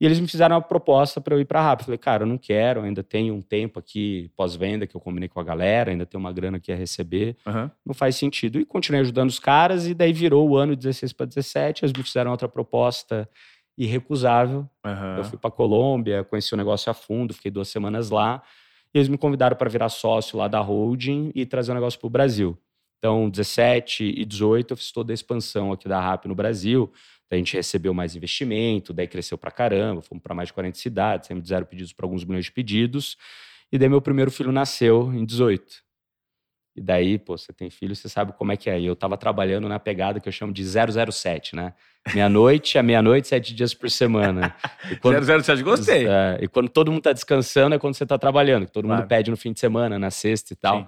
e 0.00 0.06
eles 0.06 0.18
me 0.18 0.26
fizeram 0.26 0.56
uma 0.56 0.62
proposta 0.62 1.20
para 1.20 1.34
eu 1.34 1.40
ir 1.40 1.44
para 1.44 1.60
a 1.60 1.62
RAP. 1.62 1.82
Falei, 1.82 1.98
cara, 1.98 2.22
eu 2.22 2.26
não 2.26 2.38
quero, 2.38 2.80
ainda 2.80 3.02
tenho 3.02 3.34
um 3.34 3.42
tempo 3.42 3.78
aqui 3.78 4.30
pós-venda 4.34 4.86
que 4.86 4.96
eu 4.96 5.00
combinei 5.00 5.28
com 5.28 5.38
a 5.38 5.44
galera, 5.44 5.90
ainda 5.90 6.06
tenho 6.06 6.20
uma 6.20 6.32
grana 6.32 6.56
aqui 6.56 6.72
a 6.72 6.76
receber. 6.76 7.36
Uhum. 7.46 7.70
Não 7.84 7.94
faz 7.94 8.16
sentido. 8.16 8.58
E 8.58 8.64
continuei 8.64 9.02
ajudando 9.02 9.28
os 9.28 9.38
caras, 9.38 9.86
e 9.86 9.92
daí 9.92 10.12
virou 10.12 10.48
o 10.48 10.56
ano 10.56 10.74
16 10.74 11.12
para 11.12 11.26
17. 11.26 11.84
Eles 11.84 11.92
me 11.92 12.02
fizeram 12.02 12.30
outra 12.30 12.48
proposta 12.48 13.28
irrecusável. 13.76 14.66
Uhum. 14.86 15.16
Eu 15.18 15.24
fui 15.24 15.38
para 15.38 15.50
Colômbia, 15.50 16.24
conheci 16.24 16.54
o 16.54 16.56
negócio 16.56 16.90
a 16.90 16.94
fundo, 16.94 17.34
fiquei 17.34 17.50
duas 17.50 17.68
semanas 17.68 18.08
lá. 18.08 18.42
E 18.94 18.98
eles 18.98 19.08
me 19.08 19.18
convidaram 19.18 19.54
para 19.54 19.68
virar 19.68 19.90
sócio 19.90 20.38
lá 20.38 20.48
da 20.48 20.60
holding 20.60 21.30
e 21.34 21.44
trazer 21.44 21.72
o 21.72 21.74
negócio 21.74 22.00
para 22.00 22.06
o 22.06 22.10
Brasil. 22.10 22.58
Então, 22.98 23.28
17 23.30 24.04
e 24.04 24.24
18, 24.24 24.72
eu 24.72 24.76
fiz 24.76 24.92
toda 24.92 25.12
a 25.12 25.14
expansão 25.14 25.72
aqui 25.72 25.88
da 25.88 26.00
RAP 26.00 26.24
no 26.26 26.34
Brasil. 26.34 26.90
Daí 27.30 27.38
a 27.38 27.38
gente 27.38 27.54
recebeu 27.56 27.94
mais 27.94 28.16
investimento, 28.16 28.92
daí 28.92 29.06
cresceu 29.06 29.38
para 29.38 29.52
caramba, 29.52 30.02
fomos 30.02 30.20
para 30.20 30.34
mais 30.34 30.48
de 30.48 30.52
40 30.52 30.76
cidades, 30.76 31.28
sempre 31.28 31.46
zero 31.46 31.64
pedidos 31.64 31.92
para 31.92 32.04
alguns 32.04 32.24
milhões 32.24 32.46
de 32.46 32.52
pedidos. 32.52 33.16
E 33.70 33.78
daí 33.78 33.88
meu 33.88 34.02
primeiro 34.02 34.32
filho 34.32 34.50
nasceu 34.50 35.12
em 35.14 35.24
18. 35.24 35.64
E 36.76 36.80
daí, 36.80 37.18
pô, 37.18 37.36
você 37.36 37.52
tem 37.52 37.68
filho, 37.70 37.94
você 37.94 38.08
sabe 38.08 38.32
como 38.32 38.50
é 38.50 38.56
que 38.56 38.68
é. 38.68 38.80
E 38.80 38.86
eu 38.86 38.96
tava 38.96 39.16
trabalhando 39.16 39.68
na 39.68 39.78
pegada 39.78 40.18
que 40.18 40.28
eu 40.28 40.32
chamo 40.32 40.52
de 40.52 40.64
007, 40.64 41.54
né? 41.54 41.72
Meia-noite 42.14 42.78
a 42.78 42.82
meia-noite, 42.82 43.28
sete 43.28 43.54
dias 43.54 43.74
por 43.74 43.90
semana. 43.90 44.54
E 44.90 44.96
quando, 44.96 45.22
007, 45.22 45.62
gostei. 45.62 46.08
É, 46.08 46.38
e 46.40 46.48
quando 46.48 46.68
todo 46.68 46.90
mundo 46.90 47.02
tá 47.02 47.12
descansando 47.12 47.74
é 47.74 47.78
quando 47.78 47.94
você 47.94 48.06
tá 48.06 48.18
trabalhando, 48.18 48.66
que 48.66 48.72
todo 48.72 48.86
claro. 48.86 49.02
mundo 49.02 49.08
pede 49.08 49.30
no 49.30 49.36
fim 49.36 49.52
de 49.52 49.60
semana, 49.60 49.98
na 49.98 50.10
sexta 50.10 50.52
e 50.52 50.56
tal. 50.56 50.80
Sim. 50.80 50.86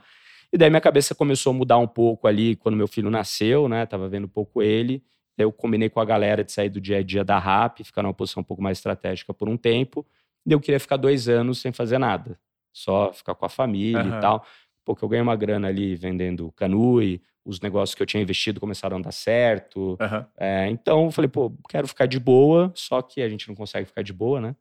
E 0.52 0.58
daí 0.58 0.70
minha 0.70 0.80
cabeça 0.80 1.14
começou 1.14 1.50
a 1.50 1.54
mudar 1.54 1.78
um 1.78 1.86
pouco 1.86 2.26
ali 2.26 2.56
quando 2.56 2.76
meu 2.76 2.88
filho 2.88 3.10
nasceu, 3.10 3.68
né? 3.68 3.86
Tava 3.86 4.08
vendo 4.08 4.24
um 4.24 4.28
pouco 4.28 4.62
ele. 4.62 5.02
Eu 5.36 5.52
combinei 5.52 5.88
com 5.88 6.00
a 6.00 6.04
galera 6.04 6.44
de 6.44 6.52
sair 6.52 6.68
do 6.68 6.80
dia 6.80 6.98
a 6.98 7.02
dia 7.02 7.24
da 7.24 7.38
RAP, 7.38 7.80
ficar 7.84 8.02
numa 8.02 8.14
posição 8.14 8.40
um 8.40 8.44
pouco 8.44 8.62
mais 8.62 8.78
estratégica 8.78 9.32
por 9.32 9.48
um 9.48 9.56
tempo. 9.56 10.06
E 10.46 10.52
eu 10.52 10.60
queria 10.60 10.80
ficar 10.80 10.96
dois 10.96 11.28
anos 11.28 11.60
sem 11.60 11.72
fazer 11.72 11.98
nada. 11.98 12.38
Só 12.72 13.12
ficar 13.12 13.34
com 13.34 13.44
a 13.44 13.48
família 13.48 14.02
uhum. 14.02 14.18
e 14.18 14.20
tal 14.20 14.46
porque 14.84 15.04
eu 15.04 15.08
ganhei 15.08 15.22
uma 15.22 15.36
grana 15.36 15.68
ali 15.68 15.94
vendendo 15.94 16.52
canui, 16.52 17.22
os 17.44 17.60
negócios 17.60 17.94
que 17.94 18.02
eu 18.02 18.06
tinha 18.06 18.22
investido 18.22 18.60
começaram 18.60 18.98
a 18.98 19.00
dar 19.00 19.12
certo. 19.12 19.98
Uhum. 20.00 20.24
É, 20.36 20.68
então 20.68 21.06
eu 21.06 21.10
falei, 21.10 21.28
pô, 21.28 21.52
quero 21.68 21.88
ficar 21.88 22.06
de 22.06 22.18
boa, 22.18 22.72
só 22.74 23.02
que 23.02 23.20
a 23.20 23.28
gente 23.28 23.48
não 23.48 23.54
consegue 23.54 23.86
ficar 23.86 24.02
de 24.02 24.12
boa, 24.12 24.40
né? 24.40 24.56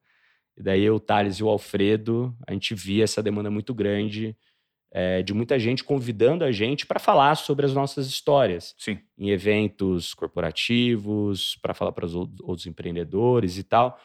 E 0.58 0.64
daí 0.64 0.84
eu, 0.84 0.96
o 0.96 1.00
Thales 1.00 1.38
e 1.38 1.44
o 1.44 1.50
Alfredo, 1.50 2.36
a 2.46 2.54
gente 2.54 2.76
via 2.76 3.04
essa 3.04 3.24
demanda 3.24 3.50
muito 3.50 3.74
grande 3.74 4.36
é, 4.92 5.22
de 5.24 5.34
muita 5.34 5.58
gente 5.58 5.84
convidando 5.84 6.44
a 6.44 6.52
gente 6.52 6.86
para 6.86 7.00
falar 7.00 7.36
sobre 7.36 7.66
as 7.66 7.74
nossas 7.74 8.08
histórias. 8.08 8.76
Sim. 8.78 9.00
Em 9.18 9.30
eventos 9.30 10.14
corporativos, 10.14 11.58
para 11.62 11.74
falar 11.74 11.94
para 11.94 12.06
os 12.06 12.14
outros 12.14 12.66
empreendedores 12.68 13.58
e 13.58 13.64
tal. 13.64 13.98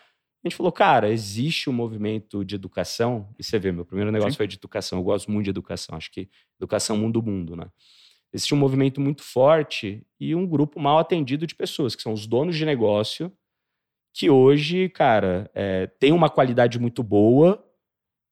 A 0.44 0.48
gente 0.48 0.56
falou, 0.56 0.70
cara, 0.70 1.10
existe 1.10 1.68
um 1.68 1.72
movimento 1.72 2.44
de 2.44 2.54
educação, 2.54 3.28
e 3.36 3.42
você 3.42 3.58
vê, 3.58 3.72
meu 3.72 3.84
primeiro 3.84 4.12
negócio 4.12 4.32
Sim. 4.32 4.36
foi 4.36 4.46
de 4.46 4.54
educação, 4.54 4.98
eu 4.98 5.02
gosto 5.02 5.28
muito 5.28 5.44
de 5.44 5.50
educação, 5.50 5.96
acho 5.96 6.10
que 6.12 6.28
educação 6.56 6.96
mundo 6.96 7.20
mundo, 7.20 7.56
né? 7.56 7.68
Existe 8.32 8.54
um 8.54 8.58
movimento 8.58 9.00
muito 9.00 9.22
forte 9.22 10.06
e 10.20 10.34
um 10.34 10.46
grupo 10.46 10.78
mal 10.78 10.98
atendido 10.98 11.46
de 11.46 11.54
pessoas, 11.54 11.96
que 11.96 12.02
são 12.02 12.12
os 12.12 12.26
donos 12.28 12.54
de 12.54 12.64
negócio, 12.64 13.32
que 14.14 14.30
hoje, 14.30 14.88
cara, 14.88 15.50
é, 15.52 15.88
tem 15.98 16.12
uma 16.12 16.30
qualidade 16.30 16.78
muito 16.78 17.02
boa, 17.02 17.65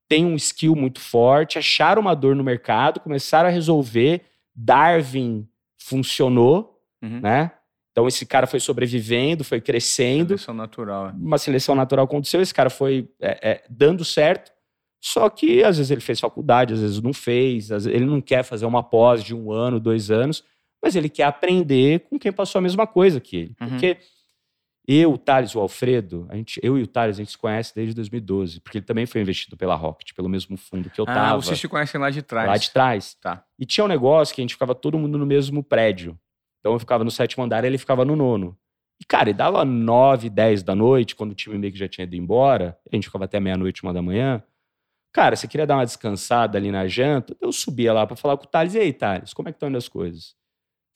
tem 0.08 0.24
um 0.24 0.36
skill 0.36 0.74
muito 0.76 1.00
forte, 1.00 1.58
acharam 1.58 2.02
uma 2.02 2.14
dor 2.14 2.36
no 2.36 2.44
mercado, 2.44 3.00
começaram 3.00 3.48
a 3.48 3.52
resolver, 3.52 4.22
Darwin 4.54 5.48
funcionou, 5.78 6.80
uhum. 7.02 7.20
né? 7.20 7.52
Então 7.92 8.08
esse 8.08 8.26
cara 8.26 8.46
foi 8.46 8.58
sobrevivendo, 8.58 9.44
foi 9.44 9.60
crescendo. 9.60 10.36
Seleção 10.36 10.54
natural. 10.54 11.10
É. 11.10 11.12
Uma 11.12 11.38
seleção 11.38 11.74
natural 11.74 12.04
aconteceu, 12.06 12.40
esse 12.40 12.52
cara 12.52 12.68
foi 12.68 13.08
é, 13.20 13.50
é, 13.50 13.64
dando 13.70 14.04
certo. 14.04 14.52
Só 15.00 15.28
que 15.28 15.62
às 15.62 15.76
vezes 15.76 15.90
ele 15.90 16.00
fez 16.00 16.18
faculdade, 16.18 16.72
às 16.72 16.80
vezes 16.80 17.00
não 17.00 17.12
fez, 17.12 17.68
vezes, 17.68 17.86
ele 17.86 18.06
não 18.06 18.20
quer 18.20 18.42
fazer 18.42 18.66
uma 18.66 18.82
pós 18.82 19.22
de 19.22 19.34
um 19.34 19.52
ano, 19.52 19.78
dois 19.78 20.10
anos, 20.10 20.42
mas 20.82 20.96
ele 20.96 21.08
quer 21.08 21.24
aprender 21.24 22.00
com 22.00 22.18
quem 22.18 22.32
passou 22.32 22.58
a 22.58 22.62
mesma 22.62 22.86
coisa 22.86 23.20
que 23.20 23.36
ele. 23.36 23.56
Uhum. 23.60 23.68
Porque 23.68 23.98
eu, 24.86 25.12
o 25.12 25.18
Thales 25.18 25.54
o 25.54 25.60
Alfredo, 25.60 26.26
a 26.28 26.36
gente, 26.36 26.60
eu 26.62 26.78
e 26.78 26.82
o 26.82 26.86
Thales, 26.86 27.16
a 27.16 27.22
gente 27.22 27.30
se 27.30 27.38
conhece 27.38 27.74
desde 27.74 27.94
2012, 27.94 28.60
porque 28.60 28.78
ele 28.78 28.84
também 28.84 29.06
foi 29.06 29.20
investido 29.20 29.56
pela 29.56 29.74
Rocket, 29.74 30.12
pelo 30.14 30.28
mesmo 30.28 30.58
fundo 30.58 30.90
que 30.90 31.00
eu 31.00 31.06
ah, 31.08 31.14
tava. 31.14 31.32
Ah, 31.32 31.36
vocês 31.36 31.58
se 31.58 31.66
conhecem 31.66 31.98
lá 31.98 32.10
de 32.10 32.20
trás. 32.20 32.46
Lá 32.46 32.56
de 32.56 32.70
trás. 32.70 33.14
Tá. 33.14 33.44
E 33.58 33.64
tinha 33.64 33.84
um 33.84 33.88
negócio 33.88 34.34
que 34.34 34.40
a 34.40 34.44
gente 34.44 34.54
ficava 34.54 34.74
todo 34.74 34.98
mundo 34.98 35.16
no 35.16 35.24
mesmo 35.24 35.62
prédio. 35.62 36.18
Então 36.60 36.72
eu 36.72 36.78
ficava 36.78 37.02
no 37.02 37.10
sétimo 37.10 37.44
andar 37.44 37.64
e 37.64 37.66
ele 37.66 37.78
ficava 37.78 38.04
no 38.04 38.14
nono. 38.14 38.56
E, 39.00 39.04
cara, 39.04 39.30
e 39.30 39.34
dava 39.34 39.64
nove, 39.64 40.28
dez 40.28 40.62
da 40.62 40.74
noite, 40.74 41.16
quando 41.16 41.32
o 41.32 41.34
time 41.34 41.58
meio 41.58 41.72
que 41.72 41.78
já 41.78 41.88
tinha 41.88 42.04
ido 42.04 42.14
embora, 42.14 42.78
a 42.90 42.94
gente 42.94 43.06
ficava 43.06 43.24
até 43.24 43.40
meia-noite, 43.40 43.82
uma 43.82 43.92
da 43.92 44.02
manhã. 44.02 44.42
Cara, 45.12 45.34
você 45.34 45.48
queria 45.48 45.66
dar 45.66 45.76
uma 45.76 45.84
descansada 45.84 46.58
ali 46.58 46.70
na 46.70 46.86
janta, 46.86 47.36
eu 47.40 47.52
subia 47.52 47.92
lá 47.92 48.06
para 48.06 48.16
falar 48.16 48.36
com 48.36 48.44
o 48.44 48.46
Thales. 48.46 48.74
E 48.74 48.78
aí, 48.78 48.92
Thales, 48.92 49.32
como 49.32 49.48
é 49.48 49.52
que 49.52 49.56
estão 49.56 49.68
indo 49.68 49.78
as 49.78 49.88
coisas? 49.88 50.34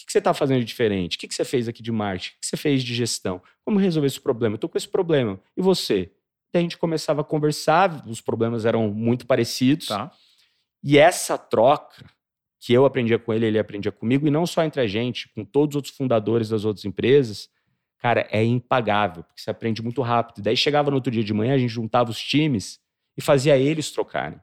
O 0.00 0.06
que, 0.06 0.12
você 0.12 0.18
está 0.18 0.32
fazendo 0.32 0.60
de 0.60 0.64
diferente? 0.64 1.16
O 1.16 1.20
que, 1.20 1.34
você 1.34 1.44
fez 1.44 1.66
aqui 1.66 1.82
de 1.82 1.90
marketing? 1.90 2.36
O 2.36 2.40
que 2.40 2.46
você 2.46 2.56
fez 2.56 2.84
de 2.84 2.94
gestão? 2.94 3.42
Como 3.64 3.78
resolver 3.80 4.06
esse 4.06 4.20
problema? 4.20 4.54
Eu 4.54 4.58
tô 4.58 4.68
com 4.68 4.78
esse 4.78 4.88
problema. 4.88 5.40
E 5.56 5.60
você? 5.60 6.12
Daí 6.52 6.60
a 6.60 6.62
gente 6.62 6.78
começava 6.78 7.20
a 7.20 7.24
conversar, 7.24 8.06
os 8.06 8.20
problemas 8.20 8.64
eram 8.64 8.88
muito 8.90 9.26
parecidos. 9.26 9.88
Tá. 9.88 10.10
E 10.82 10.98
essa 10.98 11.36
troca 11.36 12.04
que 12.60 12.72
eu 12.72 12.84
aprendia 12.84 13.18
com 13.18 13.32
ele, 13.32 13.46
ele 13.46 13.58
aprendia 13.58 13.92
comigo, 13.92 14.26
e 14.26 14.30
não 14.30 14.46
só 14.46 14.64
entre 14.64 14.80
a 14.80 14.86
gente, 14.86 15.28
com 15.28 15.44
todos 15.44 15.74
os 15.74 15.76
outros 15.76 15.94
fundadores 15.94 16.48
das 16.48 16.64
outras 16.64 16.84
empresas, 16.84 17.48
cara, 17.98 18.26
é 18.30 18.42
impagável, 18.44 19.22
porque 19.24 19.40
você 19.40 19.50
aprende 19.50 19.82
muito 19.82 20.02
rápido. 20.02 20.42
Daí 20.42 20.56
chegava 20.56 20.90
no 20.90 20.96
outro 20.96 21.10
dia 21.10 21.22
de 21.22 21.34
manhã, 21.34 21.54
a 21.54 21.58
gente 21.58 21.70
juntava 21.70 22.10
os 22.10 22.20
times 22.20 22.80
e 23.16 23.20
fazia 23.20 23.56
eles 23.56 23.90
trocarem. 23.90 24.40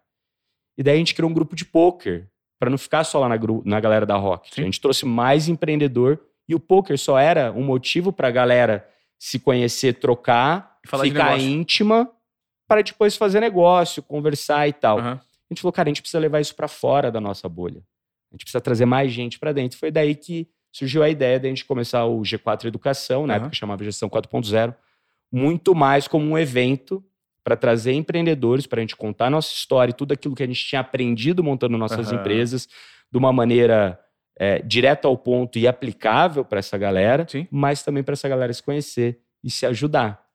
E 0.77 0.83
daí 0.83 0.95
a 0.95 0.97
gente 0.97 1.15
criou 1.15 1.29
um 1.29 1.33
grupo 1.33 1.55
de 1.55 1.65
poker, 1.65 2.29
para 2.59 2.69
não 2.69 2.77
ficar 2.77 3.03
só 3.03 3.19
lá 3.19 3.29
na, 3.29 3.35
na 3.65 3.79
galera 3.79 4.05
da 4.05 4.15
Rocket. 4.15 4.53
Sim. 4.53 4.61
A 4.61 4.65
gente 4.65 4.81
trouxe 4.81 5.05
mais 5.05 5.47
empreendedor, 5.47 6.19
e 6.47 6.53
o 6.53 6.59
poker 6.59 6.97
só 6.97 7.17
era 7.17 7.51
um 7.51 7.63
motivo 7.63 8.13
para 8.13 8.27
a 8.27 8.31
galera 8.31 8.87
se 9.17 9.39
conhecer, 9.39 9.93
trocar, 9.93 10.77
ficar 11.01 11.39
íntima, 11.39 12.09
para 12.67 12.81
depois 12.81 13.15
fazer 13.15 13.39
negócio, 13.39 14.03
conversar 14.03 14.67
e 14.67 14.73
tal. 14.73 14.97
Uhum. 14.97 15.11
A 15.11 15.53
gente 15.53 15.61
falou, 15.61 15.73
cara, 15.73 15.87
a 15.87 15.91
gente 15.91 16.01
precisa 16.01 16.19
levar 16.19 16.39
isso 16.39 16.55
para 16.55 16.67
fora 16.67 17.11
da 17.11 17.19
nossa 17.19 17.47
bolha. 17.47 17.81
A 18.31 18.35
gente 18.35 18.43
precisa 18.43 18.61
trazer 18.61 18.85
mais 18.85 19.11
gente 19.11 19.39
para 19.39 19.51
dentro. 19.51 19.77
Foi 19.77 19.91
daí 19.91 20.15
que 20.15 20.47
surgiu 20.71 21.03
a 21.03 21.09
ideia 21.09 21.39
de 21.39 21.47
a 21.47 21.49
gente 21.49 21.65
começar 21.65 22.05
o 22.05 22.21
G4 22.21 22.65
Educação, 22.65 23.25
na 23.25 23.33
uhum. 23.33 23.37
época 23.37 23.55
chamava 23.55 23.83
Gestão 23.83 24.09
4.0, 24.09 24.75
muito 25.31 25.73
mais 25.73 26.07
como 26.07 26.25
um 26.25 26.37
evento 26.37 27.03
para 27.45 27.55
trazer 27.55 27.93
empreendedores, 27.93 28.65
para 28.65 28.79
a 28.79 28.81
gente 28.81 28.95
contar 28.95 29.29
nossa 29.29 29.53
história 29.53 29.91
e 29.91 29.93
tudo 29.93 30.13
aquilo 30.13 30.33
que 30.33 30.41
a 30.41 30.47
gente 30.47 30.65
tinha 30.65 30.81
aprendido 30.81 31.43
montando 31.43 31.77
nossas 31.77 32.11
uhum. 32.11 32.17
empresas 32.17 32.67
de 33.11 33.17
uma 33.19 33.31
maneira 33.31 33.99
é, 34.35 34.63
direto 34.63 35.07
ao 35.07 35.15
ponto 35.15 35.59
e 35.59 35.67
aplicável 35.67 36.43
para 36.43 36.57
essa 36.57 36.75
galera, 36.75 37.23
Sim. 37.29 37.47
mas 37.51 37.83
também 37.83 38.03
para 38.03 38.13
essa 38.13 38.27
galera 38.27 38.51
se 38.51 38.63
conhecer 38.63 39.19
e 39.43 39.51
se 39.51 39.63
ajudar. 39.67 40.25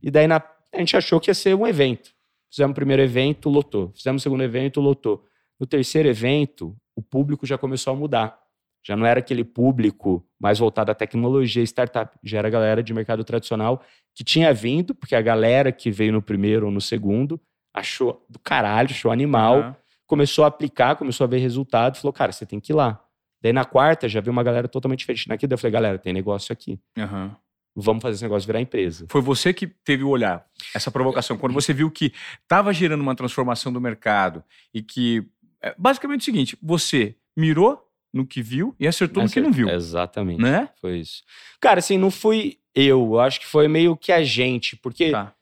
E 0.00 0.12
daí 0.12 0.28
na- 0.28 0.40
a 0.72 0.78
gente 0.78 0.96
achou 0.96 1.18
que 1.18 1.28
ia 1.28 1.34
ser 1.34 1.56
um 1.56 1.66
evento. 1.66 2.12
Fizemos 2.48 2.70
o 2.70 2.74
primeiro 2.76 3.02
evento, 3.02 3.50
lotou. 3.50 3.92
Fizemos 3.92 4.22
o 4.22 4.24
segundo 4.24 4.44
evento, 4.44 4.80
lotou. 4.80 5.24
No 5.58 5.66
terceiro 5.66 6.08
evento, 6.08 6.76
o 6.94 7.02
público 7.02 7.44
já 7.44 7.58
começou 7.58 7.92
a 7.92 7.96
mudar. 7.96 8.38
Já 8.82 8.96
não 8.96 9.06
era 9.06 9.20
aquele 9.20 9.44
público 9.44 10.24
mais 10.38 10.58
voltado 10.58 10.90
à 10.90 10.94
tecnologia, 10.94 11.62
startup. 11.62 12.16
Já 12.22 12.38
era 12.38 12.48
a 12.48 12.50
galera 12.50 12.82
de 12.82 12.94
mercado 12.94 13.22
tradicional 13.24 13.82
que 14.14 14.24
tinha 14.24 14.52
vindo, 14.52 14.94
porque 14.94 15.14
a 15.14 15.20
galera 15.20 15.70
que 15.70 15.90
veio 15.90 16.12
no 16.12 16.22
primeiro 16.22 16.66
ou 16.66 16.72
no 16.72 16.80
segundo 16.80 17.40
achou 17.74 18.24
do 18.28 18.38
caralho, 18.38 18.90
achou 18.90 19.12
animal 19.12 19.58
Aham. 19.58 19.76
começou 20.06 20.44
a 20.44 20.48
aplicar, 20.48 20.96
começou 20.96 21.24
a 21.24 21.28
ver 21.28 21.38
resultado, 21.38 21.96
falou, 21.96 22.12
cara, 22.12 22.32
você 22.32 22.44
tem 22.44 22.58
que 22.58 22.72
ir 22.72 22.74
lá. 22.74 23.02
Daí 23.42 23.52
na 23.52 23.64
quarta 23.64 24.08
já 24.08 24.20
viu 24.20 24.32
uma 24.32 24.42
galera 24.42 24.68
totalmente 24.68 25.00
diferente. 25.00 25.28
Na 25.28 25.36
quinta 25.36 25.54
eu 25.54 25.58
falei, 25.58 25.72
galera, 25.72 25.98
tem 25.98 26.12
negócio 26.12 26.52
aqui. 26.52 26.78
Aham. 26.98 27.36
Vamos 27.74 28.02
fazer 28.02 28.14
esse 28.16 28.24
negócio 28.24 28.46
virar 28.46 28.60
empresa. 28.60 29.06
Foi 29.08 29.20
você 29.20 29.54
que 29.54 29.66
teve 29.66 30.02
o 30.02 30.08
olhar, 30.08 30.44
essa 30.74 30.90
provocação. 30.90 31.38
Quando 31.38 31.52
você 31.52 31.72
viu 31.72 31.90
que 31.90 32.12
estava 32.42 32.72
gerando 32.72 33.00
uma 33.00 33.14
transformação 33.14 33.72
do 33.72 33.80
mercado 33.80 34.42
e 34.74 34.82
que. 34.82 35.24
é, 35.62 35.74
basicamente 35.78 36.22
o 36.22 36.24
seguinte: 36.24 36.58
você 36.60 37.14
mirou 37.36 37.80
no 38.12 38.26
que 38.26 38.42
viu 38.42 38.74
e 38.78 38.86
acertou 38.88 39.22
no 39.22 39.28
que 39.30 39.40
não 39.40 39.52
viu. 39.52 39.68
Exatamente. 39.68 40.40
Né? 40.42 40.68
Foi 40.80 40.98
isso. 40.98 41.22
Cara, 41.60 41.78
assim, 41.78 41.96
não 41.98 42.10
fui 42.10 42.58
eu. 42.74 43.00
Eu 43.14 43.20
acho 43.20 43.38
que 43.40 43.46
foi 43.46 43.68
meio 43.68 43.96
que 43.96 44.10
a 44.12 44.22
gente, 44.24 44.76
porque 44.76 45.10
Tá. 45.10 45.32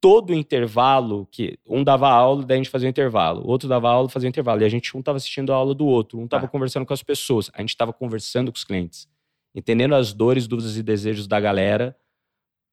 todo 0.00 0.32
intervalo, 0.34 1.26
que 1.30 1.58
um 1.66 1.82
dava 1.84 2.08
aula, 2.10 2.44
daí 2.44 2.56
a 2.56 2.58
gente 2.62 2.70
fazia 2.70 2.86
um 2.88 2.90
intervalo, 2.90 3.42
o 3.42 3.48
outro 3.48 3.68
dava 3.68 3.88
aula, 3.90 4.08
fazia 4.08 4.26
um 4.26 4.30
intervalo. 4.30 4.60
E 4.62 4.64
a 4.64 4.68
gente 4.68 4.96
um 4.96 5.02
tava 5.02 5.16
assistindo 5.16 5.52
a 5.52 5.56
aula 5.56 5.74
do 5.74 5.86
outro, 5.86 6.18
um 6.18 6.26
tava 6.28 6.42
Tá. 6.46 6.48
conversando 6.48 6.84
com 6.86 6.92
as 6.92 7.02
pessoas, 7.02 7.50
a 7.54 7.60
gente 7.60 7.76
tava 7.76 7.92
conversando 7.92 8.50
com 8.52 8.56
os 8.56 8.64
clientes, 8.64 9.08
entendendo 9.54 9.94
as 9.94 10.12
dores, 10.12 10.46
dúvidas 10.46 10.76
e 10.76 10.82
desejos 10.82 11.26
da 11.26 11.38
galera, 11.40 11.96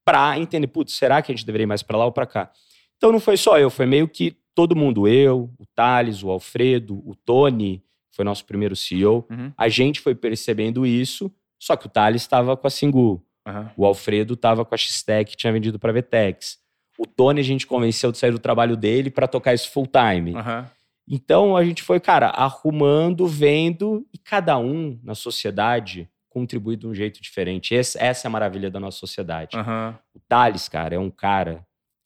pra 0.06 0.38
entender, 0.39 0.68
putz, 0.68 0.93
será 0.93 1.22
que 1.22 1.32
a 1.32 1.36
gente 1.36 1.45
deveria 1.45 1.64
ir 1.64 1.68
mais 1.68 1.84
pra 1.84 1.97
lá 1.97 2.06
ou 2.06 2.12
pra 2.12 2.26
cá? 2.26 2.52
Então 2.97 3.12
não 3.12 3.20
foi 3.20 3.38
só 3.38 3.58
eu, 3.60 3.70
foi 3.70 3.86
meio 3.86 4.08
que 4.08 4.36
todo 4.56 4.76
mundo, 4.76 5.08
eu, 5.08 5.50
o 5.58 5.66
Thales, 5.76 6.24
o 6.24 6.30
Alfredo, 6.30 6.95
o 7.08 7.16
Tony, 7.16 7.82
foi 8.20 8.26
nosso 8.26 8.43
primeiro 8.45 8.76
CEO, 8.76 9.26
Uhum. 9.30 9.53
a 9.57 9.70
gente 9.70 10.01
foi 10.01 10.13
percebendo 10.13 10.86
isso, 10.86 11.32
só 11.57 11.78
que 11.78 11.86
o 11.86 11.89
Thales 11.89 12.22
estava 12.22 12.57
com 12.57 12.67
a 12.67 12.70
Singu, 12.70 13.26
Aham. 13.47 13.72
o 13.78 13.86
Alfredo 13.86 14.34
estava 14.34 14.65
com 14.65 14.76
a 14.76 14.78
X-Tech, 14.78 15.32
que 15.32 15.38
tinha 15.38 15.53
vendido 15.53 15.80
para 15.80 15.93
Vetex. 15.93 16.57
O 16.97 17.05
Tony 17.07 17.39
a 17.39 17.43
gente 17.43 17.65
convenceu 17.65 18.11
de 18.11 18.17
sair 18.17 18.32
do 18.32 18.39
trabalho 18.39 18.76
dele 18.76 19.09
para 19.09 19.26
tocar 19.26 19.53
isso 19.53 19.72
full 19.72 19.88
time. 19.88 20.36
Aham. 20.36 20.70
Então 21.07 21.55
a 21.55 21.63
gente 21.63 21.82
foi, 21.82 21.97
cara, 21.99 22.28
arrumando, 22.28 23.26
vendo 23.26 24.05
e 24.13 24.17
cada 24.17 24.57
um 24.57 24.99
na 25.01 25.15
sociedade 25.15 26.09
contribui 26.30 26.76
de 26.76 26.86
um 26.86 26.93
jeito 26.93 27.22
diferente. 27.22 27.74
Esse- 27.74 27.97
essa 27.97 28.28
é 28.28 28.30
a 28.30 28.32
maravilha 28.32 28.70
da 28.70 28.80
nossa 28.82 28.97
sociedade. 28.99 29.55
Aham. 29.57 29.97
O 30.13 30.20
Thales, 30.20 30.67
cara, 30.67 30.93
é 30.95 30.99
um 30.99 31.09
cara 31.09 31.65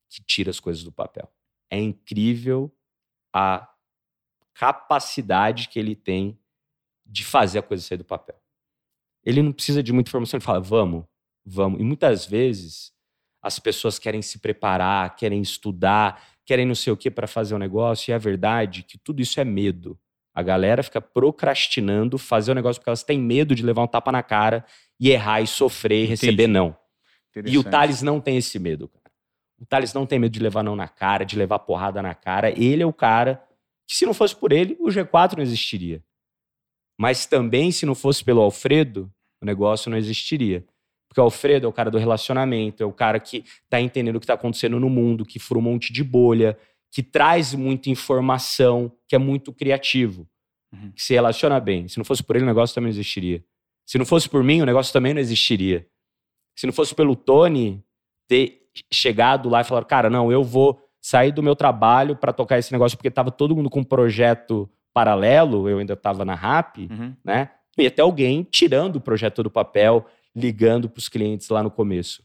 que 0.09 0.23
tira 0.23 0.51
as 0.51 0.59
coisas 0.59 0.83
do 0.83 0.91
papel. 0.91 1.27
É 1.71 1.79
incrível 1.79 2.71
a 3.35 3.67
capacidade 4.53 5.69
que 5.69 5.79
ele 5.79 5.95
tem 5.95 6.37
de 7.05 7.23
fazer 7.23 7.59
a 7.59 7.63
coisa 7.63 7.83
sair 7.83 7.97
do 7.97 8.05
papel. 8.05 8.35
Ele 9.23 9.41
não 9.41 9.51
precisa 9.51 9.81
de 9.81 9.93
muita 9.93 10.09
informação, 10.09 10.37
ele 10.37 10.45
fala, 10.45 10.59
vamos, 10.59 11.05
vamos. 11.45 11.79
E 11.79 11.83
muitas 11.83 12.25
vezes 12.25 12.91
as 13.41 13.59
pessoas 13.59 13.99
querem 13.99 14.21
se 14.21 14.39
preparar, 14.39 15.15
querem 15.15 15.41
estudar, 15.41 16.21
querem 16.45 16.65
não 16.65 16.75
sei 16.75 16.91
o 16.91 16.97
que 16.97 17.11
para 17.11 17.27
fazer 17.27 17.55
o 17.55 17.59
negócio, 17.59 18.11
e 18.11 18.13
a 18.13 18.17
verdade 18.17 18.81
é 18.81 18.83
que 18.83 18.97
tudo 18.97 19.21
isso 19.21 19.39
é 19.39 19.43
medo. 19.43 19.97
A 20.33 20.41
galera 20.41 20.81
fica 20.81 20.99
procrastinando 20.99 22.17
fazer 22.17 22.51
o 22.51 22.55
negócio 22.55 22.79
porque 22.79 22.89
elas 22.89 23.03
têm 23.03 23.19
medo 23.19 23.53
de 23.53 23.63
levar 23.63 23.83
um 23.83 23.87
tapa 23.87 24.11
na 24.11 24.23
cara 24.23 24.65
e 24.99 25.11
errar 25.11 25.41
e 25.41 25.47
sofrer 25.47 26.03
e 26.03 26.07
receber 26.07 26.47
não. 26.47 26.75
E 27.45 27.57
o. 27.57 27.63
Thales 27.63 28.01
não 28.01 28.19
tem 28.19 28.37
esse 28.37 28.57
medo, 28.57 28.87
cara. 28.87 29.03
O 29.59 29.65
Thales 29.65 29.93
não 29.93 30.05
tem 30.05 30.19
medo 30.19 30.31
de 30.31 30.39
levar 30.39 30.63
não 30.63 30.75
na 30.75 30.87
cara, 30.87 31.23
de 31.23 31.37
levar 31.37 31.59
porrada 31.59 32.01
na 32.01 32.15
cara. 32.15 32.49
Ele 32.51 32.81
é 32.81 32.85
o 32.85 32.93
cara 32.93 33.43
que, 33.93 33.97
se 33.97 34.05
não 34.07 34.13
fosse 34.13 34.35
por 34.35 34.51
ele, 34.51 34.75
o 34.79 34.87
G4 34.87 35.37
não 35.37 35.43
existiria. 35.43 36.03
Mas 36.99 37.27
também, 37.27 37.71
se 37.71 37.85
não 37.85 37.93
fosse 37.93 38.23
pelo 38.23 38.41
Alfredo, 38.41 39.11
o 39.39 39.45
negócio 39.45 39.91
não 39.91 39.97
existiria. 39.97 40.65
Porque 41.07 41.21
o 41.21 41.23
Alfredo 41.23 41.67
é 41.67 41.69
o 41.69 41.73
cara 41.73 41.91
do 41.91 41.99
relacionamento, 41.99 42.81
é 42.81 42.85
o 42.87 42.91
cara 42.91 43.19
que 43.19 43.45
tá 43.69 43.79
entendendo 43.79 44.15
o 44.15 44.19
que 44.19 44.25
tá 44.25 44.33
acontecendo 44.33 44.79
no 44.79 44.89
mundo, 44.89 45.23
que 45.23 45.37
fura 45.37 45.59
um 45.59 45.63
monte 45.63 45.93
de 45.93 46.03
bolha, 46.03 46.57
que 46.91 47.03
traz 47.03 47.53
muita 47.53 47.91
informação, 47.91 48.91
que 49.07 49.15
é 49.15 49.19
muito 49.19 49.53
criativo, 49.53 50.27
Uhum. 50.73 50.91
que 50.91 51.03
se 51.03 51.13
relaciona 51.13 51.59
bem. 51.59 51.87
Se 51.87 51.99
não 51.99 52.03
fosse 52.05 52.23
por 52.23 52.35
ele, 52.35 52.45
o 52.45 52.47
negócio 52.47 52.73
também 52.73 52.91
não 52.91 52.95
existiria. 52.97 53.45
Se 53.85 53.99
não 53.99 54.07
fosse 54.07 54.27
por 54.27 54.43
mim, 54.43 54.59
o 54.59 54.65
negócio 54.65 54.91
também 54.91 55.13
não 55.13 55.21
existiria. 55.21 55.87
Se 56.57 56.65
não 56.65 56.73
fosse 56.73 56.95
pelo 56.95 57.15
Tony 57.15 57.83
ter 58.27 58.67
chegado 58.91 59.49
lá 59.49 59.61
e 59.61 59.63
falar, 59.63 59.85
cara, 59.85 60.09
não, 60.09 60.31
eu 60.31 60.43
vou 60.43 60.81
sair 61.05 61.33
do 61.33 61.43
meu 61.43 61.53
trabalho 61.55 62.15
para 62.15 62.31
tocar 62.31 62.57
esse 62.57 62.71
negócio, 62.71 62.97
porque 62.97 63.11
tava 63.11 63.29
todo 63.29 63.53
mundo 63.53 63.69
com 63.69 63.81
um 63.81 63.83
projeto 63.83 64.69
paralelo, 64.93 65.67
eu 65.67 65.79
ainda 65.79 65.97
tava 65.97 66.23
na 66.23 66.33
RAP, 66.33 66.77
Uhum. 66.89 67.13
né? 67.25 67.49
E 67.77 67.85
até 67.85 68.01
alguém 68.01 68.41
tirando 68.49 68.95
o 68.95 69.01
projeto 69.01 69.43
do 69.43 69.49
papel, 69.51 70.05
ligando 70.33 70.87
para 70.89 70.99
os 70.99 71.09
clientes 71.09 71.49
lá 71.49 71.61
no 71.61 71.69
começo. 71.69 72.23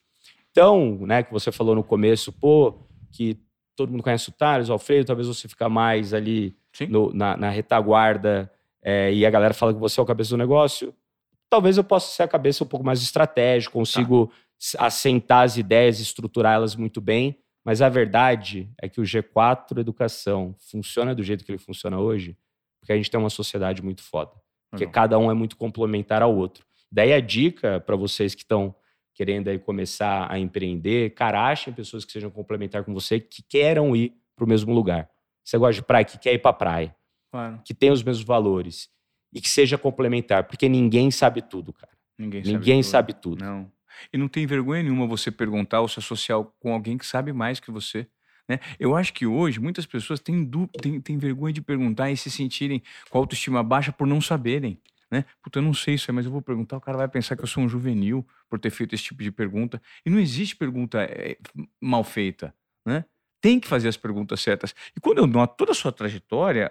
Então, 0.52 0.98
né, 1.00 1.22
que 1.24 1.32
você 1.32 1.50
falou 1.50 1.74
no 1.74 1.82
começo, 1.82 2.30
pô, 2.32 2.86
que 3.10 3.38
todo 3.74 3.90
mundo 3.90 4.02
conhece 4.02 4.28
o 4.28 4.32
Thales, 4.32 4.68
o 4.68 4.72
Alfredo, 4.72 5.06
talvez 5.06 5.26
você 5.26 5.48
fica 5.48 5.68
mais 5.68 6.14
ali 6.14 6.54
no- 6.88 7.12
na, 7.12 7.36
na 7.36 7.50
retaguarda 7.50 8.50
é, 8.82 9.12
e 9.12 9.26
a 9.26 9.30
galera 9.30 9.54
fala 9.54 9.74
que 9.74 9.80
você 9.80 9.98
é 9.98 10.02
o 10.02 10.06
cabeça 10.06 10.30
do 10.30 10.36
negócio. 10.36 10.94
Talvez 11.50 11.76
eu 11.78 11.84
possa 11.84 12.14
ser 12.14 12.22
a 12.22 12.28
cabeça 12.28 12.62
um 12.62 12.66
pouco 12.66 12.84
mais 12.86 13.02
estratégica, 13.02 13.72
consigo 13.72 14.30
s- 14.60 14.76
assentar 14.78 15.44
as 15.44 15.56
ideias, 15.56 15.98
estruturar 16.00 16.54
elas 16.54 16.76
muito 16.76 17.00
bem, 17.00 17.36
mas 17.68 17.82
a 17.82 17.88
verdade 17.90 18.72
é 18.80 18.88
que 18.88 18.98
o 18.98 19.04
G4 19.04 19.76
Educação 19.76 20.54
funciona 20.58 21.14
do 21.14 21.22
jeito 21.22 21.44
que 21.44 21.52
ele 21.52 21.58
funciona 21.58 22.00
hoje, 22.00 22.34
porque 22.80 22.94
a 22.94 22.96
gente 22.96 23.10
tem 23.10 23.20
uma 23.20 23.28
sociedade 23.28 23.82
muito 23.82 24.02
foda. 24.02 24.32
Porque 24.70 24.86
Legal. 24.86 24.92
cada 24.94 25.18
um 25.18 25.30
é 25.30 25.34
muito 25.34 25.54
complementar 25.54 26.22
ao 26.22 26.34
outro. 26.34 26.64
Daí 26.90 27.12
a 27.12 27.20
dica 27.20 27.78
para 27.78 27.94
vocês 27.94 28.34
que 28.34 28.40
estão 28.40 28.74
querendo 29.14 29.48
aí 29.48 29.58
começar 29.58 30.32
a 30.32 30.38
empreender, 30.38 31.10
cara, 31.10 31.46
achem 31.46 31.70
pessoas 31.70 32.06
que 32.06 32.12
sejam 32.12 32.30
complementar 32.30 32.84
com 32.84 32.94
você, 32.94 33.20
que 33.20 33.42
queiram 33.42 33.94
ir 33.94 34.14
para 34.34 34.46
o 34.46 34.48
mesmo 34.48 34.72
lugar. 34.72 35.10
Você 35.44 35.58
gosta 35.58 35.74
de 35.74 35.82
praia, 35.82 36.06
que 36.06 36.18
quer 36.18 36.32
ir 36.32 36.38
para 36.38 36.54
praia, 36.54 36.96
Claro. 37.30 37.60
que 37.66 37.74
tem 37.74 37.90
os 37.90 38.02
mesmos 38.02 38.24
valores 38.24 38.88
e 39.30 39.42
que 39.42 39.48
seja 39.50 39.76
complementar, 39.76 40.44
porque 40.44 40.70
ninguém 40.70 41.10
sabe 41.10 41.42
tudo, 41.42 41.70
cara. 41.70 41.92
Ninguém 42.16 42.42
sabe. 42.42 42.56
ninguém 42.56 42.80
tudo. 42.80 42.90
sabe 42.90 43.12
tudo. 43.12 43.44
Não. 43.44 43.70
E 44.12 44.18
não 44.18 44.28
tem 44.28 44.46
vergonha 44.46 44.82
nenhuma 44.82 45.06
você 45.06 45.30
perguntar 45.30 45.80
ou 45.80 45.88
se 45.88 45.98
associar 45.98 46.42
com 46.58 46.72
alguém 46.72 46.96
que 46.98 47.06
sabe 47.06 47.32
mais 47.32 47.60
que 47.60 47.70
você. 47.70 48.06
Né? 48.48 48.58
Eu 48.78 48.96
acho 48.96 49.12
que 49.12 49.26
hoje 49.26 49.60
muitas 49.60 49.84
pessoas 49.86 50.20
têm, 50.20 50.42
dú- 50.44 50.68
têm, 50.80 51.00
têm 51.00 51.18
vergonha 51.18 51.52
de 51.52 51.60
perguntar 51.60 52.10
e 52.10 52.16
se 52.16 52.30
sentirem 52.30 52.82
com 53.10 53.18
autoestima 53.18 53.62
baixa 53.62 53.92
por 53.92 54.06
não 54.06 54.20
saberem. 54.20 54.80
Né? 55.10 55.24
Puta, 55.42 55.58
eu 55.58 55.62
não 55.62 55.72
sei 55.74 55.94
isso 55.94 56.10
aí, 56.10 56.14
mas 56.14 56.26
eu 56.26 56.32
vou 56.32 56.42
perguntar. 56.42 56.76
O 56.76 56.80
cara 56.80 56.96
vai 56.98 57.08
pensar 57.08 57.36
que 57.36 57.42
eu 57.42 57.46
sou 57.46 57.62
um 57.62 57.68
juvenil 57.68 58.26
por 58.48 58.58
ter 58.58 58.70
feito 58.70 58.94
esse 58.94 59.04
tipo 59.04 59.22
de 59.22 59.30
pergunta. 59.30 59.80
E 60.04 60.10
não 60.10 60.18
existe 60.18 60.56
pergunta 60.56 61.02
eh, 61.02 61.38
mal 61.80 62.04
feita. 62.04 62.54
Né? 62.84 63.04
Tem 63.40 63.60
que 63.60 63.68
fazer 63.68 63.88
as 63.88 63.96
perguntas 63.96 64.40
certas. 64.40 64.74
E 64.96 65.00
quando 65.00 65.18
eu 65.18 65.26
noto 65.26 65.56
toda 65.56 65.72
a 65.72 65.74
sua 65.74 65.92
trajetória, 65.92 66.70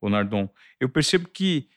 ô 0.00 0.08
Nardon, 0.08 0.48
eu 0.80 0.88
percebo 0.88 1.28
que 1.28 1.68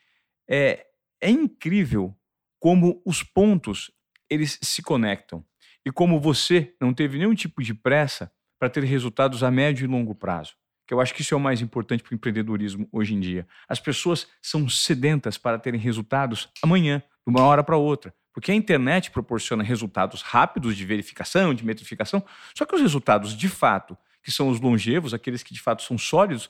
é, 0.47 0.85
é 1.21 1.29
incrível 1.29 2.15
como 2.59 3.01
os 3.05 3.23
pontos 3.23 3.91
eles 4.29 4.59
se 4.61 4.81
conectam 4.81 5.43
e 5.85 5.91
como 5.91 6.19
você 6.19 6.73
não 6.79 6.93
teve 6.93 7.17
nenhum 7.17 7.33
tipo 7.33 7.63
de 7.63 7.73
pressa 7.73 8.31
para 8.59 8.69
ter 8.69 8.83
resultados 8.83 9.43
a 9.43 9.49
médio 9.49 9.85
e 9.85 9.87
longo 9.87 10.13
prazo. 10.13 10.53
Que 10.85 10.93
eu 10.93 10.99
acho 10.99 11.13
que 11.13 11.21
isso 11.21 11.33
é 11.33 11.37
o 11.37 11.39
mais 11.39 11.61
importante 11.61 12.03
para 12.03 12.11
o 12.11 12.15
empreendedorismo 12.15 12.87
hoje 12.91 13.13
em 13.13 13.19
dia. 13.19 13.47
As 13.67 13.79
pessoas 13.79 14.27
são 14.41 14.67
sedentas 14.67 15.37
para 15.37 15.59
terem 15.59 15.79
resultados 15.79 16.49
amanhã, 16.61 16.99
de 16.99 17.31
uma 17.33 17.43
hora 17.43 17.63
para 17.63 17.77
outra. 17.77 18.13
Porque 18.33 18.51
a 18.51 18.55
internet 18.55 19.11
proporciona 19.11 19.63
resultados 19.63 20.21
rápidos 20.21 20.75
de 20.75 20.85
verificação, 20.85 21.53
de 21.53 21.65
metrificação, 21.65 22.23
só 22.55 22.65
que 22.65 22.75
os 22.75 22.81
resultados 22.81 23.35
de 23.35 23.47
fato, 23.47 23.97
que 24.21 24.31
são 24.31 24.49
os 24.49 24.59
longevos, 24.59 25.13
aqueles 25.13 25.43
que 25.43 25.53
de 25.53 25.61
fato 25.61 25.83
são 25.83 25.97
sólidos, 25.97 26.49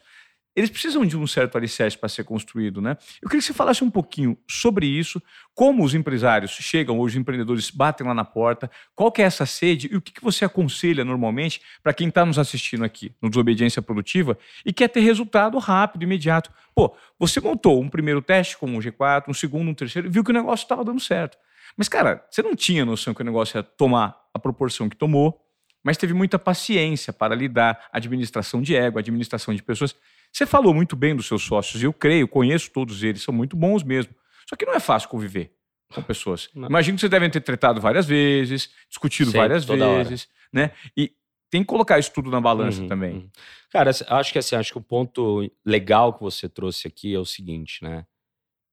eles 0.55 0.69
precisam 0.69 1.05
de 1.05 1.15
um 1.15 1.25
certo 1.25 1.57
alicerce 1.57 1.97
para 1.97 2.09
ser 2.09 2.23
construído, 2.23 2.81
né? 2.81 2.97
Eu 3.21 3.29
queria 3.29 3.39
que 3.39 3.47
você 3.47 3.53
falasse 3.53 3.83
um 3.83 3.89
pouquinho 3.89 4.37
sobre 4.49 4.85
isso, 4.85 5.21
como 5.53 5.83
os 5.83 5.93
empresários 5.93 6.51
chegam, 6.51 6.99
hoje 6.99 7.17
os 7.17 7.21
empreendedores 7.21 7.69
batem 7.69 8.05
lá 8.05 8.13
na 8.13 8.25
porta, 8.25 8.69
qual 8.95 9.11
que 9.11 9.21
é 9.21 9.25
essa 9.25 9.45
sede 9.45 9.89
e 9.91 9.95
o 9.95 10.01
que, 10.01 10.11
que 10.11 10.23
você 10.23 10.43
aconselha 10.43 11.05
normalmente 11.05 11.61
para 11.83 11.93
quem 11.93 12.07
está 12.07 12.25
nos 12.25 12.39
assistindo 12.39 12.83
aqui 12.83 13.13
no 13.21 13.29
Desobediência 13.29 13.81
Produtiva 13.81 14.37
e 14.65 14.73
quer 14.73 14.87
ter 14.87 15.01
resultado 15.01 15.57
rápido, 15.57 16.03
imediato. 16.03 16.51
Pô, 16.73 16.95
você 17.17 17.39
montou 17.39 17.81
um 17.81 17.89
primeiro 17.89 18.21
teste 18.21 18.57
com 18.57 18.67
um 18.67 18.79
G4, 18.79 19.25
um 19.27 19.33
segundo, 19.33 19.69
um 19.69 19.73
terceiro, 19.73 20.09
viu 20.09 20.23
que 20.23 20.31
o 20.31 20.33
negócio 20.33 20.63
estava 20.63 20.83
dando 20.83 20.99
certo. 20.99 21.37
Mas, 21.77 21.87
cara, 21.87 22.25
você 22.29 22.41
não 22.41 22.55
tinha 22.55 22.85
noção 22.85 23.13
que 23.13 23.21
o 23.21 23.25
negócio 23.25 23.57
ia 23.57 23.63
tomar 23.63 24.17
a 24.33 24.39
proporção 24.39 24.89
que 24.89 24.95
tomou, 24.95 25.45
mas 25.83 25.97
teve 25.97 26.13
muita 26.13 26.37
paciência 26.37 27.13
para 27.13 27.33
lidar, 27.33 27.87
administração 27.91 28.61
de 28.61 28.75
ego, 28.75 28.99
administração 28.99 29.53
de 29.53 29.63
pessoas. 29.63 29.95
Você 30.31 30.45
falou 30.45 30.73
muito 30.73 30.95
bem 30.95 31.15
dos 31.15 31.25
seus 31.27 31.41
sócios, 31.43 31.81
e 31.81 31.85
eu 31.85 31.93
creio, 31.93 32.27
conheço 32.27 32.71
todos 32.71 33.03
eles, 33.03 33.21
são 33.23 33.33
muito 33.33 33.55
bons 33.57 33.83
mesmo. 33.83 34.13
Só 34.47 34.55
que 34.55 34.65
não 34.65 34.73
é 34.73 34.79
fácil 34.79 35.09
conviver 35.09 35.53
com 35.93 36.01
pessoas. 36.01 36.49
Não. 36.53 36.67
Imagino 36.69 36.95
que 36.95 37.01
vocês 37.01 37.09
devem 37.09 37.29
ter 37.29 37.41
tretado 37.41 37.81
várias 37.81 38.05
vezes, 38.05 38.69
discutido 38.89 39.31
Sempre, 39.31 39.47
várias 39.47 39.65
toda 39.65 39.87
hora. 39.87 40.03
vezes, 40.03 40.27
né? 40.53 40.71
E 40.95 41.11
tem 41.49 41.61
que 41.61 41.67
colocar 41.67 41.97
isso 41.97 42.11
tudo 42.13 42.29
na 42.29 42.39
balança 42.39 42.81
Uhum, 42.81 42.87
também. 42.87 43.13
uhum. 43.15 43.29
Cara, 43.71 43.89
acho 43.89 44.31
que 44.31 44.37
assim, 44.39 44.55
acho 44.55 44.71
que 44.71 44.77
o 44.77 44.81
ponto 44.81 45.51
legal 45.65 46.13
que 46.13 46.21
você 46.21 46.47
trouxe 46.47 46.87
aqui 46.87 47.13
é 47.13 47.19
o 47.19 47.25
seguinte, 47.25 47.83
né? 47.83 48.05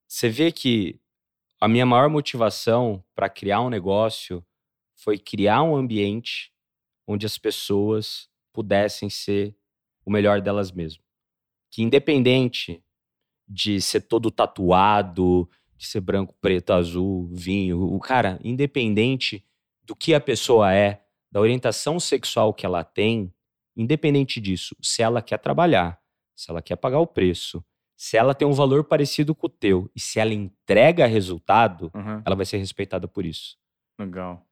Você 0.07 0.29
vê 0.29 0.53
que 0.53 1.01
a 1.61 1.67
minha 1.67 1.87
maior 1.87 2.09
motivação 2.11 3.03
para 3.15 3.29
criar 3.31 3.61
um 3.63 3.71
negócio 3.71 4.45
foi 4.95 5.19
criar 5.19 5.63
um 5.63 5.75
ambiente 5.75 6.53
onde 7.07 7.25
as 7.25 7.39
pessoas 7.39 8.29
pudessem 8.53 9.09
ser 9.09 9.55
o 10.05 10.11
melhor 10.11 10.41
delas 10.43 10.71
mesmas. 10.71 11.05
Que 11.71 11.83
independente 11.83 12.83
de 13.49 13.81
ser 13.81 14.03
todo 14.03 14.31
tatuado, 14.31 15.49
de 15.77 15.87
ser 15.87 16.01
branco, 16.01 16.35
preto, 16.41 16.73
azul, 16.73 17.29
vinho, 17.33 17.83
o 17.83 17.99
cara, 18.01 18.39
independente 18.43 19.45
do 19.83 19.95
que 19.95 20.15
a 20.15 20.21
pessoa 20.21 20.73
é, 20.73 21.03
da 21.31 21.41
orientação 21.41 22.01
sexual 22.01 22.53
que 22.53 22.67
ela 22.67 22.83
tem, 22.83 23.33
independente 23.77 24.41
disso, 24.41 24.75
se 24.81 25.03
ela 25.03 25.21
quer 25.23 25.39
trabalhar, 25.39 26.01
se 26.35 26.51
ela 26.51 26.63
quer 26.63 26.77
pagar 26.77 26.99
o 26.99 27.07
preço, 27.07 27.65
se 27.97 28.17
ela 28.17 28.35
tem 28.35 28.47
um 28.47 28.53
valor 28.53 28.85
parecido 28.85 29.35
com 29.35 29.47
o 29.47 29.51
teu 29.51 29.91
e 29.95 30.01
se 30.01 30.19
ela 30.19 30.35
entrega 30.35 31.07
resultado, 31.07 31.91
Uhum. 31.95 32.23
ela 32.25 32.37
vai 32.37 32.45
ser 32.45 32.59
respeitada 32.59 33.07
por 33.07 33.25
isso. 33.25 33.57
Legal. 33.99 34.45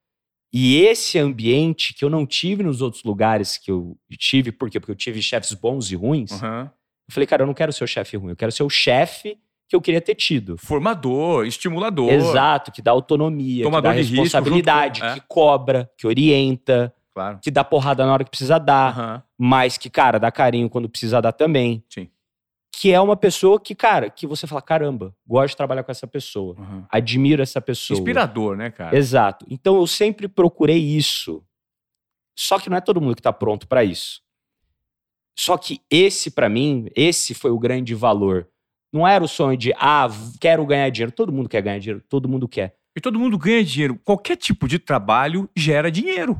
E 0.52 0.76
esse 0.82 1.18
ambiente 1.18 1.92
que 1.94 2.04
eu 2.04 2.10
não 2.10 2.24
tive 2.26 2.62
nos 2.62 2.80
outros 2.80 3.02
lugares 3.02 3.58
que 3.58 3.70
eu 3.70 3.98
tive, 4.12 4.52
por 4.52 4.70
quê? 4.70 4.78
Porque 4.78 4.92
eu 4.92 4.96
tive 4.96 5.20
chefes 5.20 5.52
bons 5.52 5.90
e 5.90 5.96
ruins. 5.96 6.30
Uhum. 6.40 6.70
Eu 7.08 7.12
falei, 7.14 7.26
cara, 7.26 7.42
eu 7.42 7.46
não 7.46 7.54
quero 7.54 7.72
ser 7.72 7.84
o 7.84 7.86
chefe 7.86 8.16
ruim, 8.16 8.30
eu 8.30 8.36
quero 8.36 8.50
ser 8.52 8.62
o 8.62 8.70
chefe 8.70 9.38
que 9.68 9.74
eu 9.76 9.80
queria 9.80 10.00
ter 10.00 10.14
tido. 10.14 10.56
Formador, 10.58 11.46
estimulador. 11.46 12.10
Exato, 12.12 12.70
que 12.72 12.80
dá 12.82 12.90
autonomia, 12.90 13.64
Tomador 13.64 13.92
que 13.92 13.96
dá 13.98 14.02
de 14.02 14.08
risco 14.08 14.22
responsabilidade, 14.22 15.00
com- 15.00 15.06
é. 15.06 15.14
que 15.14 15.20
cobra, 15.26 15.90
que 15.96 16.06
orienta, 16.06 16.94
Claro. 17.14 17.38
que 17.42 17.50
dá 17.50 17.62
porrada 17.64 18.04
na 18.04 18.12
hora 18.12 18.24
que 18.24 18.30
precisa 18.30 18.58
dar, 18.58 18.92
Aham. 18.98 19.22
mas 19.38 19.78
que, 19.78 19.88
cara, 19.88 20.18
dá 20.18 20.30
carinho 20.32 20.68
quando 20.68 20.88
precisa 20.88 21.20
dar 21.22 21.32
também. 21.32 21.82
Sim. 21.88 22.08
Que 22.76 22.92
é 22.92 23.00
uma 23.00 23.16
pessoa 23.16 23.60
que, 23.60 23.74
cara, 23.74 24.10
que 24.10 24.26
você 24.26 24.46
fala, 24.46 24.60
caramba, 24.60 25.14
gosto 25.26 25.50
de 25.50 25.56
trabalhar 25.56 25.84
com 25.84 25.92
essa 25.92 26.06
pessoa, 26.06 26.56
Aham. 26.58 26.86
admiro 26.90 27.40
essa 27.42 27.60
pessoa. 27.60 27.96
Inspirador, 27.98 28.56
né, 28.56 28.70
cara? 28.70 28.96
Exato. 28.96 29.46
Então 29.48 29.76
eu 29.76 29.86
sempre 29.86 30.26
procurei 30.28 30.78
isso. 30.78 31.42
Só 32.36 32.58
que 32.58 32.68
não 32.68 32.76
é 32.76 32.80
todo 32.80 33.00
mundo 33.00 33.14
que 33.14 33.22
tá 33.22 33.32
pronto 33.32 33.68
para 33.68 33.84
isso. 33.84 34.20
Só 35.38 35.56
que 35.58 35.80
esse, 35.90 36.30
pra 36.30 36.48
mim, 36.48 36.88
esse 36.94 37.34
foi 37.34 37.50
o 37.50 37.58
grande 37.58 37.94
valor. 37.94 38.48
Não 38.92 39.06
era 39.06 39.24
o 39.24 39.28
sonho 39.28 39.56
de, 39.56 39.72
ah, 39.76 40.08
quero 40.40 40.64
ganhar 40.64 40.88
dinheiro. 40.90 41.10
Todo 41.12 41.32
mundo 41.32 41.48
quer 41.48 41.60
ganhar 41.62 41.78
dinheiro, 41.78 42.02
todo 42.08 42.28
mundo 42.28 42.46
quer. 42.46 42.76
E 42.96 43.00
todo 43.00 43.18
mundo 43.18 43.36
ganha 43.36 43.64
dinheiro. 43.64 43.98
Qualquer 44.04 44.36
tipo 44.36 44.68
de 44.68 44.78
trabalho 44.78 45.50
gera 45.56 45.90
dinheiro. 45.90 46.34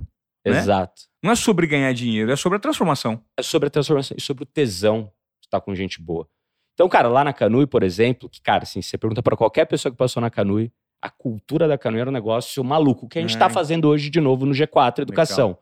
Né? 0.46 0.58
Exato. 0.58 1.02
Não 1.22 1.32
é 1.32 1.34
sobre 1.34 1.66
ganhar 1.66 1.92
dinheiro, 1.92 2.30
é 2.30 2.36
sobre 2.36 2.56
a 2.56 2.60
transformação. 2.60 3.20
É 3.36 3.42
sobre 3.42 3.66
a 3.66 3.70
transformação 3.70 4.16
e 4.16 4.20
sobre 4.20 4.44
o 4.44 4.46
tesão 4.46 5.10
de 5.40 5.46
estar 5.46 5.60
com 5.60 5.74
gente 5.74 6.00
boa. 6.00 6.28
Então, 6.74 6.88
cara, 6.88 7.08
lá 7.08 7.24
na 7.24 7.32
Canui, 7.32 7.66
por 7.66 7.82
exemplo, 7.82 8.28
que, 8.28 8.40
cara, 8.40 8.62
assim, 8.64 8.82
você 8.82 8.96
pergunta 8.98 9.22
pra 9.22 9.36
qualquer 9.36 9.64
pessoa 9.64 9.90
que 9.90 9.98
passou 9.98 10.20
na 10.20 10.30
Canui, 10.30 10.70
a 11.02 11.08
cultura 11.10 11.66
da 11.66 11.76
Canui 11.78 12.00
era 12.00 12.10
um 12.10 12.12
negócio 12.12 12.62
maluco, 12.62 13.08
que 13.08 13.18
a 13.18 13.22
gente 13.22 13.36
É. 13.36 13.38
tá 13.38 13.48
fazendo 13.50 13.88
hoje 13.88 14.10
de 14.10 14.20
novo 14.20 14.44
no 14.46 14.52
G4 14.52 15.00
Educação. 15.00 15.58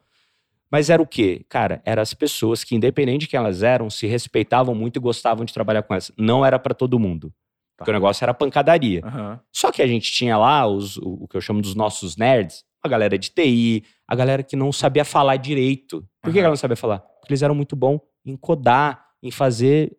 Mas 0.72 0.88
era 0.88 1.02
o 1.02 1.06
quê? 1.06 1.44
Cara, 1.50 1.82
eram 1.84 2.00
as 2.00 2.14
pessoas 2.14 2.64
que, 2.64 2.74
independente 2.74 3.20
de 3.20 3.26
quem 3.28 3.36
elas 3.36 3.62
eram, 3.62 3.90
se 3.90 4.06
respeitavam 4.06 4.74
muito 4.74 4.96
e 4.96 5.00
gostavam 5.00 5.44
de 5.44 5.52
trabalhar 5.52 5.82
com 5.82 5.92
elas. 5.92 6.10
Não 6.16 6.46
era 6.46 6.58
pra 6.58 6.72
todo 6.72 6.98
mundo. 6.98 7.30
Porque 7.76 7.90
o 7.90 7.94
negócio 7.94 8.24
era 8.24 8.32
pancadaria. 8.32 9.02
Aham. 9.04 9.40
Só 9.52 9.70
que 9.70 9.82
a 9.82 9.86
gente 9.86 10.10
tinha 10.10 10.38
lá 10.38 10.66
os, 10.66 10.96
o, 10.96 11.24
o 11.24 11.28
que 11.28 11.36
eu 11.36 11.42
chamo 11.42 11.60
dos 11.60 11.74
nossos 11.74 12.16
nerds, 12.16 12.64
a 12.82 12.88
galera 12.88 13.18
de 13.18 13.28
TI, 13.28 13.84
a 14.08 14.14
galera 14.14 14.42
que 14.42 14.56
não 14.56 14.72
sabia 14.72 15.04
falar 15.04 15.36
direito. 15.36 16.08
Por 16.22 16.32
que 16.32 16.38
Aham. 16.38 16.46
ela 16.46 16.48
não 16.52 16.56
sabia 16.56 16.76
falar? 16.76 17.00
Porque 17.00 17.32
eles 17.32 17.42
eram 17.42 17.54
muito 17.54 17.76
bons 17.76 18.00
em 18.24 18.34
codar, 18.34 19.04
em 19.22 19.30
fazer 19.30 19.94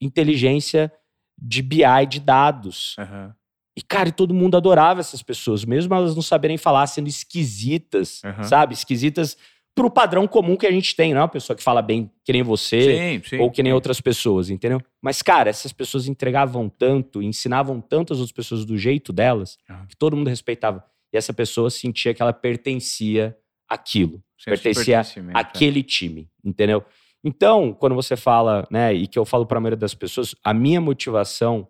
inteligência 0.00 0.92
de 1.36 1.60
BI 1.60 2.06
de 2.08 2.20
dados. 2.20 2.94
Aham. 2.98 3.34
E, 3.76 3.82
cara, 3.82 4.12
todo 4.12 4.32
mundo 4.32 4.56
adorava 4.56 5.00
essas 5.00 5.20
pessoas, 5.20 5.64
mesmo 5.64 5.92
elas 5.92 6.14
não 6.14 6.22
saberem 6.22 6.56
falar, 6.56 6.86
sendo 6.86 7.08
esquisitas, 7.08 8.20
sabe? 8.44 8.72
Esquisitas 8.72 9.36
pro 9.74 9.90
padrão 9.90 10.26
comum 10.26 10.56
que 10.56 10.66
a 10.66 10.70
gente 10.70 10.94
tem, 10.94 11.12
não 11.12 11.20
é 11.20 11.22
uma 11.22 11.28
pessoa 11.28 11.56
que 11.56 11.62
fala 11.62 11.82
bem 11.82 12.10
que 12.24 12.32
nem 12.32 12.42
você, 12.42 13.20
Sim, 13.20 13.28
sim. 13.28 13.38
ou 13.40 13.50
que 13.50 13.62
nem 13.62 13.70
sim. 13.70 13.74
outras 13.74 14.00
pessoas, 14.00 14.48
entendeu? 14.48 14.80
Mas, 15.02 15.20
cara, 15.20 15.50
essas 15.50 15.72
pessoas 15.72 16.06
entregavam 16.06 16.68
tanto, 16.68 17.20
ensinavam 17.20 17.80
tanto 17.80 18.12
as 18.12 18.20
outras 18.20 18.32
pessoas 18.32 18.64
do 18.64 18.78
jeito 18.78 19.12
delas, 19.12 19.58
Aham. 19.68 19.86
que 19.86 19.96
todo 19.96 20.16
mundo 20.16 20.28
respeitava. 20.28 20.84
E 21.12 21.16
essa 21.16 21.32
pessoa 21.32 21.70
sentia 21.70 22.14
que 22.14 22.22
ela 22.22 22.32
pertencia 22.32 23.36
àquilo, 23.68 24.22
Senso 24.38 24.62
pertencia 24.62 24.96
é. 25.00 25.02
àquele 25.32 25.82
time, 25.82 26.28
entendeu? 26.44 26.84
Então, 27.22 27.72
quando 27.72 27.94
você 27.94 28.16
fala, 28.16 28.66
né, 28.70 28.92
e 28.92 29.06
que 29.06 29.18
eu 29.18 29.24
falo 29.24 29.46
para 29.46 29.58
a 29.58 29.60
maioria 29.60 29.76
das 29.78 29.94
pessoas, 29.94 30.34
a 30.44 30.52
minha 30.52 30.80
motivação 30.80 31.66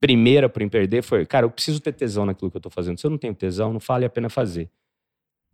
primeira 0.00 0.48
para 0.48 0.64
empreender 0.64 1.02
foi, 1.02 1.26
cara, 1.26 1.44
eu 1.44 1.50
preciso 1.50 1.80
ter 1.80 1.92
tesão 1.92 2.24
naquilo 2.24 2.50
que 2.50 2.56
eu 2.56 2.60
tô 2.60 2.70
fazendo. 2.70 2.98
Se 2.98 3.06
eu 3.06 3.10
não 3.10 3.18
tenho 3.18 3.34
tesão, 3.34 3.72
não 3.72 3.80
vale 3.80 4.04
a 4.06 4.10
pena 4.10 4.30
fazer. 4.30 4.70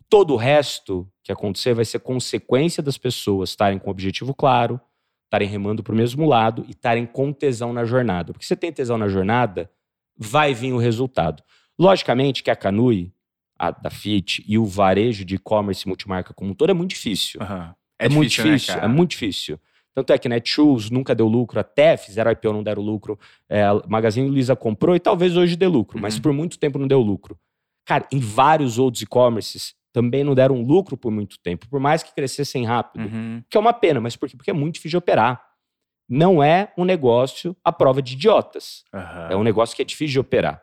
Todo 0.09 0.35
o 0.35 0.37
resto 0.37 1.09
que 1.23 1.33
acontecer 1.33 1.75
vai 1.75 1.85
ser 1.85 1.99
consequência 1.99 2.83
das 2.83 2.97
pessoas 2.97 3.51
estarem 3.51 3.79
com 3.79 3.89
o 3.89 3.91
objetivo 3.91 4.33
claro, 4.35 4.81
estarem 5.25 5.49
remando 5.49 5.83
para 5.83 5.93
o 5.93 5.97
mesmo 5.97 6.27
lado 6.27 6.65
e 6.69 6.71
estarem 6.71 7.05
com 7.05 7.33
tesão 7.33 7.73
na 7.73 7.85
jornada. 7.85 8.33
Porque 8.33 8.47
você 8.47 8.55
tem 8.55 8.73
tesão 8.73 8.97
na 8.97 9.09
jornada, 9.09 9.69
vai 10.17 10.55
vir 10.55 10.73
o 10.73 10.79
resultado. 10.79 11.43
Logicamente 11.79 12.43
que 12.43 12.51
a 12.51 12.57
Canui, 12.57 13.13
a 13.59 13.71
da 13.71 13.91
Fit 13.91 14.45
e 14.47 14.57
o 14.57 14.65
varejo 14.65 15.25
de 15.25 15.35
e-commerce 15.35 15.87
multimarca 15.89 16.33
como 16.33 16.53
um 16.53 16.55
todo 16.55 16.71
é 16.71 16.75
muito 16.75 16.91
difícil. 16.91 17.41
Aham. 17.43 17.75
É, 17.99 18.09
muito 18.09 18.29
né, 18.39 18.45
difícil, 18.45 18.75
cara? 18.75 18.87
é 18.87 18.89
muito 18.89 19.11
difícil. 19.11 19.59
Tanto 19.95 20.13
é 20.13 20.19
que 20.19 20.29
Netshoes 20.29 20.91
nunca 20.91 21.15
deu 21.15 21.27
lucro, 21.27 21.59
até 21.59 21.97
fizeram 21.97 22.31
IPO, 22.31 22.53
não 22.53 22.63
deram 22.63 22.83
lucro. 22.83 23.19
É, 23.49 23.63
a 23.65 23.81
Magazine 23.89 24.29
Luiza 24.29 24.55
comprou 24.55 24.95
e 24.95 25.01
talvez 25.01 25.35
hoje 25.39 25.57
dê 25.57 25.67
lucro, 25.67 25.99
mas 25.99 26.17
Uhum. 26.17 26.23
por 26.23 26.33
muito 26.35 26.59
tempo 26.59 26.79
não 26.79 26.87
deu 26.87 27.01
lucro. 27.01 27.39
Cara, 27.87 28.07
em 28.13 28.19
vários 28.19 28.79
outros 28.79 29.03
e-commerces 29.03 29.75
também 29.97 30.23
não 30.23 30.35
deram 30.35 30.61
lucro 30.61 30.95
por 30.95 31.11
muito 31.11 31.39
tempo, 31.39 31.67
por 31.71 31.81
mais 31.81 32.03
que 32.03 32.15
crescessem 32.15 32.67
rápido. 32.67 33.07
Uhum. 33.07 33.43
Que 33.49 33.57
é 33.57 33.61
uma 33.61 33.73
pena, 33.73 33.99
mas 33.99 34.15
por 34.15 34.29
quê? 34.29 34.37
Porque 34.37 34.51
é 34.51 34.53
muito 34.53 34.75
difícil 34.75 34.91
de 34.91 34.97
operar. 34.99 35.43
Não 36.07 36.43
é 36.43 36.71
um 36.77 36.85
negócio 36.85 37.57
à 37.65 37.73
prova 37.73 38.03
de 38.03 38.13
idiotas. 38.13 38.85
Aham. 38.93 39.29
É 39.31 39.37
um 39.37 39.43
negócio 39.43 39.75
que 39.75 39.81
é 39.81 39.85
difícil 39.87 40.13
de 40.13 40.21
operar. 40.21 40.63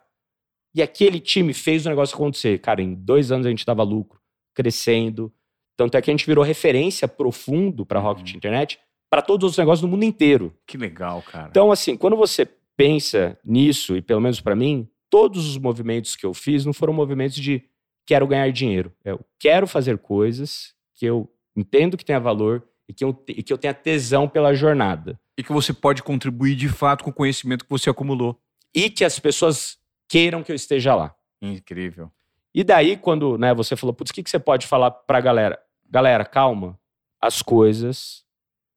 E 0.75 0.83
aquele 0.83 1.19
time 1.19 1.51
fez 1.51 1.83
o 1.83 1.89
negócio 1.89 2.13
acontecer. 2.13 2.59
Cara, 2.59 2.79
em 2.79 2.93
dois 2.93 3.31
anos 3.31 3.47
a 3.47 3.49
gente 3.49 3.65
dava 3.65 3.81
lucro, 3.81 4.21
crescendo. 4.53 5.33
Tanto 5.75 5.97
é 5.97 6.01
que 6.03 6.11
a 6.11 6.13
gente 6.13 6.27
virou 6.27 6.43
referência 6.43 7.07
profundo 7.07 7.87
para 7.87 7.99
Rocket 7.99 8.29
Uhum. 8.29 8.37
Internet 8.37 8.79
para 9.09 9.23
todos 9.23 9.49
os 9.49 9.57
negócios 9.57 9.81
no 9.81 9.87
mundo 9.87 10.05
inteiro. 10.05 10.55
Que 10.67 10.77
legal, 10.77 11.23
cara. 11.23 11.47
Então, 11.49 11.71
assim, 11.71 11.97
quando 11.97 12.15
você 12.15 12.47
pensa 12.77 13.35
nisso, 13.43 13.97
e 13.97 14.01
pelo 14.03 14.21
menos 14.21 14.39
para 14.39 14.55
mim, 14.55 14.87
todos 15.09 15.49
os 15.49 15.57
movimentos 15.57 16.15
que 16.15 16.23
eu 16.23 16.35
fiz 16.35 16.65
não 16.65 16.73
foram 16.73 16.93
movimentos 16.93 17.37
de 17.37 17.63
quero 18.05 18.27
ganhar 18.27 18.51
dinheiro. 18.51 18.91
Eu 19.03 19.19
quero 19.39 19.67
fazer 19.67 19.97
coisas 19.97 20.73
que 20.93 21.05
eu 21.05 21.31
entendo 21.55 21.97
que 21.97 22.05
tenha 22.05 22.19
valor 22.19 22.67
e 22.87 22.93
que 22.93 23.03
eu, 23.03 23.13
te- 23.13 23.33
e 23.37 23.43
que 23.43 23.51
eu 23.53 23.57
tenha 23.57 23.73
tesão 23.73 24.27
pela 24.27 24.53
jornada. 24.53 25.19
E 25.37 25.43
que 25.43 25.51
você 25.51 25.73
pode 25.73 26.03
contribuir 26.03 26.55
de 26.55 26.69
fato 26.69 27.03
com 27.03 27.09
o 27.09 27.13
conhecimento 27.13 27.63
que 27.65 27.69
você 27.69 27.89
acumulou. 27.89 28.39
E 28.73 28.89
que 28.89 29.03
as 29.05 29.19
pessoas 29.19 29.77
queiram 30.07 30.43
que 30.43 30.51
eu 30.51 30.55
esteja 30.55 30.93
lá. 30.95 31.15
Incrível. 31.41 32.11
E 32.53 32.63
daí, 32.63 32.95
quando 32.97 33.37
né, 33.37 33.53
você 33.53 33.75
falou, 33.75 33.93
putz, 33.93 34.11
o 34.11 34.13
que, 34.13 34.21
que 34.23 34.29
você 34.29 34.37
pode 34.39 34.67
falar 34.67 34.91
pra 34.91 35.19
galera? 35.19 35.59
Galera, 35.89 36.23
calma. 36.23 36.79
As 37.19 37.41
coisas, 37.41 38.23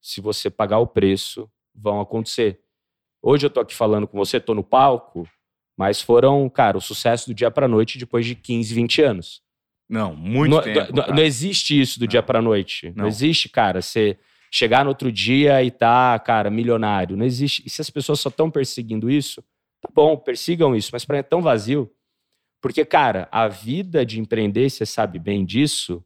se 0.00 0.20
você 0.20 0.48
pagar 0.48 0.78
o 0.78 0.86
preço, 0.86 1.50
vão 1.74 2.00
acontecer. 2.00 2.60
Hoje 3.20 3.46
eu 3.46 3.50
tô 3.50 3.60
aqui 3.60 3.74
falando 3.74 4.06
com 4.06 4.16
você, 4.16 4.38
tô 4.40 4.54
no 4.54 4.62
palco, 4.64 5.28
mas 5.76 6.00
foram, 6.00 6.48
cara, 6.48 6.78
o 6.78 6.80
sucesso 6.80 7.28
do 7.28 7.34
dia 7.34 7.50
pra 7.50 7.68
noite 7.68 7.98
depois 7.98 8.24
de 8.26 8.34
15, 8.34 8.74
20 8.74 9.02
anos. 9.02 9.42
Não, 9.88 10.16
muito 10.16 10.50
não, 10.50 10.62
tempo. 10.62 10.92
não- 10.94 11.06
não 11.14 11.22
existe 11.22 11.78
isso 11.80 11.98
do 11.98 12.02
Não. 12.02 12.08
dia 12.08 12.22
pra 12.22 12.42
noite. 12.42 12.88
Não. 12.96 13.02
Não. 13.02 13.06
existe, 13.06 13.48
cara, 13.48 13.80
você 13.80 14.18
chegar 14.50 14.84
no 14.84 14.88
outro 14.90 15.12
dia 15.12 15.62
e 15.62 15.70
tá, 15.70 16.18
cara, 16.18 16.50
milionário. 16.50 17.16
Não 17.16 17.24
existe. 17.24 17.62
E 17.64 17.70
se 17.70 17.80
as 17.80 17.90
pessoas 17.90 18.18
só 18.20 18.28
estão 18.28 18.50
perseguindo 18.50 19.08
isso, 19.10 19.42
tá 19.80 19.88
bom, 19.94 20.16
persigam 20.16 20.74
isso, 20.74 20.90
mas 20.92 21.04
pra 21.04 21.14
mim 21.16 21.20
é 21.20 21.22
tão 21.22 21.40
vazio. 21.42 21.90
Porque, 22.60 22.84
cara, 22.84 23.28
a 23.30 23.46
vida 23.46 24.04
de 24.04 24.18
empreender, 24.18 24.68
você 24.70 24.84
sabe 24.86 25.18
bem 25.20 25.44
disso, 25.44 26.02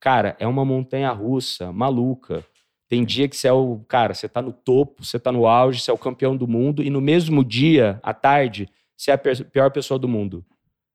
cara, 0.00 0.36
é 0.38 0.46
uma 0.46 0.64
montanha 0.64 1.10
russa, 1.10 1.70
maluca. 1.72 2.42
Tem 2.88 3.04
dia 3.04 3.28
que 3.28 3.36
você 3.36 3.48
é 3.48 3.52
o, 3.52 3.80
cara, 3.86 4.14
você 4.14 4.26
tá 4.26 4.40
no 4.40 4.52
topo, 4.52 5.04
você 5.04 5.18
tá 5.18 5.30
no 5.30 5.46
auge, 5.46 5.80
você 5.80 5.90
é 5.90 5.94
o 5.94 5.98
campeão 5.98 6.34
do 6.34 6.48
mundo, 6.48 6.82
e 6.82 6.88
no 6.88 7.00
mesmo 7.02 7.44
dia, 7.44 8.00
à 8.02 8.14
tarde, 8.14 8.70
é 9.10 9.14
a 9.14 9.18
pior 9.18 9.70
pessoa 9.70 9.98
do 9.98 10.08
mundo. 10.08 10.44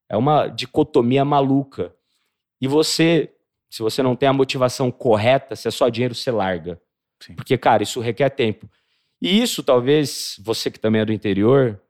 É 0.10 0.18
uma 0.18 0.48
dicotomia 0.48 1.24
maluca. 1.24 1.96
E 2.60 2.68
você, 2.68 3.34
se 3.70 3.82
você 3.82 4.04
não 4.04 4.16
tem 4.16 4.28
a 4.28 4.34
motivação 4.34 4.92
correta, 4.92 5.56
se 5.56 5.68
é 5.68 5.72
só 5.72 5.90
dinheiro, 5.90 6.14
você 6.14 6.30
larga. 6.32 6.80
Sim. 7.22 7.36
Porque, 7.36 7.58
cara, 7.58 7.84
isso 7.84 8.00
requer 8.02 8.30
tempo. 8.30 8.70
E 9.22 9.42
isso, 9.42 9.64
talvez, 9.64 10.36
você 10.44 10.70
que 10.70 10.80
também 10.80 11.02
é 11.02 11.06
do 11.06 11.14
interior, 11.14 11.82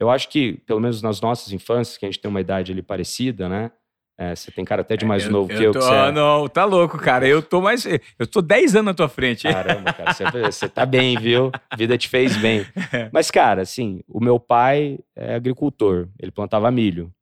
Eu 0.00 0.10
acho 0.10 0.28
que, 0.28 0.54
pelo 0.58 0.80
menos 0.80 1.02
nas 1.02 1.20
nossas 1.20 1.52
infâncias, 1.52 1.98
que 1.98 2.06
a 2.06 2.08
gente 2.08 2.20
tem 2.20 2.28
uma 2.28 2.40
idade 2.40 2.70
ali 2.70 2.82
parecida, 2.82 3.48
né? 3.48 3.72
É, 4.20 4.34
você 4.34 4.50
tem 4.50 4.64
cara 4.64 4.82
até 4.82 4.96
de 4.96 5.04
mais 5.06 5.24
É, 5.24 5.28
novo 5.28 5.52
eu 5.52 5.56
que 5.58 5.64
eu. 5.64 5.72
tô, 5.72 5.78
que 5.78 5.84
você 5.84 5.94
é. 5.94 6.10
Não, 6.10 6.48
tá 6.48 6.64
louco, 6.64 6.98
cara. 6.98 7.26
Eu 7.26 7.40
tô 7.40 7.60
mais. 7.60 7.86
Eu 8.18 8.26
tô 8.26 8.42
10 8.42 8.74
anos 8.74 8.86
na 8.86 8.94
tua 8.94 9.08
frente. 9.08 9.44
Caramba, 9.44 9.92
cara, 9.92 10.12
você, 10.12 10.24
você 10.42 10.68
tá 10.68 10.84
bem, 10.84 11.16
viu? 11.16 11.52
A 11.70 11.76
vida 11.76 11.96
te 11.96 12.08
fez 12.08 12.36
bem. 12.36 12.66
Mas, 13.12 13.30
cara, 13.30 13.62
assim, 13.62 14.00
o 14.08 14.18
meu 14.18 14.40
pai 14.40 14.98
é 15.14 15.36
agricultor, 15.36 16.08
ele 16.18 16.32
plantava 16.32 16.68
milho. 16.70 17.12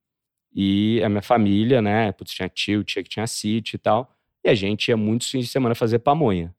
E 0.54 1.02
a 1.04 1.08
minha 1.10 1.20
família, 1.20 1.82
né? 1.82 2.12
Putz, 2.12 2.32
tinha 2.32 2.48
tio, 2.48 2.82
tia 2.82 3.02
que 3.02 3.10
tinha 3.10 3.26
sítio 3.26 3.76
e 3.76 3.78
tal. 3.78 4.10
E 4.42 4.48
a 4.48 4.54
gente 4.54 4.88
ia 4.88 4.96
muitos 4.96 5.30
fins 5.30 5.44
de 5.44 5.50
semana 5.50 5.74
fazer 5.74 5.98
pamonha. 5.98 6.54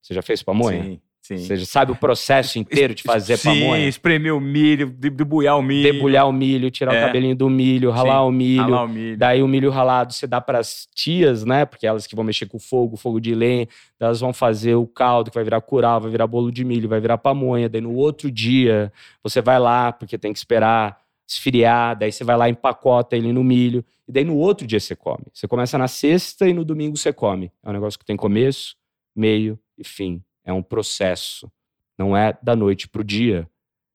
Você 0.00 0.14
já 0.14 0.22
fez 0.22 0.44
pamonha? 0.44 0.84
Sim, 0.84 1.00
sim. 1.22 1.36
Você 1.38 1.56
já 1.56 1.64
sabe 1.64 1.92
o 1.92 1.96
processo 1.96 2.58
inteiro 2.58 2.94
de 2.94 3.02
fazer 3.02 3.36
Sim, 3.38 3.60
pamonha? 3.60 3.86
espremer 3.88 4.34
o 4.34 4.40
milho, 4.40 4.90
de- 4.90 5.08
debulhar 5.08 5.56
o 5.56 5.62
milho. 5.62 5.92
Debulhar 5.92 6.28
o 6.28 6.32
milho, 6.32 6.70
tirar 6.70 6.94
É. 6.94 7.02
o 7.02 7.06
cabelinho 7.06 7.36
do 7.36 7.48
milho, 7.48 7.90
ralar 7.90 8.20
Sim, 8.22 8.28
o 8.28 8.30
milho. 8.32 8.62
ralar 8.62 8.84
o 8.84 8.88
milho. 8.88 9.16
Daí 9.16 9.42
o 9.42 9.48
milho 9.48 9.70
ralado 9.70 10.12
você 10.12 10.26
dá 10.26 10.40
para 10.40 10.58
as 10.58 10.86
tias, 10.94 11.44
né? 11.44 11.64
Porque 11.64 11.86
elas 11.86 12.06
que 12.06 12.14
vão 12.16 12.24
mexer 12.24 12.46
com 12.46 12.56
o 12.56 12.60
fogo, 12.60 12.96
fogo 12.96 13.20
de 13.20 13.34
lenha, 13.34 13.66
elas 13.98 14.20
vão 14.20 14.32
fazer 14.32 14.74
o 14.74 14.86
caldo 14.86 15.30
que 15.30 15.34
vai 15.36 15.44
virar 15.44 15.60
curau, 15.60 16.00
vai 16.00 16.10
virar 16.10 16.26
bolo 16.26 16.50
de 16.50 16.64
milho, 16.64 16.88
vai 16.88 17.00
virar 17.00 17.16
pamonha. 17.18 17.68
Daí 17.68 17.80
no 17.80 17.94
outro 17.94 18.30
dia 18.30 18.92
você 19.22 19.40
vai 19.40 19.58
lá, 19.58 19.92
porque 19.92 20.18
tem 20.18 20.32
que 20.32 20.38
esperar 20.38 21.00
esfriar, 21.28 21.96
daí 21.98 22.12
você 22.12 22.24
vai 22.24 22.36
lá 22.36 22.48
e 22.48 22.52
empacota 22.52 23.16
ele 23.16 23.32
no 23.32 23.42
milho. 23.42 23.82
E 24.06 24.12
daí 24.12 24.24
no 24.24 24.36
outro 24.36 24.66
dia 24.66 24.78
você 24.80 24.94
come. 24.94 25.24
Você 25.32 25.48
começa 25.48 25.78
na 25.78 25.88
sexta 25.88 26.46
e 26.48 26.52
no 26.52 26.64
domingo 26.64 26.96
você 26.96 27.12
come. 27.12 27.50
É 27.64 27.70
um 27.70 27.72
negócio 27.72 27.98
que 27.98 28.04
tem 28.04 28.16
começo, 28.16 28.76
meio 29.16 29.58
e 29.78 29.84
fim. 29.84 30.20
É 30.44 30.52
um 30.52 30.62
processo. 30.62 31.50
Não 31.98 32.16
é 32.16 32.36
da 32.42 32.56
noite 32.56 32.88
pro 32.88 33.04
dia. 33.04 33.48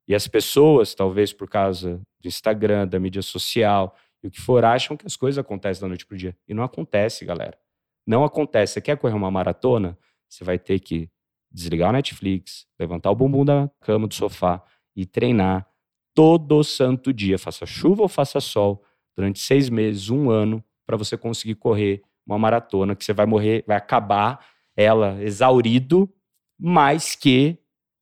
E 0.07 0.15
as 0.15 0.27
pessoas, 0.27 0.95
talvez 0.95 1.33
por 1.33 1.49
causa 1.49 2.01
do 2.21 2.27
Instagram, 2.27 2.87
da 2.87 2.99
mídia 2.99 3.21
social 3.21 3.95
e 4.23 4.27
o 4.27 4.31
que 4.31 4.39
for, 4.39 4.63
acham 4.63 4.95
que 4.95 5.05
as 5.05 5.15
coisas 5.15 5.37
acontecem 5.37 5.81
da 5.81 5.87
noite 5.87 6.05
pro 6.05 6.17
dia. 6.17 6.35
E 6.47 6.53
não 6.53 6.63
acontece, 6.63 7.25
galera. 7.25 7.57
Não 8.05 8.23
acontece. 8.23 8.73
Você 8.73 8.81
quer 8.81 8.97
correr 8.97 9.13
uma 9.13 9.29
maratona? 9.29 9.97
Você 10.29 10.43
vai 10.43 10.57
ter 10.57 10.79
que 10.79 11.09
desligar 11.51 11.89
o 11.89 11.93
Netflix, 11.93 12.65
levantar 12.79 13.11
o 13.11 13.15
bumbum 13.15 13.43
da 13.43 13.69
cama, 13.81 14.07
do 14.07 14.13
sofá 14.13 14.63
e 14.95 15.05
treinar 15.05 15.67
todo 16.13 16.63
santo 16.63 17.13
dia, 17.13 17.37
faça 17.37 17.65
chuva 17.65 18.01
ou 18.01 18.07
faça 18.07 18.39
sol, 18.39 18.83
durante 19.15 19.39
seis 19.39 19.69
meses, 19.69 20.09
um 20.09 20.29
ano, 20.29 20.63
para 20.85 20.97
você 20.97 21.15
conseguir 21.15 21.55
correr 21.55 22.01
uma 22.25 22.39
maratona 22.39 22.95
que 22.95 23.05
você 23.05 23.13
vai 23.13 23.25
morrer, 23.25 23.63
vai 23.67 23.77
acabar 23.77 24.45
ela 24.75 25.21
exaurido, 25.23 26.11
mas 26.59 27.15
que 27.15 27.57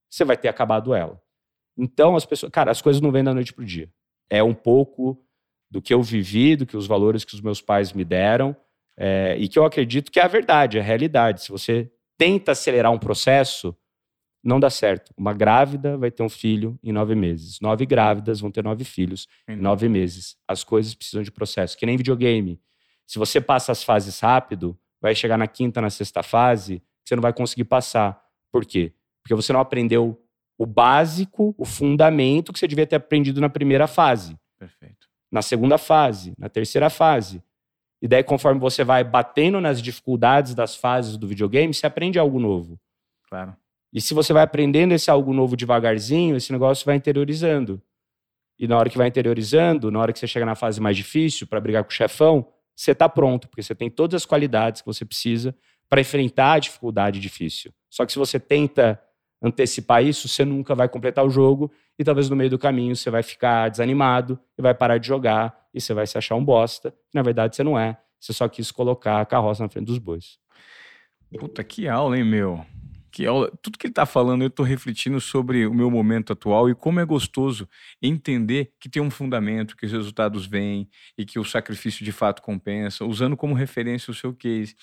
você 0.09 0.23
vai 0.23 0.37
ter 0.37 0.47
acabado 0.47 0.93
ela. 0.93 1.21
Então, 1.77 2.15
as 2.15 2.25
pessoas. 2.25 2.51
Cara, 2.51 2.71
as 2.71 2.81
coisas 2.81 3.01
não 3.01 3.11
vêm 3.11 3.23
da 3.23 3.33
noite 3.33 3.53
pro 3.53 3.65
dia. 3.65 3.91
É 4.29 4.41
um 4.41 4.53
pouco 4.53 5.21
do 5.69 5.81
que 5.81 5.93
eu 5.93 6.01
vivi, 6.01 6.55
do 6.55 6.65
que 6.65 6.77
os 6.77 6.87
valores 6.87 7.25
que 7.25 7.35
os 7.35 7.41
meus 7.41 7.61
pais 7.61 7.91
me 7.91 8.05
deram, 8.05 8.55
é, 8.97 9.35
e 9.37 9.47
que 9.47 9.59
eu 9.59 9.65
acredito 9.65 10.11
que 10.11 10.19
é 10.19 10.23
a 10.23 10.27
verdade, 10.27 10.77
é 10.77 10.81
a 10.81 10.83
realidade. 10.83 11.43
Se 11.43 11.51
você 11.51 11.91
tenta 12.17 12.53
acelerar 12.53 12.91
um 12.91 12.99
processo, 12.99 13.75
não 14.43 14.59
dá 14.59 14.69
certo. 14.69 15.11
Uma 15.17 15.33
grávida 15.33 15.97
vai 15.97 16.11
ter 16.11 16.23
um 16.23 16.29
filho 16.29 16.79
em 16.83 16.91
nove 16.91 17.15
meses. 17.15 17.59
Nove 17.59 17.85
grávidas 17.85 18.39
vão 18.39 18.51
ter 18.51 18.63
nove 18.63 18.83
filhos 18.83 19.27
em 19.49 19.55
nove 19.55 19.89
meses. 19.89 20.37
As 20.47 20.63
coisas 20.63 20.93
precisam 20.93 21.23
de 21.23 21.31
processo, 21.31 21.77
que 21.77 21.85
nem 21.85 21.97
videogame. 21.97 22.61
Se 23.07 23.19
você 23.19 23.41
passa 23.41 23.71
as 23.71 23.83
fases 23.83 24.19
rápido, 24.19 24.77
vai 25.01 25.13
chegar 25.13 25.37
na 25.37 25.47
quinta, 25.47 25.81
na 25.81 25.89
sexta 25.89 26.23
fase, 26.23 26.81
você 27.03 27.15
não 27.15 27.21
vai 27.21 27.33
conseguir 27.33 27.65
passar. 27.65 28.23
Por 28.55 28.63
quê? 28.63 28.93
Porque 29.21 29.35
você 29.35 29.51
não 29.51 29.59
aprendeu 29.59 30.17
o 30.57 30.65
básico, 30.65 31.53
o 31.57 31.65
fundamento 31.65 32.53
que 32.53 32.59
você 32.59 32.65
devia 32.69 32.87
ter 32.87 32.95
aprendido 32.95 33.41
na 33.41 33.49
primeira 33.49 33.85
fase, 33.85 34.39
Perfeito. 34.57 35.09
na 35.29 35.41
segunda 35.41 35.77
fase, 35.77 36.33
na 36.37 36.47
terceira 36.47 36.89
fase. 36.89 37.43
E 38.01 38.07
daí, 38.07 38.23
conforme 38.23 38.57
você 38.57 38.81
vai 38.81 39.03
batendo 39.03 39.59
nas 39.59 39.81
dificuldades 39.81 40.55
das 40.55 40.73
fases 40.73 41.17
do 41.17 41.27
videogame, 41.27 41.73
você 41.73 41.85
aprende 41.85 42.17
algo 42.17 42.39
novo. 42.39 42.79
Claro. 43.27 43.53
E 43.91 43.99
se 43.99 44.13
você 44.13 44.31
vai 44.31 44.43
aprendendo 44.43 44.93
esse 44.93 45.11
algo 45.11 45.33
novo 45.33 45.57
devagarzinho, 45.57 46.37
esse 46.37 46.53
negócio 46.53 46.85
vai 46.85 46.95
interiorizando. 46.95 47.81
E 48.57 48.69
na 48.69 48.77
hora 48.77 48.89
que 48.89 48.97
vai 48.97 49.09
interiorizando, 49.09 49.91
na 49.91 49.99
hora 49.99 50.13
que 50.13 50.19
você 50.19 50.27
chega 50.27 50.45
na 50.45 50.55
fase 50.55 50.79
mais 50.79 50.95
difícil 50.95 51.45
para 51.45 51.59
brigar 51.59 51.83
com 51.83 51.89
o 51.89 51.93
chefão, 51.93 52.47
você 52.73 52.91
está 52.91 53.09
pronto, 53.09 53.49
porque 53.49 53.61
você 53.61 53.75
tem 53.75 53.89
todas 53.89 54.21
as 54.21 54.25
qualidades 54.25 54.79
que 54.79 54.87
você 54.87 55.03
precisa 55.03 55.53
para 55.89 55.99
enfrentar 55.99 56.53
a 56.53 56.59
dificuldade 56.59 57.19
difícil. 57.19 57.73
Só 57.95 58.05
que 58.05 58.11
se 58.11 58.19
você 58.19 58.37
tenta 58.37 59.01
antecipar 59.41 60.03
isso, 60.03 60.27
você 60.27 60.43
nunca 60.43 60.75
vai 60.75 60.89
completar 60.89 61.25
o 61.25 61.29
jogo 61.29 61.71
e 61.97 62.03
talvez 62.03 62.29
no 62.29 62.35
meio 62.35 62.49
do 62.49 62.59
caminho 62.59 62.93
você 62.93 63.09
vai 63.09 63.23
ficar 63.23 63.69
desanimado 63.69 64.37
e 64.57 64.61
vai 64.61 64.73
parar 64.73 64.97
de 64.97 65.07
jogar 65.07 65.57
e 65.73 65.79
você 65.79 65.93
vai 65.93 66.05
se 66.05 66.17
achar 66.17 66.35
um 66.35 66.43
bosta. 66.43 66.93
Na 67.13 67.21
verdade, 67.21 67.55
você 67.55 67.63
não 67.63 67.79
é. 67.79 67.97
Você 68.19 68.33
só 68.33 68.49
quis 68.49 68.69
colocar 68.69 69.21
a 69.21 69.25
carroça 69.25 69.63
na 69.63 69.69
frente 69.69 69.85
dos 69.85 69.97
bois. 69.97 70.37
Puta, 71.39 71.63
que 71.63 71.87
aula, 71.87 72.17
hein, 72.17 72.25
meu? 72.25 72.65
Que 73.13 73.25
aula. 73.25 73.49
Tudo 73.61 73.77
que 73.77 73.87
ele 73.87 73.93
tá 73.93 74.05
falando, 74.05 74.41
eu 74.41 74.49
tô 74.49 74.61
refletindo 74.61 75.21
sobre 75.21 75.65
o 75.65 75.73
meu 75.73 75.89
momento 75.89 76.33
atual 76.33 76.69
e 76.69 76.75
como 76.75 76.99
é 76.99 77.05
gostoso 77.05 77.65
entender 78.01 78.73
que 78.77 78.89
tem 78.89 79.01
um 79.01 79.09
fundamento, 79.09 79.77
que 79.77 79.85
os 79.85 79.91
resultados 79.93 80.45
vêm 80.45 80.89
e 81.17 81.25
que 81.25 81.39
o 81.39 81.45
sacrifício 81.45 82.03
de 82.03 82.11
fato 82.11 82.41
compensa, 82.41 83.05
usando 83.05 83.37
como 83.37 83.53
referência 83.53 84.11
o 84.11 84.13
seu 84.13 84.33
case. 84.33 84.75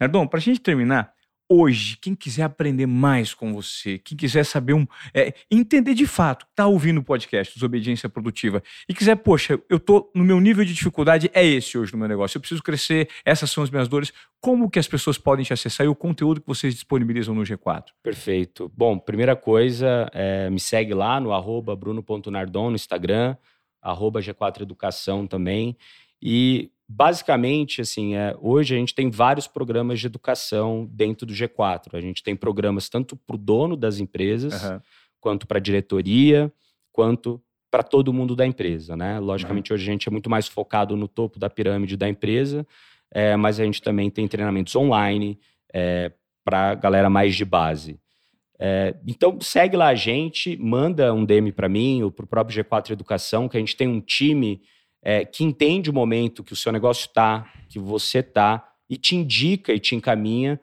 Nardon, 0.00 0.26
pra 0.26 0.40
gente 0.40 0.60
terminar, 0.60 1.14
hoje, 1.48 1.96
quem 1.96 2.14
quiser 2.14 2.42
aprender 2.42 2.86
mais 2.86 3.32
com 3.34 3.52
você, 3.52 3.98
quem 3.98 4.16
quiser 4.16 4.44
saber 4.44 4.74
um. 4.74 4.86
é, 5.14 5.32
entender 5.50 5.94
de 5.94 6.06
fato, 6.06 6.46
tá 6.54 6.66
ouvindo 6.66 6.98
o 6.98 7.04
podcast 7.04 7.54
Desobediência 7.54 8.08
Produtiva 8.08 8.62
e 8.88 8.94
quiser, 8.94 9.16
poxa, 9.16 9.60
eu 9.68 9.78
tô 9.78 10.10
no 10.14 10.24
meu 10.24 10.40
nível 10.40 10.64
de 10.64 10.74
dificuldade, 10.74 11.30
é 11.32 11.44
esse 11.44 11.78
hoje 11.78 11.92
no 11.92 11.98
meu 11.98 12.08
negócio, 12.08 12.36
eu 12.36 12.40
preciso 12.40 12.62
crescer, 12.62 13.08
essas 13.24 13.50
são 13.50 13.62
as 13.62 13.70
minhas 13.70 13.88
dores. 13.88 14.12
Como 14.40 14.70
que 14.70 14.78
as 14.78 14.88
pessoas 14.88 15.18
podem 15.18 15.44
te 15.44 15.52
acessar 15.52 15.86
e 15.86 15.88
o 15.88 15.94
conteúdo 15.94 16.40
que 16.40 16.46
vocês 16.46 16.74
disponibilizam 16.74 17.34
no 17.34 17.42
G4? 17.42 17.86
Perfeito. 18.02 18.70
Bom, 18.76 18.98
primeira 18.98 19.34
coisa, 19.34 20.08
é, 20.12 20.50
me 20.50 20.60
segue 20.60 20.94
lá 20.94 21.20
no 21.20 21.30
bruno.nardon 21.76 22.70
no 22.70 22.76
Instagram, 22.76 23.36
arroba 23.80 24.20
G4 24.20 24.62
Educação 24.62 25.26
também. 25.26 25.76
E 26.20 26.70
basicamente, 26.88 27.80
assim, 27.80 28.14
é, 28.14 28.36
hoje 28.40 28.74
a 28.74 28.78
gente 28.78 28.94
tem 28.94 29.10
vários 29.10 29.46
programas 29.46 30.00
de 30.00 30.06
educação 30.06 30.88
dentro 30.92 31.26
do 31.26 31.32
G4. 31.32 31.94
A 31.94 32.00
gente 32.00 32.22
tem 32.22 32.36
programas 32.36 32.88
tanto 32.88 33.16
para 33.16 33.34
o 33.34 33.38
dono 33.38 33.76
das 33.76 33.98
empresas, 33.98 34.64
Aham. 34.64 34.82
quanto 35.20 35.46
para 35.46 35.58
a 35.58 35.60
diretoria, 35.60 36.52
quanto 36.92 37.42
para 37.70 37.82
todo 37.82 38.12
mundo 38.12 38.36
da 38.36 38.46
empresa, 38.46 38.96
né? 38.96 39.18
Logicamente, 39.18 39.72
hoje 39.72 39.82
a 39.82 39.92
gente 39.92 40.08
é 40.08 40.10
muito 40.10 40.30
mais 40.30 40.46
focado 40.46 40.96
no 40.96 41.08
topo 41.08 41.38
da 41.38 41.50
pirâmide 41.50 41.96
da 41.96 42.08
empresa, 42.08 42.66
é, 43.10 43.36
mas 43.36 43.60
a 43.60 43.64
gente 43.64 43.82
também 43.82 44.08
tem 44.08 44.26
treinamentos 44.26 44.74
online 44.76 45.38
para 46.42 46.70
a 46.70 46.74
galera 46.74 47.10
mais 47.10 47.34
de 47.34 47.44
base. 47.44 48.00
É, 48.58 48.94
então, 49.06 49.38
segue 49.40 49.76
lá 49.76 49.88
a 49.88 49.94
gente, 49.94 50.56
manda 50.56 51.12
um 51.12 51.24
DM 51.24 51.52
para 51.52 51.68
mim 51.68 52.02
ou 52.02 52.10
para 52.10 52.24
o 52.24 52.28
próprio 52.28 52.64
G4 52.64 52.90
Educação, 52.90 53.48
que 53.48 53.56
a 53.56 53.60
gente 53.60 53.76
tem 53.76 53.86
um 53.88 54.00
time 54.00 54.62
é, 55.08 55.24
que 55.24 55.44
entende 55.44 55.88
o 55.88 55.92
momento 55.92 56.42
que 56.42 56.52
o 56.52 56.56
seu 56.56 56.72
negócio 56.72 57.06
está, 57.06 57.48
que 57.68 57.78
você 57.78 58.18
está, 58.18 58.68
e 58.90 58.96
te 58.96 59.14
indica 59.14 59.72
e 59.72 59.78
te 59.78 59.94
encaminha 59.94 60.60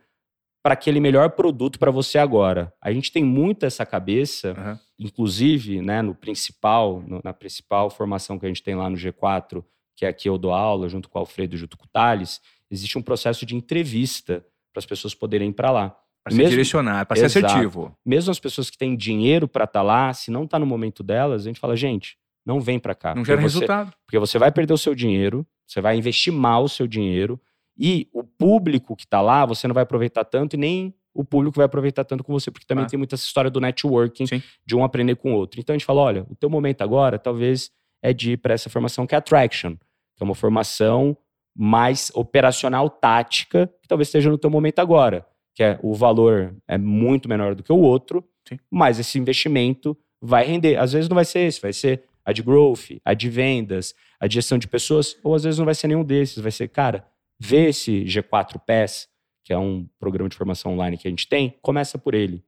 para 0.62 0.74
aquele 0.74 1.00
melhor 1.00 1.30
produto 1.30 1.80
para 1.80 1.90
você 1.92 2.18
agora. 2.18 2.74
A 2.82 2.92
gente 2.92 3.10
tem 3.10 3.24
muito 3.24 3.66
essa 3.66 3.86
cabeça, 3.86 4.52
Aham. 4.52 4.80
inclusive, 5.00 5.82
né, 5.82 6.02
no 6.02 6.14
principal, 6.14 7.02
no- 7.08 7.22
na 7.24 7.32
principal 7.34 7.90
formação 7.90 8.38
que 8.38 8.46
a 8.46 8.50
gente 8.50 8.62
tem 8.62 8.76
lá 8.76 8.90
no 8.90 8.98
G4, 8.98 9.64
que 9.96 10.06
é 10.06 10.10
aqui 10.10 10.28
eu 10.28 10.38
dou 10.38 10.52
aula 10.52 10.90
junto 10.90 11.08
com 11.10 11.18
o 11.18 11.22
Alfredo 11.22 11.56
junto 11.56 11.78
com 11.78 11.86
o 11.86 11.90
Thales, 11.90 12.42
existe 12.70 12.98
um 12.98 13.02
processo 13.02 13.46
de 13.46 13.56
entrevista 13.56 14.46
para 14.74 14.80
as 14.80 14.86
pessoas 14.86 15.14
poderem 15.14 15.50
ir 15.50 15.54
para 15.54 15.72
lá. 15.72 15.90
Pra 16.24 16.34
se 16.34 16.44
direcionar, 16.50 17.06
pra 17.06 17.16
ser 17.16 17.26
assertivo. 17.26 17.96
Mesmo 18.06 18.32
as 18.32 18.40
pessoas 18.40 18.70
que 18.70 18.78
têm 18.78 18.96
dinheiro 18.96 19.48
para 19.48 19.66
estar 19.66 19.82
lá, 19.84 20.14
se 20.14 20.32
não 20.32 20.44
está 20.46 20.58
no 20.60 20.66
momento 20.66 21.02
delas, 21.04 21.44
a 21.44 21.46
gente 21.46 21.60
fala, 21.60 21.76
gente, 21.78 22.18
não 22.46 22.60
vem 22.60 22.80
para 22.80 22.94
cá. 22.96 23.10
Não 23.10 23.16
porque 23.24 23.28
gera 23.32 23.42
você- 23.42 23.56
resultado. 23.56 23.94
porque 24.06 24.20
você 24.20 24.38
vai 24.38 24.52
perder 24.52 24.74
o 24.74 24.78
seu 24.78 24.94
dinheiro, 24.96 25.46
você 25.68 25.80
vai 25.82 25.98
investir 25.98 26.32
mal 26.34 26.64
o 26.64 26.70
seu 26.70 26.86
dinheiro 26.88 27.40
e 27.78 28.08
o 28.14 28.24
público 28.24 28.96
que 28.96 29.04
está 29.06 29.22
lá, 29.22 29.46
você 29.46 29.68
não 29.68 29.74
vai 29.74 29.84
aproveitar 29.84 30.24
tanto 30.26 30.56
e 30.56 30.58
nem 30.58 30.94
o 31.14 31.24
público 31.24 31.56
vai 31.58 31.66
aproveitar 31.66 32.04
tanto 32.04 32.24
com 32.24 32.34
você, 32.34 32.50
porque 32.50 32.66
também 32.66 32.82
Claro. 32.84 32.90
tem 32.92 32.98
muita 32.98 33.16
essa 33.16 33.26
história 33.26 33.50
do 33.52 33.62
networking, 33.62 34.26
Sim. 34.26 34.42
de 34.66 34.76
um 34.76 34.84
aprender 34.84 35.16
com 35.16 35.32
o 35.34 35.36
outro. 35.36 35.60
Então 35.60 35.74
a 35.74 35.78
gente 35.78 35.86
fala, 35.86 36.02
olha, 36.02 36.26
o 36.30 36.36
teu 36.36 36.50
momento 36.50 36.82
agora 36.82 37.18
talvez 37.20 37.70
é 38.02 38.12
de 38.12 38.32
ir 38.34 38.38
para 38.38 38.54
essa 38.54 38.70
formação 38.70 39.06
que 39.08 39.14
é 39.14 39.18
Attraction, 39.18 39.76
que 39.76 40.22
é 40.22 40.24
uma 40.24 40.36
formação 40.36 41.16
mais 41.56 42.12
operacional, 42.16 42.90
tática, 42.90 43.68
que 43.82 43.88
talvez 43.88 44.08
esteja 44.08 44.30
no 44.30 44.38
teu 44.40 44.50
momento 44.50 44.80
agora, 44.80 45.26
que 45.54 45.64
é 45.64 45.80
o 45.84 45.94
valor 45.94 46.56
é 46.68 46.78
muito 46.80 47.30
menor 47.30 47.54
do 47.54 47.62
que 47.62 47.72
o 47.72 47.78
outro, 47.80 48.24
Sim. 48.50 48.58
mas 48.72 48.98
esse 49.00 49.20
investimento 49.20 49.96
vai 50.20 50.46
render. 50.46 50.78
Às 50.78 50.94
vezes 50.94 51.08
não 51.08 51.16
vai 51.16 51.26
ser 51.26 51.42
esse, 51.42 51.62
vai 51.62 51.74
ser 51.74 52.04
a 52.26 52.32
de 52.32 52.42
growth, 52.42 53.00
a 53.04 53.14
de 53.14 53.30
vendas, 53.30 53.94
a 54.20 54.28
de 54.28 54.36
gestão 54.36 54.58
de 54.58 54.68
pessoas, 54.68 55.18
ou 55.24 55.36
às 55.36 55.44
vezes 55.44 55.58
não 55.58 55.66
vai 55.66 55.76
ser 55.76 55.88
nenhum 55.88 56.04
desses, 56.04 56.38
vai 56.38 56.52
ser, 56.52 56.68
cara, 56.70 57.06
vê 57.40 57.70
esse 57.70 58.04
G4 58.06 58.60
PES, 58.66 59.10
que 59.44 59.52
é 59.52 59.58
um 59.58 59.88
programa 60.00 60.30
de 60.30 60.36
formação 60.36 60.74
online 60.74 60.98
que 60.98 61.08
a 61.08 61.12
gente 61.12 61.28
tem, 61.28 61.58
começa 61.62 61.98
por 61.98 62.14
ele. 62.14 62.44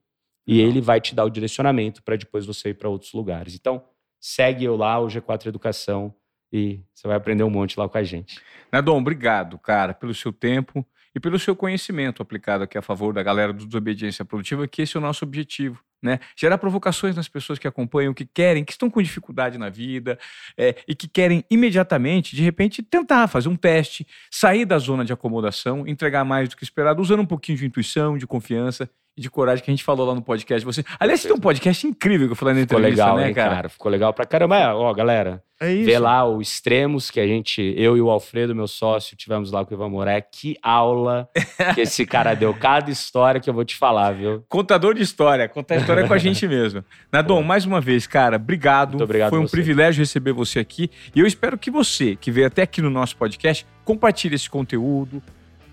E 0.48 0.56
Legal. 0.56 0.70
ele 0.70 0.82
vai 0.82 1.02
te 1.02 1.14
dar 1.14 1.26
o 1.26 1.30
direcionamento 1.30 2.04
para 2.04 2.16
depois 2.16 2.46
você 2.46 2.70
ir 2.70 2.76
para 2.76 2.88
outros 2.88 3.12
lugares. 3.14 3.56
Então, 3.56 3.84
segue 4.20 4.64
eu 4.64 4.76
lá, 4.76 5.00
o 5.00 5.08
G4 5.08 5.48
Educação, 5.48 6.14
e 6.52 6.80
você 6.94 7.08
vai 7.08 7.18
aprender 7.18 7.44
um 7.44 7.50
monte 7.50 7.78
lá 7.78 7.90
com 7.90 7.98
a 7.98 8.04
gente. 8.04 8.40
Nadon, 8.72 8.98
obrigado, 9.00 9.58
cara, 9.58 9.94
pelo 9.94 10.14
seu 10.14 10.32
tempo 10.32 10.86
e 11.14 11.20
pelo 11.20 11.40
seu 11.40 11.56
conhecimento 11.56 12.22
aplicado 12.22 12.64
aqui 12.64 12.78
a 12.78 12.82
favor 12.82 13.14
da 13.14 13.24
galera 13.24 13.52
do 13.52 13.66
Desobediência 13.66 14.24
Produtiva, 14.24 14.68
que 14.68 14.82
esse 14.82 14.96
é 14.96 15.00
o 15.00 15.02
nosso 15.02 15.26
objetivo. 15.26 15.84
Né? 16.06 16.20
Gerar 16.38 16.60
provocações 16.60 17.16
nas 17.16 17.28
pessoas 17.28 17.58
que 17.58 17.68
acompanham, 17.68 18.14
que 18.14 18.26
querem, 18.26 18.64
que 18.64 18.72
estão 18.72 18.92
com 18.92 19.02
dificuldade 19.02 19.58
na 19.58 19.70
vida 19.70 20.20
é, 20.56 20.76
e 20.88 20.94
que 20.94 21.08
querem 21.08 21.44
imediatamente, 21.50 22.36
de 22.36 22.44
repente, 22.44 22.84
tentar 22.84 23.28
fazer 23.28 23.50
um 23.50 23.56
teste, 23.56 24.06
sair 24.30 24.66
da 24.66 24.78
zona 24.78 25.04
de 25.04 25.12
acomodação, 25.12 25.88
entregar 25.88 26.24
mais 26.24 26.48
do 26.48 26.56
que 26.56 26.64
esperado, 26.64 27.02
usando 27.02 27.22
um 27.22 27.26
pouquinho 27.26 27.58
de 27.58 27.66
intuição, 27.66 28.20
de 28.20 28.28
confiança 28.28 28.88
e 29.18 29.22
de 29.22 29.30
coragem 29.30 29.64
que 29.64 29.72
a 29.72 29.74
gente 29.74 29.84
falou 29.84 30.06
lá 30.08 30.14
no 30.14 30.22
podcast. 30.22 30.66
Você, 30.66 30.84
aliás, 31.00 31.22
você 31.22 31.28
tem 31.30 31.38
um 31.38 31.40
podcast 31.40 31.88
incrível 31.88 32.28
que 32.28 32.34
eu 32.34 32.36
falei 32.36 32.54
na 32.54 32.62
Ficou 32.62 32.80
entrevista, 32.80 33.06
legal, 33.06 33.18
né, 33.18 33.34
cara? 33.34 33.56
cara? 33.56 33.70
Ficou 33.70 33.92
legal 33.92 34.14
pra 34.14 34.26
caramba. 34.26 34.58
É, 34.58 34.68
ó, 34.74 34.94
galera, 34.94 35.42
É 35.62 35.72
isso. 35.74 35.86
vê 35.86 35.98
lá 35.98 36.26
o 36.28 36.42
Extremos, 36.42 37.10
que 37.10 37.20
a 37.20 37.26
gente, 37.26 37.74
eu 37.78 37.96
e 37.96 38.02
o 38.02 38.10
Alfredo, 38.10 38.54
meu 38.54 38.68
sócio, 38.68 39.16
tivemos 39.16 39.52
lá 39.52 39.64
com 39.64 39.74
o 39.74 39.78
Ivan 39.78 39.88
Moré. 39.90 40.20
Que 40.20 40.58
aula 40.62 41.30
que 41.74 41.82
esse 41.82 42.06
cara 42.08 42.34
deu. 42.34 42.54
Cada 42.54 42.92
história 42.92 43.40
que 43.40 43.50
eu 43.50 43.54
vou 43.54 43.64
te 43.64 43.78
falar, 43.78 44.12
viu? 44.12 44.44
Contador 44.50 44.94
de 44.94 45.02
história, 45.02 45.48
contar 45.48 45.76
a 45.76 45.78
história 45.78 46.06
com 46.06 46.14
a 46.14 46.18
gente 46.20 46.46
mesmo. 46.46 46.84
Nadon, 47.10 47.42
mais 47.42 47.66
uma 47.66 47.80
vez, 47.80 48.06
cara, 48.06 48.36
obrigado. 48.36 48.90
Muito 48.92 49.04
obrigado 49.06 49.30
Foi 49.30 49.40
um 49.40 49.48
você. 49.48 49.52
privilégio 49.52 50.02
receber 50.02 50.34
você 50.34 50.60
aqui. 50.60 50.92
E 51.16 51.22
eu 51.22 51.26
espero 51.26 51.58
que 51.58 51.72
você, 51.72 52.18
que 52.18 52.32
veio 52.32 52.48
até 52.48 52.64
aqui 52.64 52.82
no 52.82 52.90
nosso 52.90 53.16
podcast, 53.16 53.66
compartilhe 53.86 54.36
esse 54.36 54.50
conteúdo. 54.50 55.24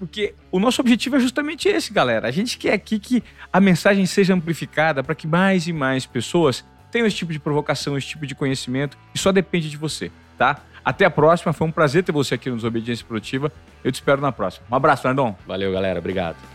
Porque 0.03 0.34
o 0.50 0.59
nosso 0.59 0.80
objetivo 0.80 1.14
é 1.14 1.20
justamente 1.20 1.68
esse, 1.68 1.92
galera. 1.92 2.26
A 2.26 2.30
gente 2.32 2.59
quer 2.59 2.72
aqui 2.72 2.98
que 2.98 3.22
a 3.53 3.61
mensagem 3.61 4.05
seja 4.05 4.34
amplificada 4.34 5.00
para 5.00 5.14
que 5.14 5.28
mais 5.28 5.68
e 5.68 5.72
mais 5.72 6.05
pessoas 6.05 6.64
tenham 6.90 7.07
esse 7.07 7.14
tipo 7.14 7.32
de 7.32 7.38
provocação, 7.38 7.96
esse 7.96 8.09
tipo 8.09 8.26
de 8.26 8.34
conhecimento. 8.34 8.98
E 9.14 9.18
só 9.18 9.30
depende 9.30 9.70
de 9.70 9.76
você, 9.76 10.11
tá? 10.36 10.61
Até 10.84 11.05
a 11.05 11.11
próxima. 11.11 11.53
Foi 11.53 11.68
um 11.68 11.70
prazer 11.70 12.03
ter 12.03 12.11
você 12.11 12.34
aqui 12.34 12.50
no 12.50 12.57
Desobediência 12.57 13.07
Produtiva. 13.07 13.53
Eu 13.84 13.92
te 13.92 13.94
espero 13.94 14.20
na 14.20 14.32
próxima. 14.32 14.66
Um 14.68 14.74
abraço, 14.74 15.07
Nadon. 15.07 15.36
Valeu, 15.46 15.70
galera. 15.70 16.00
Obrigado. 16.00 16.51